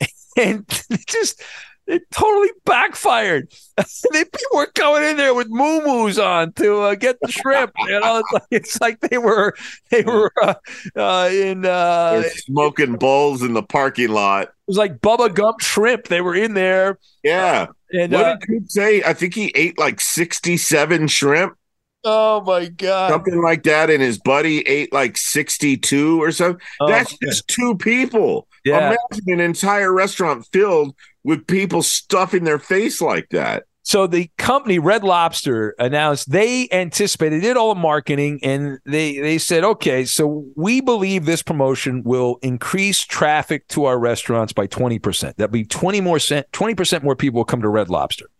and 0.38 0.64
it 0.90 1.06
just 1.06 1.42
it 1.86 2.10
totally 2.10 2.50
backfired. 2.64 3.52
they 4.12 4.24
people 4.24 4.56
were 4.56 4.66
coming 4.74 5.08
in 5.08 5.16
there 5.16 5.34
with 5.34 5.48
moo 5.50 6.10
on 6.20 6.52
to 6.54 6.80
uh, 6.80 6.94
get 6.94 7.18
the 7.20 7.30
shrimp. 7.30 7.72
You 7.78 8.00
know, 8.00 8.18
it's 8.18 8.32
like, 8.32 8.42
it's 8.50 8.80
like 8.80 9.00
they 9.00 9.18
were 9.18 9.54
they 9.90 10.02
were 10.02 10.32
uh, 10.42 10.54
uh, 10.96 11.28
in 11.32 11.64
uh, 11.64 12.20
They're 12.20 12.30
smoking 12.30 12.94
bowls 12.94 13.42
in 13.42 13.52
the 13.52 13.62
parking 13.62 14.10
lot. 14.10 14.44
it 14.44 14.50
was 14.66 14.76
like 14.76 15.00
Bubba 15.00 15.34
Gump 15.34 15.60
shrimp. 15.60 16.08
They 16.08 16.20
were 16.20 16.34
in 16.34 16.54
there. 16.54 16.98
Yeah. 17.22 17.66
And 17.92 18.12
what 18.12 18.24
uh, 18.24 18.36
did 18.36 18.48
Coop 18.48 18.70
say? 18.70 19.02
I 19.02 19.12
think 19.12 19.34
he 19.34 19.52
ate 19.54 19.78
like 19.78 20.00
67 20.00 21.06
shrimp, 21.08 21.56
oh 22.04 22.40
my 22.42 22.66
god, 22.66 23.10
something 23.10 23.40
like 23.40 23.62
that. 23.64 23.90
And 23.90 24.02
his 24.02 24.18
buddy 24.18 24.60
ate 24.66 24.92
like 24.92 25.16
62 25.16 26.22
or 26.22 26.32
something. 26.32 26.60
Oh, 26.80 26.88
That's 26.88 27.12
okay. 27.14 27.26
just 27.26 27.48
two 27.48 27.76
people. 27.76 28.48
Yeah. 28.64 28.96
Imagine 29.10 29.32
an 29.34 29.40
entire 29.40 29.92
restaurant 29.92 30.46
filled 30.52 30.94
with 31.24 31.46
people 31.46 31.82
stuffing 31.82 32.44
their 32.44 32.58
face 32.58 33.00
like 33.00 33.28
that. 33.30 33.64
So 33.86 34.06
the 34.06 34.30
company 34.38 34.78
Red 34.78 35.04
Lobster 35.04 35.74
announced 35.78 36.30
they 36.30 36.68
anticipated 36.72 37.42
they 37.42 37.48
did 37.48 37.58
all 37.58 37.74
the 37.74 37.80
marketing 37.80 38.40
and 38.42 38.78
they 38.86 39.18
they 39.18 39.36
said, 39.36 39.62
okay, 39.62 40.06
so 40.06 40.46
we 40.56 40.80
believe 40.80 41.26
this 41.26 41.42
promotion 41.42 42.02
will 42.02 42.38
increase 42.40 43.00
traffic 43.00 43.68
to 43.68 43.84
our 43.84 43.98
restaurants 43.98 44.54
by 44.54 44.66
20%. 44.66 45.34
That'll 45.36 45.52
be 45.52 45.66
20 45.66 46.00
more 46.00 46.18
cent 46.18 46.50
20% 46.52 47.02
more 47.02 47.14
people 47.14 47.38
will 47.38 47.44
come 47.44 47.60
to 47.60 47.68
Red 47.68 47.90
Lobster. 47.90 48.30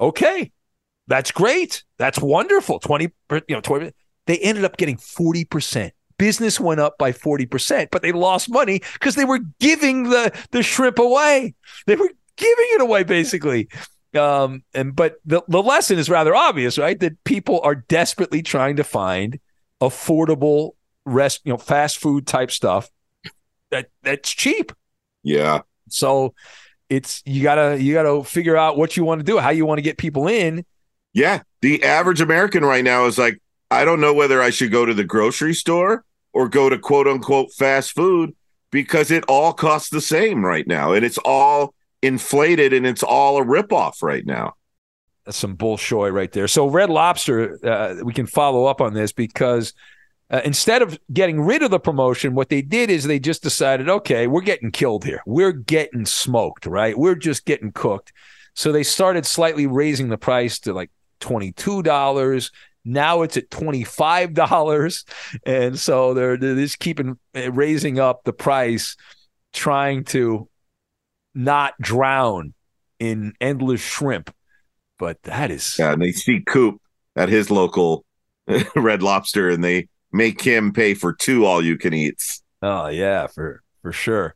Okay. 0.00 0.50
That's 1.06 1.30
great. 1.30 1.84
That's 1.98 2.18
wonderful. 2.18 2.80
20 2.80 3.08
per- 3.28 3.42
you 3.46 3.54
know 3.54 3.60
20 3.60 3.92
they 4.26 4.38
ended 4.38 4.64
up 4.64 4.76
getting 4.76 4.96
40%. 4.96 5.92
Business 6.18 6.58
went 6.58 6.80
up 6.80 6.98
by 6.98 7.12
40%, 7.12 7.88
but 7.92 8.02
they 8.02 8.10
lost 8.10 8.50
money 8.50 8.82
because 8.94 9.14
they 9.14 9.24
were 9.24 9.38
giving 9.60 10.10
the 10.10 10.36
the 10.50 10.64
shrimp 10.64 10.98
away. 10.98 11.54
They 11.86 11.94
were 11.94 12.10
giving 12.38 12.66
it 12.70 12.80
away 12.80 13.04
basically. 13.04 13.68
Um, 14.14 14.64
and 14.72 14.96
but 14.96 15.16
the, 15.26 15.42
the 15.48 15.62
lesson 15.62 15.98
is 15.98 16.08
rather 16.08 16.34
obvious, 16.34 16.78
right? 16.78 16.98
That 16.98 17.22
people 17.24 17.60
are 17.62 17.74
desperately 17.74 18.42
trying 18.42 18.76
to 18.76 18.84
find 18.84 19.38
affordable 19.82 20.72
rest, 21.04 21.42
you 21.44 21.52
know, 21.52 21.58
fast 21.58 21.98
food 21.98 22.26
type 22.26 22.50
stuff 22.50 22.90
that 23.70 23.88
that's 24.02 24.30
cheap. 24.30 24.72
Yeah. 25.22 25.60
So 25.88 26.34
it's 26.88 27.22
you 27.26 27.42
gotta 27.42 27.80
you 27.80 27.92
gotta 27.94 28.24
figure 28.24 28.56
out 28.56 28.76
what 28.76 28.96
you 28.96 29.04
want 29.04 29.20
to 29.20 29.24
do, 29.24 29.38
how 29.38 29.50
you 29.50 29.66
want 29.66 29.78
to 29.78 29.82
get 29.82 29.98
people 29.98 30.28
in. 30.28 30.64
Yeah. 31.12 31.42
The 31.60 31.84
average 31.84 32.20
American 32.20 32.64
right 32.64 32.84
now 32.84 33.06
is 33.06 33.18
like, 33.18 33.40
I 33.70 33.84
don't 33.84 34.00
know 34.00 34.14
whether 34.14 34.40
I 34.40 34.50
should 34.50 34.70
go 34.70 34.86
to 34.86 34.94
the 34.94 35.04
grocery 35.04 35.54
store 35.54 36.04
or 36.32 36.48
go 36.48 36.68
to 36.68 36.78
quote 36.78 37.06
unquote 37.06 37.52
fast 37.52 37.92
food 37.92 38.34
because 38.70 39.10
it 39.10 39.24
all 39.28 39.52
costs 39.52 39.90
the 39.90 40.00
same 40.00 40.44
right 40.44 40.66
now. 40.66 40.92
And 40.92 41.04
it's 41.04 41.18
all 41.18 41.74
inflated 42.02 42.72
and 42.72 42.86
it's 42.86 43.02
all 43.02 43.38
a 43.38 43.44
ripoff 43.44 44.02
right 44.02 44.24
now. 44.24 44.54
That's 45.24 45.36
some 45.36 45.56
bullshit 45.56 46.12
right 46.12 46.32
there. 46.32 46.48
So 46.48 46.66
Red 46.68 46.90
Lobster, 46.90 47.58
uh, 47.64 47.96
we 48.02 48.12
can 48.12 48.26
follow 48.26 48.64
up 48.66 48.80
on 48.80 48.94
this 48.94 49.12
because 49.12 49.74
uh, 50.30 50.40
instead 50.44 50.82
of 50.82 50.98
getting 51.12 51.40
rid 51.40 51.62
of 51.62 51.70
the 51.70 51.80
promotion, 51.80 52.34
what 52.34 52.48
they 52.48 52.62
did 52.62 52.90
is 52.90 53.04
they 53.04 53.18
just 53.18 53.42
decided, 53.42 53.88
okay, 53.88 54.26
we're 54.26 54.40
getting 54.40 54.70
killed 54.70 55.04
here. 55.04 55.22
We're 55.26 55.52
getting 55.52 56.06
smoked, 56.06 56.66
right? 56.66 56.96
We're 56.96 57.14
just 57.14 57.44
getting 57.44 57.72
cooked. 57.72 58.12
So 58.54 58.72
they 58.72 58.82
started 58.82 59.24
slightly 59.26 59.66
raising 59.66 60.08
the 60.08 60.18
price 60.18 60.58
to 60.60 60.72
like 60.72 60.90
twenty-two 61.20 61.82
dollars. 61.82 62.50
Now 62.84 63.22
it's 63.22 63.36
at 63.36 63.50
twenty-five 63.50 64.34
dollars, 64.34 65.04
and 65.44 65.78
so 65.78 66.14
they're, 66.14 66.36
they're 66.36 66.54
just 66.54 66.78
keeping 66.78 67.18
uh, 67.36 67.52
raising 67.52 67.98
up 67.98 68.24
the 68.24 68.32
price, 68.32 68.96
trying 69.52 70.04
to 70.04 70.48
not 71.38 71.74
drown 71.80 72.52
in 72.98 73.32
endless 73.40 73.80
shrimp. 73.80 74.34
But 74.98 75.22
that 75.22 75.50
is 75.50 75.76
Yeah. 75.78 75.92
And 75.92 76.02
they 76.02 76.12
see 76.12 76.40
Coop 76.40 76.82
at 77.14 77.28
his 77.28 77.50
local 77.50 78.04
Red 78.76 79.02
Lobster 79.02 79.48
and 79.48 79.62
they 79.62 79.88
make 80.12 80.42
him 80.42 80.72
pay 80.72 80.94
for 80.94 81.12
two 81.12 81.44
all 81.44 81.64
you 81.64 81.78
can 81.78 81.94
eats. 81.94 82.42
Oh 82.60 82.88
yeah, 82.88 83.28
for 83.28 83.62
for 83.82 83.92
sure. 83.92 84.34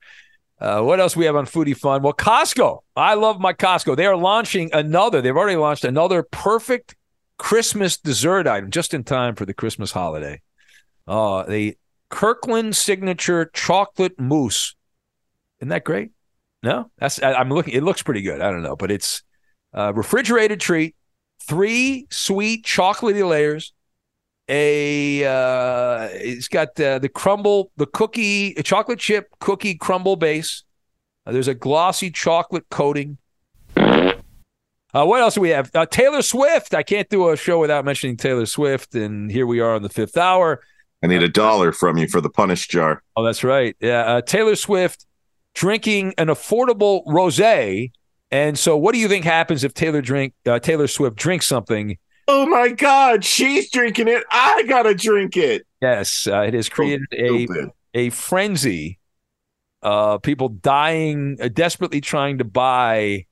Uh, 0.60 0.80
what 0.80 1.00
else 1.00 1.16
we 1.16 1.24
have 1.24 1.34
on 1.34 1.44
Foodie 1.44 1.76
Fun? 1.76 2.02
Well, 2.02 2.12
Costco. 2.12 2.82
I 2.94 3.14
love 3.14 3.40
my 3.40 3.52
Costco. 3.52 3.96
They 3.96 4.06
are 4.06 4.16
launching 4.16 4.70
another. 4.72 5.20
They've 5.20 5.36
already 5.36 5.56
launched 5.56 5.84
another 5.84 6.22
perfect 6.22 6.94
Christmas 7.36 7.98
dessert 7.98 8.46
item 8.46 8.70
just 8.70 8.94
in 8.94 9.02
time 9.02 9.34
for 9.34 9.44
the 9.44 9.54
Christmas 9.54 9.90
holiday. 9.90 10.40
Uh, 11.08 11.42
the 11.42 11.76
Kirkland 12.10 12.76
Signature 12.76 13.50
Chocolate 13.52 14.20
Mousse. 14.20 14.76
Isn't 15.58 15.70
that 15.70 15.82
great? 15.82 16.12
No, 16.62 16.90
that's 16.98 17.22
I, 17.22 17.34
I'm 17.34 17.50
looking. 17.50 17.74
It 17.74 17.82
looks 17.82 18.02
pretty 18.02 18.22
good. 18.22 18.40
I 18.40 18.50
don't 18.50 18.62
know, 18.62 18.76
but 18.76 18.90
it's 18.90 19.22
a 19.72 19.92
refrigerated 19.92 20.60
treat, 20.60 20.94
three 21.46 22.06
sweet 22.10 22.64
chocolatey 22.64 23.26
layers, 23.28 23.72
a 24.48 25.24
uh, 25.24 26.08
it's 26.12 26.48
got 26.48 26.78
uh, 26.80 26.98
the 26.98 27.08
crumble, 27.08 27.70
the 27.76 27.86
cookie, 27.86 28.54
a 28.54 28.62
chocolate 28.62 28.98
chip 28.98 29.28
cookie 29.40 29.74
crumble 29.74 30.16
base. 30.16 30.64
Uh, 31.26 31.32
there's 31.32 31.48
a 31.48 31.54
glossy 31.54 32.10
chocolate 32.10 32.66
coating. 32.70 33.18
Uh, 33.76 35.06
what 35.06 35.22
else 35.22 35.36
do 35.36 35.40
we 35.40 35.48
have? 35.48 35.70
Uh, 35.74 35.86
Taylor 35.86 36.20
Swift. 36.20 36.74
I 36.74 36.82
can't 36.82 37.08
do 37.08 37.30
a 37.30 37.36
show 37.36 37.58
without 37.58 37.84
mentioning 37.84 38.16
Taylor 38.16 38.44
Swift, 38.44 38.94
and 38.94 39.30
here 39.30 39.46
we 39.46 39.60
are 39.60 39.74
on 39.74 39.82
the 39.82 39.88
fifth 39.88 40.18
hour. 40.18 40.60
I 41.02 41.06
need 41.06 41.22
a 41.22 41.28
dollar 41.28 41.72
from 41.72 41.96
you 41.96 42.06
for 42.06 42.20
the 42.20 42.28
punish 42.28 42.68
jar. 42.68 43.02
Oh, 43.16 43.24
that's 43.24 43.42
right. 43.42 43.74
Yeah, 43.80 44.00
uh, 44.02 44.20
Taylor 44.20 44.54
Swift 44.54 45.06
drinking 45.54 46.14
an 46.18 46.28
affordable 46.28 47.04
rosé. 47.06 47.92
And 48.30 48.58
so, 48.58 48.76
what 48.76 48.94
do 48.94 48.98
you 48.98 49.08
think 49.08 49.24
happens 49.24 49.64
if 49.64 49.74
Taylor 49.74 50.00
drink 50.00 50.34
uh, 50.46 50.58
Taylor 50.58 50.86
Swift 50.86 51.16
drinks 51.16 51.46
something? 51.46 51.98
Oh 52.28 52.46
my 52.46 52.68
God, 52.68 53.24
she's 53.24 53.70
drinking 53.70 54.08
it. 54.08 54.24
I 54.30 54.62
gotta 54.68 54.94
drink 54.94 55.36
it. 55.36 55.66
Yes, 55.80 56.26
uh, 56.26 56.40
it 56.40 56.54
has 56.54 56.68
created 56.68 57.06
a 57.12 57.46
a 57.94 58.10
frenzy. 58.10 58.98
Uh, 59.82 60.18
people 60.18 60.48
dying, 60.48 61.36
uh, 61.42 61.48
desperately 61.48 62.00
trying 62.00 62.38
to 62.38 62.44
buy 62.44 63.26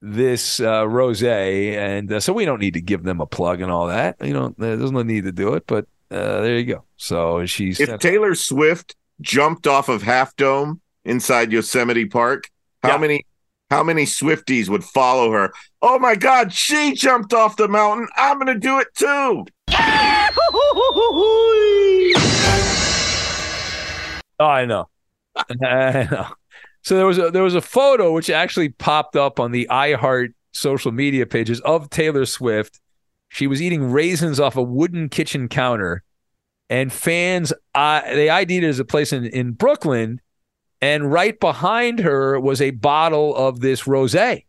this 0.00 0.58
uh, 0.58 0.84
rosé, 0.84 1.76
and 1.76 2.10
uh, 2.10 2.20
so 2.20 2.32
we 2.32 2.46
don't 2.46 2.60
need 2.60 2.74
to 2.74 2.80
give 2.80 3.02
them 3.02 3.20
a 3.20 3.26
plug 3.26 3.60
and 3.60 3.70
all 3.70 3.86
that. 3.86 4.16
You 4.22 4.32
know, 4.32 4.54
there's 4.56 4.90
no 4.90 5.02
need 5.02 5.24
to 5.24 5.32
do 5.32 5.54
it, 5.54 5.64
but 5.66 5.84
uh, 6.10 6.40
there 6.40 6.58
you 6.58 6.64
go. 6.64 6.84
So 6.96 7.44
she's 7.46 7.78
If 7.78 7.98
Taylor 8.00 8.34
Swift 8.34 8.96
jumped 9.20 9.66
off 9.66 9.88
of 9.88 10.02
Half 10.02 10.36
Dome 10.36 10.80
inside 11.06 11.52
Yosemite 11.52 12.06
Park, 12.06 12.50
how 12.82 12.98
many 12.98 13.24
how 13.70 13.82
many 13.82 14.04
Swifties 14.04 14.68
would 14.68 14.84
follow 14.84 15.32
her? 15.32 15.52
Oh 15.82 15.98
my 15.98 16.14
God, 16.14 16.52
she 16.52 16.94
jumped 16.94 17.32
off 17.32 17.56
the 17.56 17.68
mountain. 17.68 18.08
I'm 18.16 18.38
gonna 18.38 18.58
do 18.58 18.78
it 18.78 18.88
too. 18.94 19.46
Oh, 24.38 24.46
I 24.46 24.66
know. 24.66 24.88
I 25.36 26.08
know. 26.10 26.26
So 26.82 26.96
there 26.96 27.06
was 27.06 27.18
a 27.18 27.30
there 27.30 27.42
was 27.42 27.54
a 27.54 27.60
photo 27.60 28.12
which 28.12 28.30
actually 28.30 28.68
popped 28.68 29.16
up 29.16 29.40
on 29.40 29.50
the 29.50 29.66
iHeart 29.70 30.34
social 30.52 30.92
media 30.92 31.26
pages 31.26 31.60
of 31.62 31.90
Taylor 31.90 32.26
Swift. 32.26 32.80
She 33.28 33.46
was 33.46 33.60
eating 33.60 33.90
raisins 33.90 34.38
off 34.38 34.56
a 34.56 34.62
wooden 34.62 35.08
kitchen 35.08 35.48
counter, 35.48 36.04
and 36.70 36.92
fans 36.92 37.52
uh, 37.74 38.02
they 38.02 38.30
ID'd 38.30 38.62
it 38.62 38.68
as 38.68 38.78
a 38.78 38.84
place 38.84 39.12
in 39.12 39.24
in 39.24 39.52
Brooklyn, 39.52 40.20
and 40.80 41.10
right 41.10 41.38
behind 41.38 42.00
her 42.00 42.38
was 42.38 42.60
a 42.60 42.70
bottle 42.70 43.34
of 43.34 43.60
this 43.60 43.82
rosé. 43.82 44.44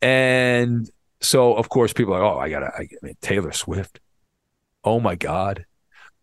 And 0.00 0.90
so, 1.20 1.54
of 1.54 1.68
course, 1.68 1.92
people 1.92 2.14
are 2.14 2.22
like, 2.22 2.32
"Oh, 2.32 2.38
I 2.38 2.50
gotta, 2.50 2.66
I, 2.66 2.82
I 2.82 2.88
mean, 3.02 3.16
Taylor 3.20 3.52
Swift. 3.52 4.00
Oh 4.84 4.98
my 4.98 5.14
God, 5.14 5.64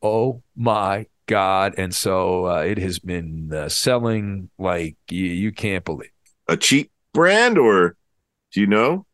oh 0.01 0.43
my 0.55 1.05
God!" 1.27 1.75
And 1.77 1.95
so 1.95 2.47
uh, 2.47 2.59
it 2.59 2.77
has 2.77 2.99
been 2.99 3.53
uh, 3.53 3.69
selling 3.69 4.49
like 4.57 4.97
you, 5.09 5.25
you 5.25 5.51
can't 5.51 5.85
believe. 5.85 6.11
A 6.49 6.57
cheap 6.57 6.91
brand, 7.13 7.57
or 7.57 7.95
do 8.51 8.59
you 8.59 8.67
know? 8.67 9.05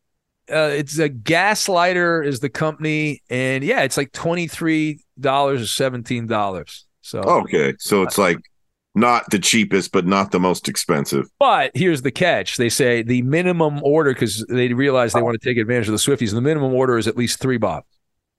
Uh, 0.50 0.70
it's 0.72 0.98
a 0.98 1.08
Gaslighter 1.08 2.24
is 2.24 2.40
the 2.40 2.48
company, 2.48 3.22
and 3.30 3.62
yeah, 3.62 3.82
it's 3.82 3.96
like 3.96 4.10
twenty 4.10 4.48
three 4.48 5.00
dollars 5.18 5.62
or 5.62 5.66
seventeen 5.66 6.26
dollars. 6.26 6.86
So 7.02 7.20
Okay, 7.20 7.74
so 7.78 8.02
it's 8.02 8.18
like 8.18 8.38
not 8.96 9.30
the 9.30 9.38
cheapest, 9.38 9.92
but 9.92 10.06
not 10.06 10.32
the 10.32 10.40
most 10.40 10.68
expensive. 10.68 11.26
But 11.38 11.70
here's 11.74 12.02
the 12.02 12.10
catch: 12.10 12.56
they 12.56 12.70
say 12.70 13.02
the 13.02 13.22
minimum 13.22 13.80
order 13.84 14.12
because 14.12 14.44
they 14.48 14.72
realize 14.72 15.12
they 15.12 15.22
want 15.22 15.40
to 15.40 15.48
take 15.48 15.58
advantage 15.58 15.88
of 15.88 15.92
the 15.92 15.98
Swifties. 15.98 16.32
The 16.32 16.40
minimum 16.40 16.72
order 16.74 16.98
is 16.98 17.06
at 17.06 17.16
least 17.16 17.38
three 17.38 17.58
bottles. 17.58 17.92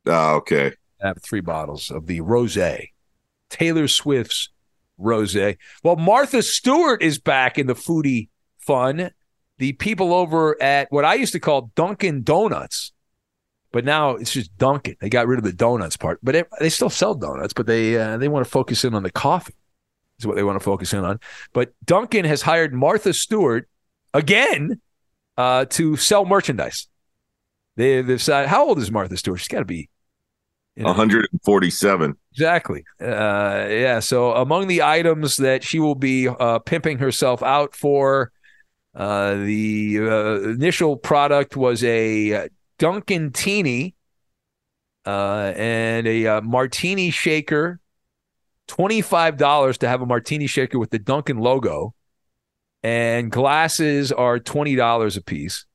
Ah, 0.08 0.34
okay. 0.34 0.74
Have 0.99 1.22
three 1.22 1.41
bottles 1.41 1.91
of 1.91 2.08
the 2.08 2.22
rosé, 2.22 2.89
Taylor 3.49 3.88
Swift's 3.88 4.49
rosé. 4.99 5.58
Well, 5.84 5.95
Martha 5.95 6.41
Stewart 6.41 7.03
is 7.03 7.20
back 7.20 7.60
in 7.60 7.68
the 7.68 7.76
foodie 7.76 8.30
fun. 8.58 9.12
The 9.60 9.74
people 9.74 10.14
over 10.14 10.62
at 10.62 10.91
what 10.91 11.05
I 11.05 11.16
used 11.16 11.34
to 11.34 11.39
call 11.39 11.72
Dunkin' 11.76 12.24
Donuts, 12.24 12.93
but 13.72 13.86
now 13.86 14.12
it's 14.12 14.32
just 14.32 14.58
Dunkin'. 14.58 14.95
They 15.01 15.10
got 15.10 15.28
rid 15.28 15.38
of 15.38 15.45
the 15.45 15.53
donuts 15.53 15.97
part, 15.97 16.20
but 16.24 16.36
it, 16.36 16.47
they 16.60 16.70
still 16.70 16.89
sell 16.89 17.14
donuts. 17.14 17.53
But 17.53 17.68
they 17.68 17.95
uh, 17.95 18.18
they 18.18 18.28
want 18.28 18.43
to 18.43 18.49
focus 18.49 18.84
in 18.84 18.95
on 18.95 19.03
the 19.03 19.12
coffee. 19.12 19.53
Is 20.20 20.26
what 20.26 20.36
they 20.36 20.43
want 20.43 20.59
to 20.59 20.63
focus 20.63 20.93
in 20.93 21.03
on. 21.03 21.20
But 21.53 21.74
Dunkin' 21.86 22.26
has 22.26 22.41
hired 22.41 22.74
Martha 22.74 23.13
Stewart 23.13 23.70
again 24.13 24.82
uh, 25.38 25.65
to 25.65 25.95
sell 25.95 26.26
merchandise. 26.26 26.88
They, 27.76 27.97
they've 28.01 28.18
decided. 28.18 28.49
How 28.49 28.68
old 28.68 28.80
is 28.80 28.91
Martha 28.91 29.15
Stewart? 29.15 29.39
She's 29.39 29.47
got 29.47 29.59
to 29.59 29.65
be 29.65 29.89
147. 30.76 32.15
Exactly. 32.32 32.84
Uh, 33.01 33.68
yeah. 33.70 33.99
So 33.99 34.34
among 34.34 34.68
the 34.68 34.84
items 34.84 35.38
that 35.38 35.63
she 35.63 35.80
will 35.80 35.95
be 35.95 36.28
uh, 36.28 36.59
pimping 36.59 36.97
herself 36.99 37.41
out 37.43 37.76
for, 37.76 38.32
uh, 38.95 39.36
the 39.36 39.99
uh, 39.99 40.49
initial 40.49 40.97
product 40.97 41.55
was 41.55 41.84
a 41.84 42.49
Dunkin' 42.80 43.32
Teeny 43.32 43.95
uh, 45.05 45.53
and 45.55 46.07
a 46.07 46.28
uh, 46.28 46.41
martini 46.41 47.11
shaker. 47.11 47.80
Twenty-five 48.68 49.38
dollars 49.38 49.78
to 49.80 49.88
have 49.88 50.01
a 50.01 50.05
martini 50.05 50.47
shaker 50.47 50.78
with 50.78 50.89
the 50.89 50.99
Dunkin' 50.99 51.38
logo, 51.38 51.93
and 52.84 53.32
glasses 53.32 54.11
are 54.11 54.39
twenty 54.39 54.76
dollars 54.76 55.15
a 55.18 55.22
piece. 55.22 55.65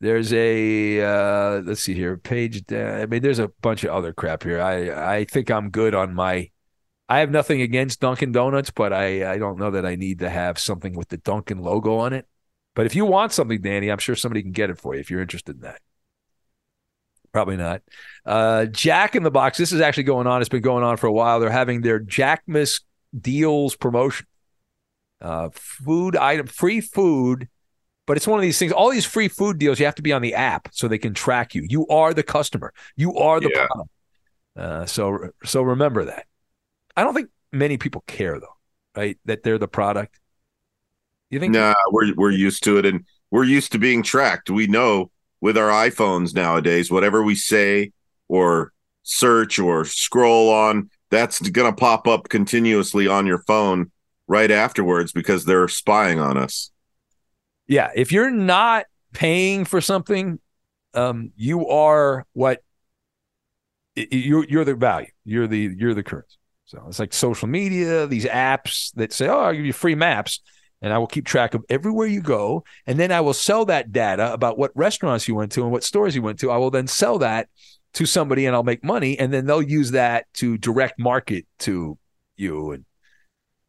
There's 0.00 0.32
a 0.32 1.02
uh, 1.02 1.60
let's 1.62 1.82
see 1.82 1.94
here, 1.94 2.16
page. 2.16 2.64
down- 2.66 3.00
I 3.00 3.06
mean, 3.06 3.20
there's 3.22 3.40
a 3.40 3.48
bunch 3.60 3.84
of 3.84 3.90
other 3.90 4.12
crap 4.12 4.42
here. 4.44 4.60
I 4.60 5.16
I 5.18 5.24
think 5.24 5.50
I'm 5.50 5.70
good 5.70 5.94
on 5.94 6.14
my. 6.14 6.50
I 7.10 7.20
have 7.20 7.30
nothing 7.30 7.62
against 7.62 8.00
Dunkin' 8.00 8.32
Donuts, 8.32 8.70
but 8.70 8.92
I 8.92 9.32
I 9.32 9.38
don't 9.38 9.58
know 9.58 9.70
that 9.72 9.84
I 9.86 9.96
need 9.96 10.20
to 10.20 10.30
have 10.30 10.58
something 10.58 10.94
with 10.94 11.08
the 11.08 11.16
Dunkin' 11.18 11.58
logo 11.58 11.96
on 11.96 12.12
it. 12.12 12.26
But 12.74 12.86
if 12.86 12.94
you 12.94 13.04
want 13.06 13.32
something, 13.32 13.60
Danny, 13.60 13.90
I'm 13.90 13.98
sure 13.98 14.14
somebody 14.14 14.42
can 14.42 14.52
get 14.52 14.70
it 14.70 14.78
for 14.78 14.94
you 14.94 15.00
if 15.00 15.10
you're 15.10 15.20
interested 15.20 15.56
in 15.56 15.62
that. 15.62 15.80
Probably 17.32 17.56
not. 17.56 17.82
Uh, 18.24 18.66
Jack 18.66 19.14
in 19.14 19.22
the 19.22 19.30
Box. 19.30 19.58
This 19.58 19.72
is 19.72 19.80
actually 19.80 20.04
going 20.04 20.26
on. 20.26 20.40
It's 20.40 20.48
been 20.48 20.62
going 20.62 20.84
on 20.84 20.96
for 20.96 21.06
a 21.06 21.12
while. 21.12 21.40
They're 21.40 21.50
having 21.50 21.82
their 21.82 22.00
Jackmas 22.00 22.82
deals 23.18 23.76
promotion. 23.76 24.26
Uh, 25.20 25.50
food 25.52 26.16
item, 26.16 26.46
free 26.46 26.80
food, 26.80 27.48
but 28.06 28.16
it's 28.16 28.26
one 28.26 28.38
of 28.38 28.42
these 28.42 28.58
things. 28.58 28.72
All 28.72 28.90
these 28.90 29.04
free 29.04 29.28
food 29.28 29.58
deals, 29.58 29.80
you 29.80 29.84
have 29.84 29.96
to 29.96 30.02
be 30.02 30.12
on 30.12 30.22
the 30.22 30.34
app 30.34 30.68
so 30.72 30.86
they 30.86 30.98
can 30.98 31.12
track 31.12 31.54
you. 31.54 31.66
You 31.68 31.86
are 31.88 32.14
the 32.14 32.22
customer. 32.22 32.72
You 32.96 33.16
are 33.16 33.40
the 33.40 33.50
Yeah. 33.52 33.66
product. 33.66 33.90
Uh, 34.56 34.86
so 34.86 35.30
so 35.44 35.62
remember 35.62 36.04
that. 36.04 36.26
I 36.96 37.04
don't 37.04 37.14
think 37.14 37.30
many 37.52 37.78
people 37.78 38.04
care 38.06 38.38
though, 38.38 38.56
right? 38.96 39.18
That 39.24 39.42
they're 39.42 39.58
the 39.58 39.68
product. 39.68 40.18
You 41.30 41.40
think? 41.40 41.52
Nah, 41.52 41.74
we're 41.90 42.14
we're 42.14 42.30
used 42.30 42.64
to 42.64 42.78
it, 42.78 42.86
and 42.86 43.04
we're 43.30 43.44
used 43.44 43.72
to 43.72 43.78
being 43.78 44.02
tracked. 44.02 44.50
We 44.50 44.66
know 44.66 45.10
with 45.40 45.56
our 45.56 45.70
iPhones 45.70 46.34
nowadays, 46.34 46.90
whatever 46.90 47.22
we 47.22 47.34
say 47.34 47.92
or 48.28 48.72
search 49.02 49.58
or 49.58 49.84
scroll 49.84 50.50
on, 50.50 50.90
that's 51.10 51.40
gonna 51.50 51.72
pop 51.72 52.06
up 52.06 52.28
continuously 52.28 53.06
on 53.06 53.26
your 53.26 53.38
phone 53.38 53.90
right 54.26 54.50
afterwards 54.50 55.12
because 55.12 55.44
they're 55.44 55.68
spying 55.68 56.20
on 56.20 56.36
us. 56.36 56.70
Yeah, 57.66 57.90
if 57.94 58.12
you're 58.12 58.30
not 58.30 58.86
paying 59.12 59.64
for 59.64 59.80
something, 59.80 60.38
um, 60.94 61.32
you 61.36 61.68
are 61.68 62.26
what 62.32 62.62
you're. 63.94 64.44
You're 64.44 64.64
the 64.64 64.74
value. 64.74 65.08
You're 65.24 65.46
the 65.46 65.74
you're 65.76 65.94
the 65.94 66.02
currency. 66.02 66.36
So 66.64 66.84
it's 66.88 66.98
like 66.98 67.14
social 67.14 67.48
media, 67.48 68.06
these 68.06 68.26
apps 68.26 68.92
that 68.94 69.12
say, 69.12 69.28
"Oh, 69.28 69.40
I'll 69.40 69.52
give 69.54 69.64
you 69.64 69.72
free 69.72 69.94
maps." 69.94 70.40
And 70.80 70.92
I 70.92 70.98
will 70.98 71.06
keep 71.06 71.26
track 71.26 71.54
of 71.54 71.64
everywhere 71.68 72.06
you 72.06 72.20
go. 72.20 72.64
And 72.86 72.98
then 72.98 73.10
I 73.10 73.20
will 73.20 73.34
sell 73.34 73.64
that 73.64 73.90
data 73.90 74.32
about 74.32 74.58
what 74.58 74.70
restaurants 74.74 75.26
you 75.26 75.34
went 75.34 75.52
to 75.52 75.62
and 75.62 75.72
what 75.72 75.82
stores 75.82 76.14
you 76.14 76.22
went 76.22 76.38
to. 76.40 76.50
I 76.50 76.56
will 76.56 76.70
then 76.70 76.86
sell 76.86 77.18
that 77.18 77.48
to 77.94 78.06
somebody 78.06 78.46
and 78.46 78.54
I'll 78.54 78.62
make 78.62 78.84
money. 78.84 79.18
And 79.18 79.32
then 79.32 79.46
they'll 79.46 79.62
use 79.62 79.90
that 79.90 80.26
to 80.34 80.56
direct 80.56 80.98
market 80.98 81.46
to 81.60 81.98
you 82.36 82.70
and 82.70 82.84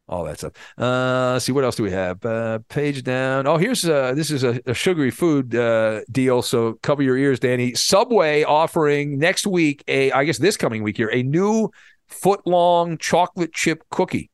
all 0.09 0.23
that 0.25 0.39
stuff. 0.39 0.53
Uh, 0.77 1.33
let's 1.33 1.45
see 1.45 1.51
what 1.51 1.63
else 1.63 1.75
do 1.75 1.83
we 1.83 1.91
have? 1.91 2.23
Uh, 2.25 2.59
page 2.67 3.03
down. 3.03 3.47
Oh, 3.47 3.57
here's 3.57 3.85
uh, 3.85 4.13
this 4.13 4.31
is 4.31 4.43
a, 4.43 4.59
a 4.65 4.73
sugary 4.73 5.11
food 5.11 5.55
uh, 5.55 6.01
deal. 6.11 6.41
So 6.41 6.73
cover 6.81 7.03
your 7.03 7.17
ears, 7.17 7.39
Danny. 7.39 7.75
Subway 7.75 8.43
offering 8.43 9.19
next 9.19 9.45
week 9.45 9.83
a, 9.87 10.11
I 10.11 10.23
guess 10.23 10.39
this 10.39 10.57
coming 10.57 10.83
week 10.83 10.97
here, 10.97 11.09
a 11.13 11.23
new 11.23 11.69
foot 12.07 12.41
long 12.45 12.97
chocolate 12.97 13.53
chip 13.53 13.83
cookie. 13.89 14.31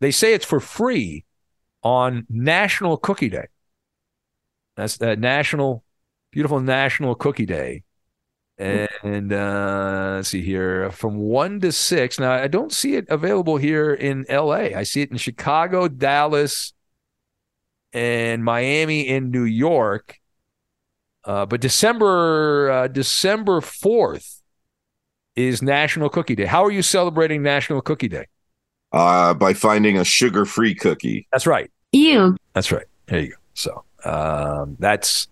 They 0.00 0.10
say 0.10 0.32
it's 0.32 0.46
for 0.46 0.60
free 0.60 1.24
on 1.82 2.26
National 2.28 2.96
Cookie 2.96 3.28
Day. 3.28 3.46
That's 4.76 4.96
that 4.98 5.18
national, 5.18 5.84
beautiful 6.30 6.60
National 6.60 7.14
Cookie 7.14 7.46
Day. 7.46 7.84
And 9.02 9.32
uh, 9.32 10.14
let's 10.16 10.28
see 10.28 10.42
here 10.42 10.90
from 10.90 11.16
one 11.16 11.60
to 11.60 11.72
six. 11.72 12.18
Now, 12.18 12.32
I 12.32 12.46
don't 12.46 12.72
see 12.72 12.94
it 12.94 13.06
available 13.08 13.56
here 13.56 13.94
in 13.94 14.26
LA. 14.28 14.76
I 14.76 14.82
see 14.82 15.00
it 15.00 15.10
in 15.10 15.16
Chicago, 15.16 15.88
Dallas, 15.88 16.74
and 17.92 18.44
Miami 18.44 19.08
in 19.08 19.30
New 19.30 19.44
York. 19.44 20.18
Uh, 21.24 21.46
but 21.46 21.60
December 21.60 22.70
uh, 22.70 22.88
December 22.88 23.60
fourth 23.60 24.42
is 25.36 25.62
National 25.62 26.08
Cookie 26.08 26.34
Day. 26.34 26.46
How 26.46 26.64
are 26.64 26.70
you 26.70 26.82
celebrating 26.82 27.42
National 27.42 27.80
Cookie 27.80 28.08
Day? 28.08 28.26
Uh, 28.92 29.34
by 29.34 29.54
finding 29.54 29.96
a 29.98 30.04
sugar-free 30.04 30.74
cookie. 30.74 31.28
That's 31.30 31.46
right. 31.46 31.70
You. 31.92 32.36
That's 32.54 32.72
right. 32.72 32.86
There 33.06 33.20
you 33.20 33.30
go. 33.30 33.36
So 33.54 33.84
um, 34.04 34.76
that's 34.80 35.28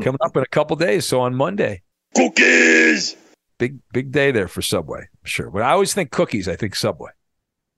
coming 0.00 0.18
up 0.20 0.36
in 0.36 0.42
a 0.42 0.46
couple 0.46 0.76
days. 0.76 1.06
So 1.06 1.20
on 1.20 1.34
Monday, 1.34 1.82
cookies. 2.14 3.16
Big 3.58 3.78
big 3.92 4.12
day 4.12 4.30
there 4.30 4.48
for 4.48 4.62
Subway. 4.62 5.00
I'm 5.00 5.24
sure. 5.24 5.50
But 5.50 5.62
I 5.62 5.70
always 5.72 5.94
think 5.94 6.10
cookies, 6.10 6.48
I 6.48 6.56
think 6.56 6.74
Subway. 6.74 7.10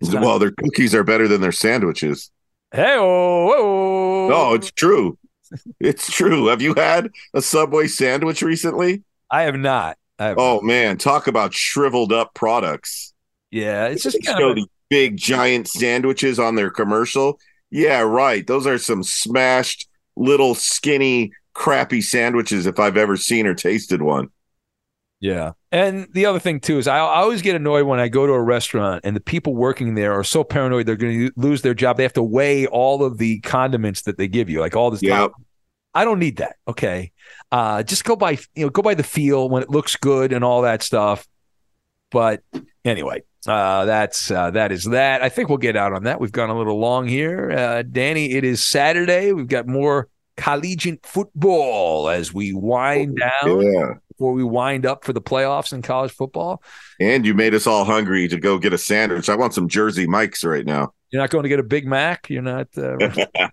Well, 0.00 0.38
their 0.38 0.50
cookies 0.50 0.94
are 0.94 1.04
better 1.04 1.28
than 1.28 1.40
their 1.40 1.52
sandwiches. 1.52 2.30
Hey, 2.72 2.96
oh, 2.98 4.28
No, 4.28 4.54
it's 4.54 4.70
true. 4.72 5.16
It's 5.78 6.10
true. 6.10 6.46
Have 6.46 6.60
you 6.60 6.74
had 6.74 7.10
a 7.32 7.40
Subway 7.40 7.86
sandwich 7.86 8.42
recently? 8.42 9.04
I 9.30 9.42
have 9.42 9.56
not. 9.56 9.96
I 10.18 10.26
have 10.26 10.38
oh 10.38 10.60
man, 10.60 10.98
talk 10.98 11.26
about 11.26 11.54
shriveled 11.54 12.12
up 12.12 12.34
products. 12.34 13.12
Yeah, 13.50 13.86
it's 13.86 14.02
just 14.02 14.22
kind 14.24 14.38
show 14.38 14.48
of 14.50 14.56
these 14.56 14.66
big 14.94 15.16
giant 15.16 15.66
sandwiches 15.66 16.38
on 16.38 16.54
their 16.54 16.70
commercial. 16.70 17.40
Yeah, 17.68 18.02
right. 18.02 18.46
Those 18.46 18.64
are 18.64 18.78
some 18.78 19.02
smashed 19.02 19.88
little 20.14 20.54
skinny 20.54 21.32
crappy 21.52 22.00
sandwiches 22.00 22.64
if 22.64 22.78
I've 22.78 22.96
ever 22.96 23.16
seen 23.16 23.48
or 23.48 23.54
tasted 23.54 24.02
one. 24.02 24.28
Yeah. 25.18 25.52
And 25.72 26.06
the 26.12 26.26
other 26.26 26.38
thing 26.38 26.60
too 26.60 26.78
is 26.78 26.86
I, 26.86 26.98
I 26.98 27.22
always 27.22 27.42
get 27.42 27.56
annoyed 27.56 27.86
when 27.86 27.98
I 27.98 28.06
go 28.06 28.24
to 28.24 28.34
a 28.34 28.40
restaurant 28.40 29.00
and 29.02 29.16
the 29.16 29.20
people 29.20 29.56
working 29.56 29.96
there 29.96 30.12
are 30.12 30.22
so 30.22 30.44
paranoid 30.44 30.86
they're 30.86 30.94
going 30.94 31.26
to 31.26 31.32
lose 31.34 31.62
their 31.62 31.74
job. 31.74 31.96
They 31.96 32.04
have 32.04 32.12
to 32.12 32.22
weigh 32.22 32.68
all 32.68 33.02
of 33.02 33.18
the 33.18 33.40
condiments 33.40 34.02
that 34.02 34.16
they 34.16 34.28
give 34.28 34.48
you, 34.48 34.60
like 34.60 34.76
all 34.76 34.92
this. 34.92 35.02
Yep. 35.02 35.32
I 35.92 36.04
don't 36.04 36.20
need 36.20 36.36
that. 36.36 36.54
Okay. 36.68 37.10
Uh, 37.50 37.82
just 37.82 38.04
go 38.04 38.14
by, 38.14 38.38
you 38.54 38.64
know, 38.64 38.70
go 38.70 38.82
by 38.82 38.94
the 38.94 39.02
feel 39.02 39.48
when 39.48 39.64
it 39.64 39.70
looks 39.70 39.96
good 39.96 40.32
and 40.32 40.44
all 40.44 40.62
that 40.62 40.84
stuff. 40.84 41.26
But 42.12 42.44
anyway, 42.84 43.24
Uh, 43.46 43.84
that's 43.84 44.30
uh, 44.30 44.50
that 44.52 44.72
is 44.72 44.84
that. 44.84 45.22
I 45.22 45.28
think 45.28 45.48
we'll 45.48 45.58
get 45.58 45.76
out 45.76 45.92
on 45.92 46.04
that. 46.04 46.20
We've 46.20 46.32
gone 46.32 46.50
a 46.50 46.56
little 46.56 46.78
long 46.78 47.06
here, 47.08 47.50
uh, 47.50 47.82
Danny. 47.82 48.32
It 48.32 48.44
is 48.44 48.64
Saturday. 48.64 49.32
We've 49.32 49.48
got 49.48 49.66
more 49.66 50.08
collegiate 50.36 51.04
football 51.06 52.08
as 52.08 52.32
we 52.34 52.52
wind 52.52 53.18
down 53.18 53.60
Yeah. 53.60 53.94
before 54.08 54.32
we 54.32 54.42
wind 54.42 54.84
up 54.86 55.04
for 55.04 55.12
the 55.12 55.20
playoffs 55.22 55.72
in 55.72 55.80
college 55.82 56.10
football. 56.12 56.62
And 56.98 57.24
you 57.24 57.34
made 57.34 57.54
us 57.54 57.66
all 57.66 57.84
hungry 57.84 58.26
to 58.28 58.38
go 58.38 58.58
get 58.58 58.72
a 58.72 58.78
sandwich. 58.78 59.28
I 59.28 59.36
want 59.36 59.54
some 59.54 59.68
Jersey 59.68 60.06
Mikes 60.06 60.42
right 60.44 60.64
now. 60.66 60.92
You're 61.10 61.22
not 61.22 61.30
going 61.30 61.44
to 61.44 61.48
get 61.48 61.60
a 61.60 61.64
Big 61.64 61.86
Mac. 61.86 62.28
You're 62.30 62.42
not. 62.42 62.66
Uh, 62.76 62.96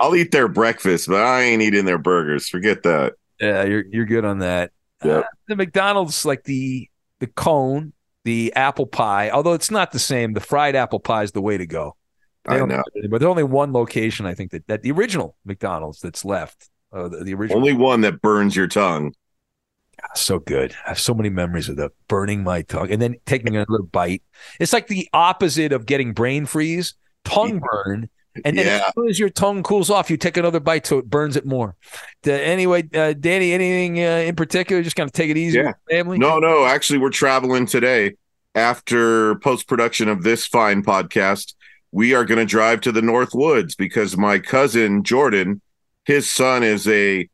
I'll 0.00 0.14
eat 0.16 0.30
their 0.32 0.48
breakfast, 0.48 1.08
but 1.08 1.22
I 1.22 1.42
ain't 1.42 1.62
eating 1.62 1.84
their 1.84 1.98
burgers. 1.98 2.48
Forget 2.48 2.82
that. 2.84 3.14
yeah, 3.40 3.64
you're 3.64 3.84
you're 3.90 4.06
good 4.06 4.24
on 4.24 4.38
that. 4.40 4.70
Uh, 5.00 5.22
the 5.48 5.56
McDonald's 5.56 6.24
like 6.24 6.44
the 6.44 6.88
the 7.20 7.26
cone, 7.26 7.92
the 8.24 8.52
apple 8.54 8.86
pie. 8.86 9.30
Although 9.30 9.52
it's 9.52 9.70
not 9.70 9.92
the 9.92 9.98
same. 9.98 10.32
The 10.32 10.40
fried 10.40 10.76
apple 10.76 11.00
pie 11.00 11.22
is 11.22 11.32
the 11.32 11.42
way 11.42 11.58
to 11.58 11.66
go. 11.66 11.96
They 12.44 12.54
I 12.54 12.58
don't 12.58 12.68
know. 12.68 12.82
but 13.08 13.20
there's 13.20 13.30
only 13.30 13.44
one 13.44 13.72
location 13.72 14.26
I 14.26 14.34
think 14.34 14.50
that 14.50 14.66
that 14.66 14.82
the 14.82 14.90
original 14.90 15.36
McDonald's 15.44 16.00
that's 16.00 16.24
left. 16.24 16.70
Uh, 16.92 17.08
the, 17.08 17.24
the 17.24 17.34
original. 17.34 17.58
Only 17.58 17.72
one 17.72 18.02
that 18.02 18.20
burns 18.20 18.54
your 18.54 18.66
tongue. 18.66 19.14
so 20.14 20.38
good. 20.38 20.74
I 20.84 20.90
have 20.90 20.98
so 20.98 21.14
many 21.14 21.30
memories 21.30 21.68
of 21.68 21.76
that 21.76 21.92
burning 22.08 22.42
my 22.42 22.62
tongue 22.62 22.90
and 22.90 23.00
then 23.00 23.16
taking 23.26 23.54
another 23.54 23.82
bite. 23.82 24.22
It's 24.60 24.72
like 24.72 24.88
the 24.88 25.08
opposite 25.12 25.72
of 25.72 25.86
getting 25.86 26.12
brain 26.12 26.46
freeze, 26.46 26.94
tongue 27.24 27.60
burn. 27.60 28.10
And 28.44 28.56
then 28.56 28.66
Yeah. 28.66 28.84
as 28.88 28.94
soon 28.94 29.08
as 29.08 29.18
your 29.18 29.28
tongue 29.28 29.62
cools 29.62 29.90
off, 29.90 30.10
you 30.10 30.16
take 30.16 30.36
another 30.36 30.60
bite 30.60 30.86
so 30.86 30.98
it 30.98 31.08
burns 31.10 31.36
it 31.36 31.44
more. 31.44 31.76
Anyway, 32.24 32.88
uh, 32.94 33.12
Danny, 33.12 33.52
anything 33.52 33.98
uh, 33.98 34.24
in 34.26 34.34
particular? 34.36 34.82
Just 34.82 34.96
kind 34.96 35.06
of 35.06 35.12
take 35.12 35.30
it 35.30 35.36
easy 35.36 35.58
Yeah. 35.58 35.72
family? 35.90 36.18
No, 36.18 36.38
no. 36.38 36.64
Actually, 36.64 36.98
we're 36.98 37.10
traveling 37.10 37.66
today. 37.66 38.14
After 38.54 39.34
post 39.36 39.66
production 39.66 40.08
of 40.08 40.22
this 40.22 40.46
fine 40.46 40.82
podcast, 40.82 41.54
we 41.90 42.14
are 42.14 42.24
going 42.24 42.38
to 42.38 42.44
drive 42.44 42.80
to 42.82 42.92
the 42.92 43.02
North 43.02 43.34
Woods 43.34 43.74
because 43.74 44.16
my 44.16 44.38
cousin 44.38 45.02
Jordan, 45.04 45.60
his 46.04 46.28
son 46.28 46.62
is 46.62 46.86
a 46.88 47.28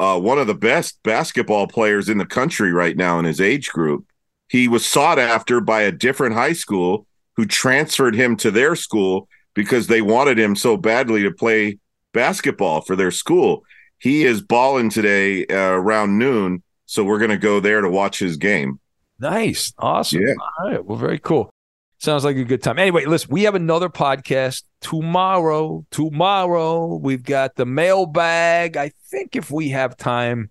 uh, 0.00 0.18
one 0.18 0.38
of 0.38 0.46
the 0.48 0.54
best 0.54 0.98
basketball 1.04 1.66
players 1.68 2.08
in 2.08 2.18
the 2.18 2.26
country 2.26 2.72
right 2.72 2.96
now 2.96 3.18
in 3.18 3.24
his 3.24 3.40
age 3.40 3.68
group. 3.70 4.04
He 4.48 4.66
was 4.66 4.84
sought 4.84 5.18
after 5.18 5.60
by 5.60 5.82
a 5.82 5.92
different 5.92 6.34
high 6.34 6.54
school 6.54 7.06
who 7.36 7.46
transferred 7.46 8.14
him 8.16 8.36
to 8.38 8.50
their 8.50 8.74
school 8.74 9.28
because 9.54 9.86
they 9.86 10.02
wanted 10.02 10.38
him 10.38 10.56
so 10.56 10.76
badly 10.76 11.22
to 11.22 11.30
play 11.30 11.78
basketball 12.12 12.80
for 12.80 12.96
their 12.96 13.10
school. 13.10 13.64
He 13.98 14.24
is 14.24 14.42
balling 14.42 14.90
today 14.90 15.46
uh, 15.46 15.72
around 15.72 16.18
noon, 16.18 16.62
so 16.86 17.04
we're 17.04 17.18
going 17.18 17.30
to 17.30 17.36
go 17.36 17.60
there 17.60 17.80
to 17.80 17.88
watch 17.88 18.18
his 18.18 18.36
game. 18.36 18.80
Nice. 19.18 19.72
Awesome. 19.78 20.22
Yeah. 20.22 20.34
All 20.58 20.70
right. 20.70 20.84
Well, 20.84 20.98
very 20.98 21.18
cool. 21.18 21.50
Sounds 21.98 22.24
like 22.24 22.36
a 22.36 22.42
good 22.42 22.64
time. 22.64 22.80
Anyway, 22.80 23.04
listen, 23.04 23.30
we 23.30 23.44
have 23.44 23.54
another 23.54 23.88
podcast 23.88 24.64
tomorrow. 24.80 25.86
Tomorrow, 25.92 26.96
we've 26.96 27.22
got 27.22 27.54
the 27.54 27.64
mailbag. 27.64 28.76
I 28.76 28.90
think 29.08 29.36
if 29.36 29.52
we 29.52 29.68
have 29.68 29.96
time 29.96 30.50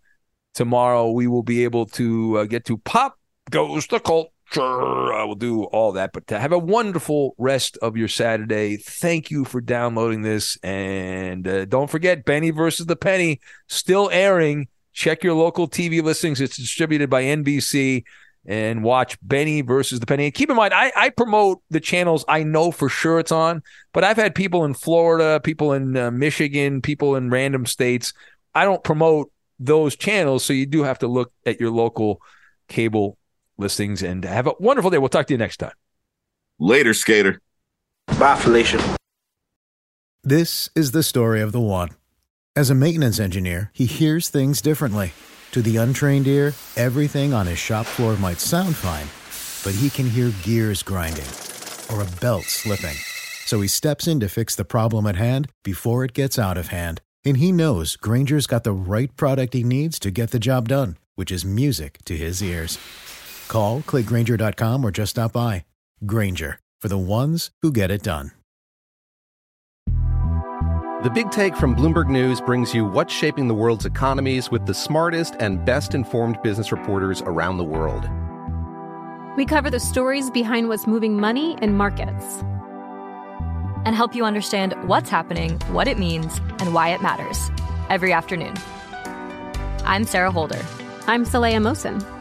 tomorrow, 0.54 1.12
we 1.12 1.28
will 1.28 1.44
be 1.44 1.66
able 1.66 1.88
to 1.88 2.38
uh, 2.38 2.44
get 2.46 2.64
to 2.66 2.78
Pop 2.78 3.18
Goes 3.50 3.86
the 3.88 4.00
Culture. 4.52 5.14
I 5.14 5.24
will 5.24 5.36
do 5.36 5.64
all 5.64 5.94
that. 5.94 6.12
But 6.14 6.32
uh, 6.32 6.40
have 6.40 6.52
a 6.52 6.60
wonderful 6.60 7.36
rest 7.38 7.78
of 7.82 7.96
your 7.96 8.08
Saturday. 8.08 8.78
Thank 8.78 9.32
you 9.32 9.46
for 9.46 9.62
downloading 9.62 10.22
this. 10.22 10.58
And 10.64 11.48
uh, 11.48 11.66
don't 11.66 11.90
forget, 11.90 12.26
Benny 12.26 12.52
versus 12.52 12.86
the 12.86 12.96
Penny 12.96 13.40
still 13.68 14.10
airing. 14.12 14.68
Check 14.94 15.24
your 15.24 15.36
local 15.36 15.70
TV 15.70 16.04
listings. 16.04 16.42
It's 16.42 16.58
distributed 16.58 17.10
by 17.10 17.24
NBC 17.24 18.04
and 18.46 18.84
watch 18.84 19.18
Benny 19.22 19.62
versus 19.62 20.00
the 20.00 20.06
Penny. 20.06 20.26
And 20.26 20.34
keep 20.34 20.50
in 20.50 20.56
mind, 20.56 20.74
I, 20.74 20.92
I 20.96 21.10
promote 21.10 21.62
the 21.70 21.80
channels 21.80 22.26
I 22.28 22.44
know 22.44 22.72
for 22.72 22.90
sure 22.90 23.20
it's 23.20 23.32
on, 23.32 23.62
but 23.94 24.04
I've 24.04 24.18
had 24.18 24.36
people 24.36 24.66
in 24.66 24.74
Florida, 24.74 25.40
people 25.40 25.74
in 25.74 25.96
uh, 25.96 26.12
Michigan, 26.12 26.82
people 26.82 27.16
in 27.16 27.30
random 27.30 27.66
states. 27.66 28.14
I 28.54 28.66
don't 28.66 28.84
promote 28.84 29.32
those 29.60 29.96
channels, 29.96 30.44
so 30.44 30.54
you 30.54 30.66
do 30.66 30.84
have 30.84 31.00
to 31.00 31.08
look 31.08 31.32
at 31.46 31.60
your 31.60 31.70
local 31.70 32.20
cable 32.68 33.18
listings 33.62 34.04
and 34.04 34.26
have 34.26 34.48
a 34.48 34.54
wonderful 34.60 34.92
day. 34.92 34.98
We'll 34.98 35.10
talk 35.10 35.28
to 35.28 35.34
you 35.34 35.38
next 35.38 35.58
time. 35.58 35.72
Later, 36.60 36.94
skater. 36.94 37.40
Bye, 38.20 38.36
Felicia. 38.36 38.98
This 40.24 40.70
is 40.76 40.92
the 40.92 41.02
story 41.02 41.42
of 41.42 41.52
the 41.52 41.62
one. 41.62 41.90
As 42.56 42.70
a 42.70 42.76
maintenance 42.76 43.20
engineer, 43.20 43.72
he 43.74 43.86
hears 43.86 44.28
things 44.30 44.62
differently. 44.62 45.14
To 45.54 45.62
the 45.62 45.78
untrained 45.78 46.28
ear, 46.28 46.54
everything 46.76 47.34
on 47.34 47.48
his 47.48 47.58
shop 47.58 47.86
floor 47.86 48.16
might 48.18 48.40
sound 48.40 48.76
fine, 48.76 49.08
but 49.64 49.80
he 49.80 49.90
can 49.90 50.10
hear 50.10 50.32
gears 50.44 50.84
grinding 50.84 51.26
or 51.92 52.02
a 52.02 52.20
belt 52.20 52.44
slipping. 52.44 52.96
So 53.46 53.62
he 53.62 53.68
steps 53.68 54.08
in 54.08 54.20
to 54.20 54.30
fix 54.30 54.56
the 54.56 54.64
problem 54.64 55.08
at 55.08 55.16
hand 55.16 55.50
before 55.64 56.06
it 56.06 56.14
gets 56.14 56.38
out 56.38 56.58
of 56.58 56.68
hand. 56.68 57.02
And 57.26 57.38
he 57.38 57.52
knows 57.52 57.96
Grainger's 57.96 58.48
got 58.48 58.64
the 58.64 58.72
right 58.72 59.16
product 59.16 59.54
he 59.54 59.64
needs 59.64 60.00
to 60.00 60.12
get 60.12 60.32
the 60.32 60.40
job 60.40 60.70
done, 60.70 60.98
which 61.16 61.32
is 61.32 61.44
music 61.44 61.98
to 62.06 62.16
his 62.16 62.42
ears. 62.42 62.78
Call, 63.52 63.82
clickgrainger.com, 63.82 64.86
or 64.86 64.92
just 64.92 65.10
stop 65.12 65.34
by. 65.34 65.66
Grainger, 66.06 66.60
for 66.80 66.88
the 66.88 66.98
ones 66.98 67.52
who 67.62 67.72
get 67.72 67.92
it 67.92 68.02
done. 68.02 68.32
The 71.04 71.12
Big 71.14 71.32
Take 71.32 71.56
from 71.58 71.76
Bloomberg 71.76 72.08
News 72.10 72.40
brings 72.40 72.74
you 72.74 72.86
what's 72.86 73.14
shaping 73.14 73.48
the 73.48 73.56
world's 73.56 73.86
economies 73.86 74.52
with 74.52 74.66
the 74.68 74.74
smartest 74.74 75.36
and 75.40 75.66
best 75.66 75.96
informed 75.96 76.42
business 76.44 76.72
reporters 76.72 77.22
around 77.24 77.58
the 77.58 77.64
world. 77.64 78.08
We 79.36 79.46
cover 79.46 79.70
the 79.70 79.80
stories 79.80 80.30
behind 80.30 80.70
what's 80.70 80.88
moving 80.88 81.20
money 81.20 81.58
and 81.62 81.78
markets. 81.78 82.44
and 83.84 83.96
help 83.96 84.14
you 84.14 84.24
understand 84.24 84.76
what's 84.88 85.10
happening, 85.10 85.60
what 85.72 85.88
it 85.88 85.98
means, 85.98 86.38
and 86.60 86.72
why 86.72 86.90
it 86.90 87.02
matters 87.02 87.50
every 87.90 88.14
afternoon. 88.14 88.54
I'm 89.84 90.06
Sarah 90.06 90.32
Holder. 90.32 90.64
I'm 91.08 91.26
Saleha 91.26 91.58
Mohsin. 91.58 92.21